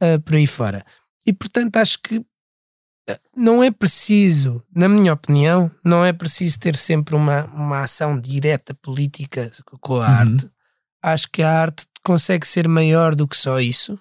eh, 0.00 0.18
por 0.18 0.36
aí 0.36 0.46
fora. 0.46 0.84
E 1.26 1.32
portanto 1.32 1.76
acho 1.76 1.98
que 2.00 2.24
não 3.36 3.62
é 3.62 3.70
preciso, 3.70 4.62
na 4.74 4.88
minha 4.88 5.12
opinião, 5.12 5.70
não 5.84 6.04
é 6.04 6.12
preciso 6.12 6.58
ter 6.58 6.76
sempre 6.76 7.14
uma, 7.14 7.44
uma 7.46 7.82
ação 7.82 8.18
direta 8.20 8.74
política 8.74 9.50
com 9.80 9.96
a 9.96 9.98
Uhum. 9.98 10.14
arte. 10.14 10.50
Acho 11.02 11.28
que 11.30 11.42
a 11.42 11.60
arte 11.60 11.86
consegue 12.04 12.46
ser 12.46 12.66
maior 12.68 13.14
do 13.14 13.26
que 13.28 13.36
só 13.36 13.60
isso. 13.60 13.98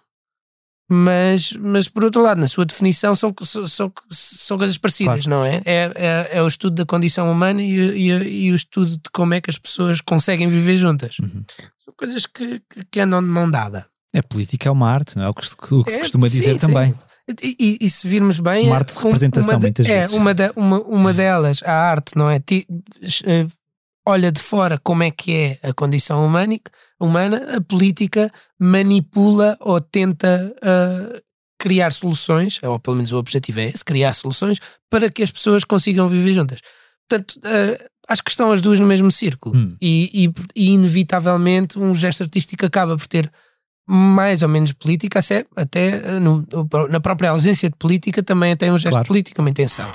Mas, 0.89 1.51
mas 1.51 1.89
por 1.89 2.05
outro 2.05 2.21
lado, 2.21 2.39
na 2.39 2.47
sua 2.47 2.65
definição, 2.65 3.13
são, 3.13 3.33
são, 3.43 3.91
são, 4.09 4.57
coisas 4.57 4.77
parecidas, 4.77 5.25
não 5.27 5.43
é? 5.43 5.61
É, 5.65 5.91
é? 5.95 6.29
é 6.37 6.41
o 6.41 6.47
estudo 6.47 6.77
da 6.77 6.85
condição 6.85 7.29
humana 7.29 7.61
e, 7.61 7.75
e, 7.75 8.45
e 8.45 8.51
o 8.51 8.55
estudo 8.55 8.91
de 8.91 9.09
como 9.11 9.33
é 9.33 9.41
que 9.41 9.49
as 9.49 9.57
pessoas 9.57 9.99
conseguem 9.99 10.47
viver 10.47 10.77
juntas. 10.77 11.17
Uhum. 11.19 11.43
São 11.83 11.93
coisas 11.97 12.25
que, 12.25 12.61
que, 12.69 12.85
que 12.89 12.99
andam 13.01 13.21
de 13.21 13.27
mão 13.27 13.51
dada. 13.51 13.85
A 14.15 14.23
política 14.23 14.69
é 14.69 14.71
uma 14.71 14.89
arte, 14.89 15.17
não 15.17 15.25
é? 15.25 15.29
O 15.29 15.33
que 15.33 15.45
se, 15.45 15.55
o 15.71 15.83
que 15.83 15.91
se 15.91 15.97
É, 15.97 15.99
costuma 15.99 16.29
sim, 16.29 16.39
dizer 16.39 16.53
sim. 16.57 16.67
também. 16.67 16.95
E, 17.43 17.77
e- 17.81 17.89
se 17.89 18.07
virmos 18.07 18.39
bem, 18.39 18.67
Uma 18.67 18.75
é 18.75 18.77
arte 18.77 18.93
de 18.93 18.99
um- 18.99 19.03
representação, 19.03 19.49
uma 19.53 19.59
de- 19.59 19.65
muitas 19.65 19.85
é, 19.85 19.99
vezes. 19.99 20.15
Uma, 20.15 20.33
de- 20.33 20.51
uma, 20.55 20.79
uma 20.81 21.13
delas, 21.13 21.61
a 21.63 21.73
arte, 21.73 22.15
não 22.17 22.29
é? 22.29 22.39
Ti- 22.39 22.65
eh, 23.25 23.45
olha 24.05 24.31
de 24.31 24.39
fora 24.41 24.79
como 24.81 25.03
é 25.03 25.11
que 25.11 25.33
é 25.33 25.59
a 25.61 25.73
condição 25.73 26.25
humânica, 26.25 26.71
humana, 26.99 27.57
a 27.57 27.61
política 27.61 28.31
manipula 28.57 29.57
ou 29.59 29.81
tenta 29.81 30.55
ah, 30.61 31.21
criar 31.59 31.91
soluções, 31.91 32.59
ou 32.63 32.79
pelo 32.79 32.95
menos 32.95 33.11
o 33.11 33.17
objetivo 33.17 33.59
é 33.59 33.65
esse, 33.65 33.83
criar 33.83 34.13
soluções 34.13 34.59
para 34.89 35.09
que 35.09 35.21
as 35.23 35.31
pessoas 35.31 35.63
consigam 35.65 36.07
viver 36.07 36.33
juntas. 36.33 36.59
Portanto, 37.09 37.39
ah, 37.43 37.85
acho 38.07 38.23
que 38.23 38.29
estão 38.31 38.51
as 38.53 38.61
duas 38.61 38.79
no 38.79 38.85
mesmo 38.87 39.11
círculo. 39.11 39.57
Hum. 39.57 39.75
E, 39.81 40.25
e- 40.27 40.33
e, 40.55 40.69
inevitavelmente 40.71 41.77
um 41.77 41.93
gesto 41.93 42.23
artístico 42.23 42.65
acaba 42.65 42.95
por 42.95 43.07
ter 43.07 43.29
mais 43.87 44.43
ou 44.43 44.49
menos 44.49 44.73
política, 44.73 45.19
até, 45.19 45.45
até 45.55 45.87
eh, 45.87 46.19
no- 46.19 46.45
na 46.89 46.99
própria 46.99 47.29
ausência 47.31 47.69
de 47.69 47.75
política 47.77 48.21
também 48.21 48.55
tem 48.55 48.69
um 48.71 48.77
gesto 48.77 48.91
Claro. 48.91 49.07
político, 49.07 49.41
uma 49.41 49.49
intenção. 49.49 49.89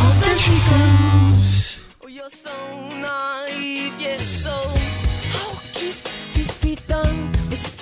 Oh, 0.00 0.14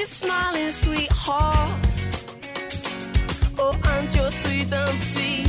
smiling 0.06 0.70
sweetheart? 0.70 1.86
Oh, 3.58 3.74
and 3.84 4.14
your 4.14 4.30
sweet 4.30 4.72
and 4.72 4.98
pretty 4.98 5.45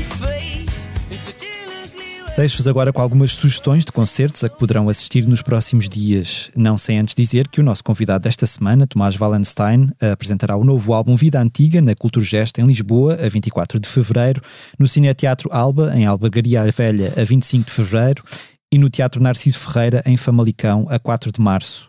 Deixo-vos 2.37 2.67
agora 2.67 2.93
com 2.93 3.01
algumas 3.01 3.31
sugestões 3.31 3.83
de 3.83 3.91
concertos 3.91 4.43
a 4.43 4.49
que 4.49 4.59
poderão 4.59 4.87
assistir 4.89 5.27
nos 5.27 5.41
próximos 5.41 5.89
dias. 5.89 6.51
Não 6.55 6.77
sem 6.77 6.99
antes 6.99 7.15
dizer 7.15 7.47
que 7.47 7.59
o 7.59 7.63
nosso 7.63 7.83
convidado 7.83 8.25
desta 8.25 8.45
semana, 8.45 8.85
Tomás 8.85 9.19
Wallenstein, 9.19 9.89
apresentará 9.99 10.55
o 10.55 10.63
novo 10.63 10.93
álbum 10.93 11.15
Vida 11.15 11.41
Antiga 11.41 11.81
na 11.81 11.95
Culturgest 11.95 12.59
em 12.59 12.67
Lisboa, 12.67 13.15
a 13.15 13.27
24 13.27 13.79
de 13.79 13.89
fevereiro, 13.89 14.39
no 14.77 14.87
Cineteatro 14.87 15.49
Alba, 15.51 15.91
em 15.95 16.05
Albergaria 16.05 16.63
Velha, 16.71 17.11
a 17.17 17.23
25 17.23 17.65
de 17.65 17.71
fevereiro, 17.71 18.23
e 18.71 18.77
no 18.77 18.87
Teatro 18.87 19.19
Narciso 19.19 19.57
Ferreira, 19.57 20.03
em 20.05 20.15
Famalicão, 20.15 20.85
a 20.91 20.99
4 20.99 21.31
de 21.31 21.41
março. 21.41 21.87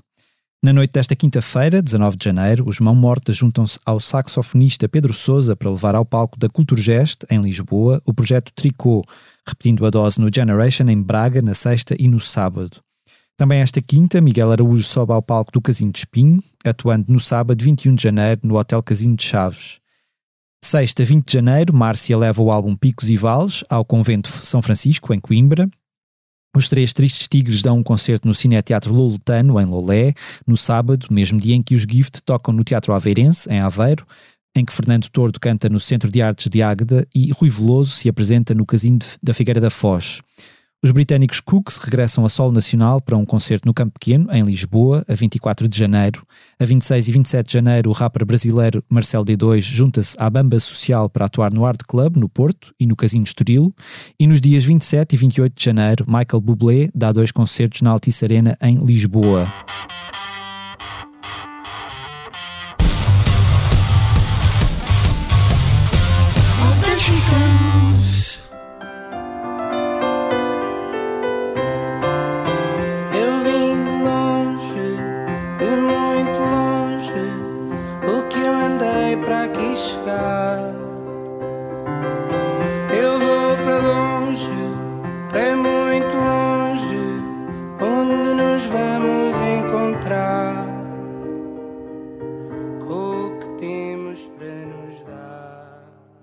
Na 0.61 0.73
noite 0.73 0.91
desta 0.91 1.15
quinta-feira, 1.15 1.81
19 1.81 2.17
de 2.17 2.25
janeiro, 2.25 2.65
os 2.67 2.81
Mão 2.81 2.95
Morta 2.95 3.33
juntam-se 3.33 3.79
ao 3.87 4.01
saxofonista 4.01 4.89
Pedro 4.89 5.13
Sousa 5.13 5.55
para 5.55 5.71
levar 5.71 5.95
ao 5.95 6.05
palco 6.05 6.37
da 6.37 6.49
Culturgest, 6.49 7.25
em 7.31 7.41
Lisboa, 7.41 8.03
o 8.05 8.13
projeto 8.13 8.51
Tricô, 8.53 9.05
repetindo 9.49 9.85
a 9.87 9.91
dose 9.91 10.21
no 10.21 10.29
Generation 10.33 10.85
em 10.89 11.03
Braga 11.03 11.43
na 11.43 11.55
sexta 11.55 11.97
e 11.99 12.07
no 12.07 12.21
sábado. 12.21 12.79
Também 13.37 13.61
esta 13.61 13.81
quinta, 13.81 14.21
Miguel 14.21 14.51
Araújo 14.51 14.83
sobe 14.83 15.13
ao 15.13 15.23
palco 15.23 15.53
do 15.53 15.61
Casino 15.61 15.93
de 15.93 15.99
Espinho, 15.99 16.43
atuando 16.65 17.13
no 17.13 17.21
sábado 17.21 17.63
21 17.63 17.95
de 17.95 18.03
janeiro 18.03 18.41
no 18.43 18.59
Hotel 18.59 18.83
Casino 18.83 19.17
de 19.17 19.23
Chaves. 19.23 19.79
Sexta, 20.65 21.05
20 21.05 21.25
de 21.25 21.33
janeiro, 21.33 21.73
Márcia 21.73 22.19
leva 22.19 22.43
o 22.43 22.51
álbum 22.51 22.75
Picos 22.75 23.09
e 23.09 23.17
Vales 23.17 23.63
ao 23.69 23.85
Convento 23.85 24.29
São 24.29 24.61
Francisco, 24.61 25.15
em 25.15 25.21
Coimbra. 25.21 25.71
Os 26.57 26.69
Três 26.69 26.93
Tristes 26.93 27.29
Tigres 27.29 27.63
dão 27.63 27.79
um 27.79 27.83
concerto 27.83 28.27
no 28.27 28.35
Cineteatro 28.35 28.93
Loletano, 28.93 29.61
em 29.61 29.65
Lolé, 29.65 30.15
no 30.45 30.57
sábado, 30.57 31.07
mesmo 31.09 31.39
dia 31.39 31.55
em 31.55 31.63
que 31.63 31.77
os 31.77 31.83
Gift 31.83 32.21
tocam 32.23 32.53
no 32.53 32.65
Teatro 32.65 32.93
Aveirense, 32.93 33.49
em 33.49 33.61
Aveiro, 33.61 34.05
em 34.59 34.65
que 34.65 34.73
Fernando 34.73 35.09
Tordo 35.11 35.39
canta 35.41 35.69
no 35.69 35.79
Centro 35.81 36.11
de 36.11 36.21
Artes 36.21 36.49
de 36.49 36.63
Águeda 36.63 37.07
e 37.15 37.31
Rui 37.33 37.49
Veloso 37.49 37.91
se 37.93 38.09
apresenta 38.09 38.55
no 38.55 38.67
Casino 38.67 38.99
de- 38.99 39.07
da 39.23 39.33
Figueira 39.33 39.61
da 39.61 39.71
Foz. 39.71 40.21
Os 40.81 40.93
britânicos 40.93 41.41
Cooks 41.41 41.79
regressam 41.79 42.25
a 42.25 42.29
solo 42.29 42.53
nacional 42.53 43.01
para 43.01 43.17
um 43.17 43.25
concerto 43.25 43.67
no 43.67 43.75
Campo 43.75 43.95
Pequeno, 43.99 44.29
em 44.33 44.45
Lisboa, 44.45 45.05
a 45.09 45.15
24 45.17 45.67
de 45.67 45.77
janeiro. 45.77 46.23
A 46.57 46.65
26 46.65 47.09
e 47.09 47.11
27 47.13 47.47
de 47.49 47.53
janeiro, 47.55 47.91
o 47.91 47.93
rapper 47.93 48.25
brasileiro 48.25 48.85
Marcel 48.89 49.25
D2 49.25 49.61
junta-se 49.61 50.15
à 50.21 50.31
Bamba 50.31 50.61
Social 50.61 51.11
para 51.11 51.27
atuar 51.27 51.53
no 51.53 51.67
Art 51.67 51.81
Club, 51.89 52.17
no 52.17 52.29
Porto, 52.29 52.73
e 52.79 52.87
no 52.87 52.95
Casino 52.95 53.25
Estoril. 53.25 53.75
E 54.21 54.27
nos 54.29 54.41
dias 54.41 54.63
27 54.63 55.15
e 55.15 55.17
28 55.19 55.53
de 55.59 55.65
janeiro, 55.65 56.05
Michael 56.07 56.41
Bublé 56.41 56.91
dá 56.95 57.11
dois 57.11 57.33
concertos 57.33 57.83
na 57.83 57.91
Altice 57.91 58.25
Arena, 58.25 58.57
em 58.63 58.79
Lisboa. 58.79 59.53
She. 67.09 67.48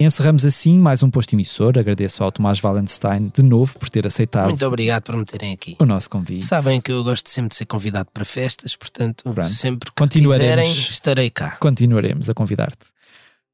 Encerramos 0.06 0.46
assim 0.46 0.78
mais 0.78 1.02
um 1.02 1.10
posto 1.10 1.34
emissor. 1.34 1.80
Agradeço 1.80 2.24
ao 2.24 2.32
Tomás 2.32 2.64
Wallenstein 2.64 3.32
de 3.36 3.42
novo 3.42 3.80
por 3.80 3.90
ter 3.90 4.06
aceitado 4.06 4.50
Muito 4.50 4.64
obrigado 4.64 5.02
por 5.02 5.18
me 5.18 5.26
terem 5.26 5.52
aqui. 5.52 5.76
o 5.80 5.86
nosso 5.86 6.12
convite. 6.12 6.46
Sabem 6.46 6.80
que 6.80 6.92
eu 6.92 7.04
gosto 7.04 7.28
sempre 7.28 7.50
de 7.50 7.56
ser 7.56 7.66
convidado 7.66 8.10
para 8.14 8.24
festas, 8.24 8.76
portanto, 8.76 9.24
Pronto. 9.24 9.50
sempre 9.50 9.90
que 9.92 10.08
quiserem, 10.08 10.72
estarei 10.72 11.32
cá. 11.32 11.58
Continuaremos 11.60 12.30
a 12.30 12.36
convidar-te. 12.36 12.86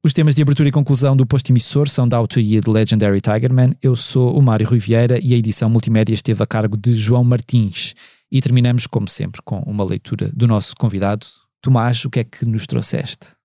Os 0.04 0.12
temas 0.12 0.34
de 0.34 0.42
abertura 0.42 0.68
e 0.68 0.72
conclusão 0.72 1.16
do 1.16 1.24
posto 1.24 1.50
emissor 1.50 1.88
são 1.88 2.06
da 2.06 2.18
autoria 2.18 2.60
de 2.60 2.68
Legendary 2.68 3.22
Tigerman. 3.22 3.70
Eu 3.80 3.96
sou 3.96 4.36
o 4.36 4.42
Mário 4.42 4.68
Rui 4.68 4.78
Vieira 4.78 5.18
e 5.22 5.32
a 5.32 5.38
edição 5.38 5.70
multimédia 5.70 6.12
esteve 6.12 6.42
a 6.42 6.46
cargo 6.46 6.76
de 6.76 6.94
João 6.94 7.24
Martins. 7.24 7.94
E 8.30 8.42
terminamos, 8.42 8.86
como 8.86 9.08
sempre, 9.08 9.40
com 9.42 9.60
uma 9.60 9.84
leitura 9.84 10.30
do 10.34 10.46
nosso 10.46 10.74
convidado. 10.76 11.26
Tomás, 11.62 12.04
o 12.04 12.10
que 12.10 12.20
é 12.20 12.24
que 12.24 12.44
nos 12.44 12.66
trouxeste? 12.66 13.40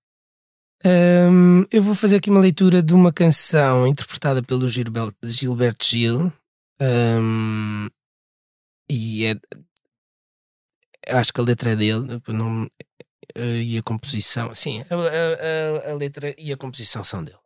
Hum, 0.84 1.64
eu 1.72 1.82
vou 1.82 1.94
fazer 1.94 2.16
aqui 2.16 2.30
uma 2.30 2.40
leitura 2.40 2.82
de 2.82 2.94
uma 2.94 3.12
canção 3.12 3.86
interpretada 3.86 4.42
pelo 4.42 4.68
Gilberto, 4.68 5.16
Gilberto 5.24 5.84
Gil. 5.84 6.32
Hum, 6.80 7.88
e 8.90 9.24
é. 9.26 9.34
Acho 11.08 11.32
que 11.32 11.40
a 11.40 11.44
letra 11.44 11.72
é 11.72 11.76
dele. 11.76 12.20
Não, 12.28 12.66
eh, 13.34 13.62
e 13.62 13.78
a 13.78 13.82
composição. 13.82 14.54
Sim, 14.54 14.82
a, 14.90 14.94
a- 14.94 15.90
a- 15.92 15.94
letra 15.94 16.34
e 16.38 16.52
a 16.52 16.56
composição 16.56 17.02
são 17.02 17.24
dele. 17.24 17.38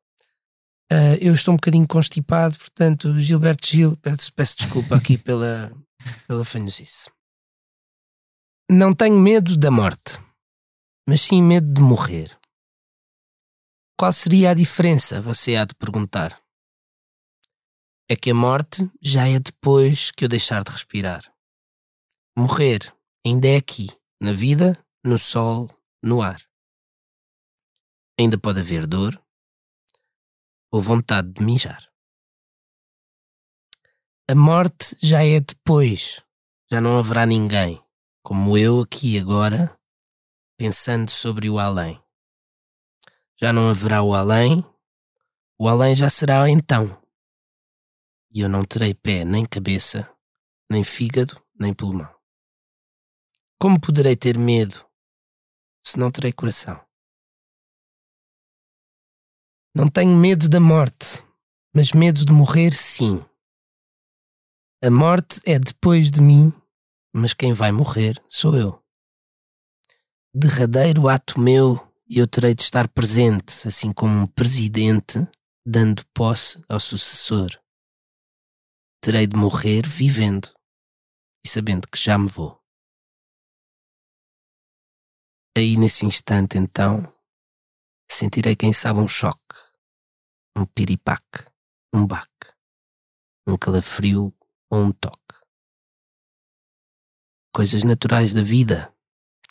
Ah, 0.90 1.16
eu 1.20 1.32
estou 1.34 1.54
um 1.54 1.56
bocadinho 1.56 1.88
constipado, 1.88 2.56
portanto, 2.58 3.18
Gilberto 3.18 3.66
Gil, 3.66 3.96
peço, 3.96 4.32
peço 4.34 4.56
desculpa 4.58 4.96
aqui 4.96 5.16
pela, 5.18 5.72
pela 6.26 6.44
fanhosice. 6.44 7.10
Não 8.70 8.94
tenho 8.94 9.18
medo 9.18 9.56
da 9.56 9.70
morte, 9.70 10.18
mas 11.08 11.22
sim 11.22 11.42
medo 11.42 11.72
de 11.72 11.80
morrer. 11.80 12.36
Qual 14.02 14.12
seria 14.12 14.50
a 14.50 14.54
diferença? 14.54 15.20
Você 15.20 15.54
há 15.54 15.64
de 15.64 15.76
perguntar. 15.76 16.36
É 18.08 18.16
que 18.16 18.32
a 18.32 18.34
morte 18.34 18.90
já 19.00 19.28
é 19.28 19.38
depois 19.38 20.10
que 20.10 20.24
eu 20.24 20.28
deixar 20.28 20.64
de 20.64 20.72
respirar. 20.72 21.32
Morrer 22.36 22.80
ainda 23.24 23.46
é 23.46 23.54
aqui, 23.54 23.86
na 24.20 24.32
vida, 24.32 24.76
no 25.04 25.16
sol, 25.20 25.70
no 26.02 26.20
ar. 26.20 26.44
Ainda 28.18 28.36
pode 28.36 28.58
haver 28.58 28.88
dor 28.88 29.24
ou 30.72 30.80
vontade 30.80 31.30
de 31.34 31.44
mijar. 31.44 31.88
A 34.28 34.34
morte 34.34 34.96
já 35.00 35.24
é 35.24 35.38
depois, 35.38 36.20
já 36.68 36.80
não 36.80 36.98
haverá 36.98 37.24
ninguém, 37.24 37.80
como 38.20 38.58
eu 38.58 38.80
aqui 38.80 39.16
agora, 39.16 39.78
pensando 40.58 41.08
sobre 41.08 41.48
o 41.48 41.60
além 41.60 42.02
já 43.42 43.52
não 43.52 43.68
haverá 43.68 44.04
o 44.04 44.14
além, 44.14 44.64
o 45.58 45.68
além 45.68 45.96
já 45.96 46.08
será 46.08 46.48
então. 46.48 46.86
E 48.32 48.40
eu 48.40 48.48
não 48.48 48.64
terei 48.64 48.94
pé 48.94 49.24
nem 49.24 49.44
cabeça, 49.44 50.08
nem 50.70 50.84
fígado, 50.84 51.44
nem 51.58 51.74
pulmão. 51.74 52.08
Como 53.60 53.80
poderei 53.80 54.14
ter 54.14 54.38
medo 54.38 54.88
se 55.84 55.98
não 55.98 56.08
terei 56.08 56.32
coração? 56.32 56.80
Não 59.74 59.88
tenho 59.88 60.16
medo 60.16 60.48
da 60.48 60.60
morte, 60.60 61.20
mas 61.74 61.90
medo 61.90 62.24
de 62.24 62.32
morrer, 62.32 62.72
sim. 62.72 63.26
A 64.80 64.88
morte 64.88 65.40
é 65.44 65.58
depois 65.58 66.12
de 66.12 66.20
mim, 66.20 66.52
mas 67.12 67.34
quem 67.34 67.52
vai 67.52 67.72
morrer 67.72 68.24
sou 68.28 68.56
eu. 68.56 68.80
Derradeiro 70.32 71.08
ato 71.08 71.40
meu 71.40 71.91
e 72.12 72.18
eu 72.18 72.26
terei 72.26 72.54
de 72.54 72.60
estar 72.60 72.86
presente, 72.88 73.66
assim 73.66 73.90
como 73.90 74.14
um 74.14 74.26
presidente 74.26 75.26
dando 75.66 76.06
posse 76.08 76.62
ao 76.68 76.78
sucessor. 76.78 77.58
Terei 79.00 79.26
de 79.26 79.34
morrer 79.34 79.88
vivendo 79.88 80.52
e 81.42 81.48
sabendo 81.48 81.88
que 81.88 81.98
já 81.98 82.18
me 82.18 82.28
vou. 82.28 82.62
Aí 85.56 85.78
nesse 85.78 86.04
instante, 86.04 86.58
então, 86.58 87.00
sentirei, 88.10 88.54
quem 88.54 88.74
sabe, 88.74 89.00
um 89.00 89.08
choque, 89.08 89.56
um 90.54 90.66
piripaque, 90.66 91.50
um 91.94 92.06
baque, 92.06 92.52
um 93.48 93.56
calafrio 93.56 94.36
ou 94.70 94.80
um 94.84 94.92
toque. 94.92 95.40
Coisas 97.54 97.84
naturais 97.84 98.34
da 98.34 98.42
vida, 98.42 98.94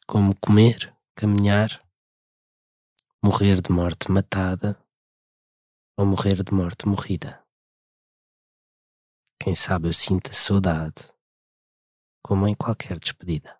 como 0.06 0.40
comer, 0.40 0.96
caminhar, 1.16 1.81
morrer 3.24 3.62
de 3.62 3.72
morte 3.72 4.12
matada 4.12 4.76
ou 5.96 6.08
morrer 6.08 6.44
de 6.44 6.52
morte 6.52 6.88
morrida. 6.88 7.40
Quem 9.40 9.54
sabe 9.54 9.88
eu 9.88 9.94
sinta 9.94 10.34
saudade, 10.34 11.14
como 12.24 12.48
em 12.48 12.56
qualquer 12.56 12.98
despedida. 12.98 13.56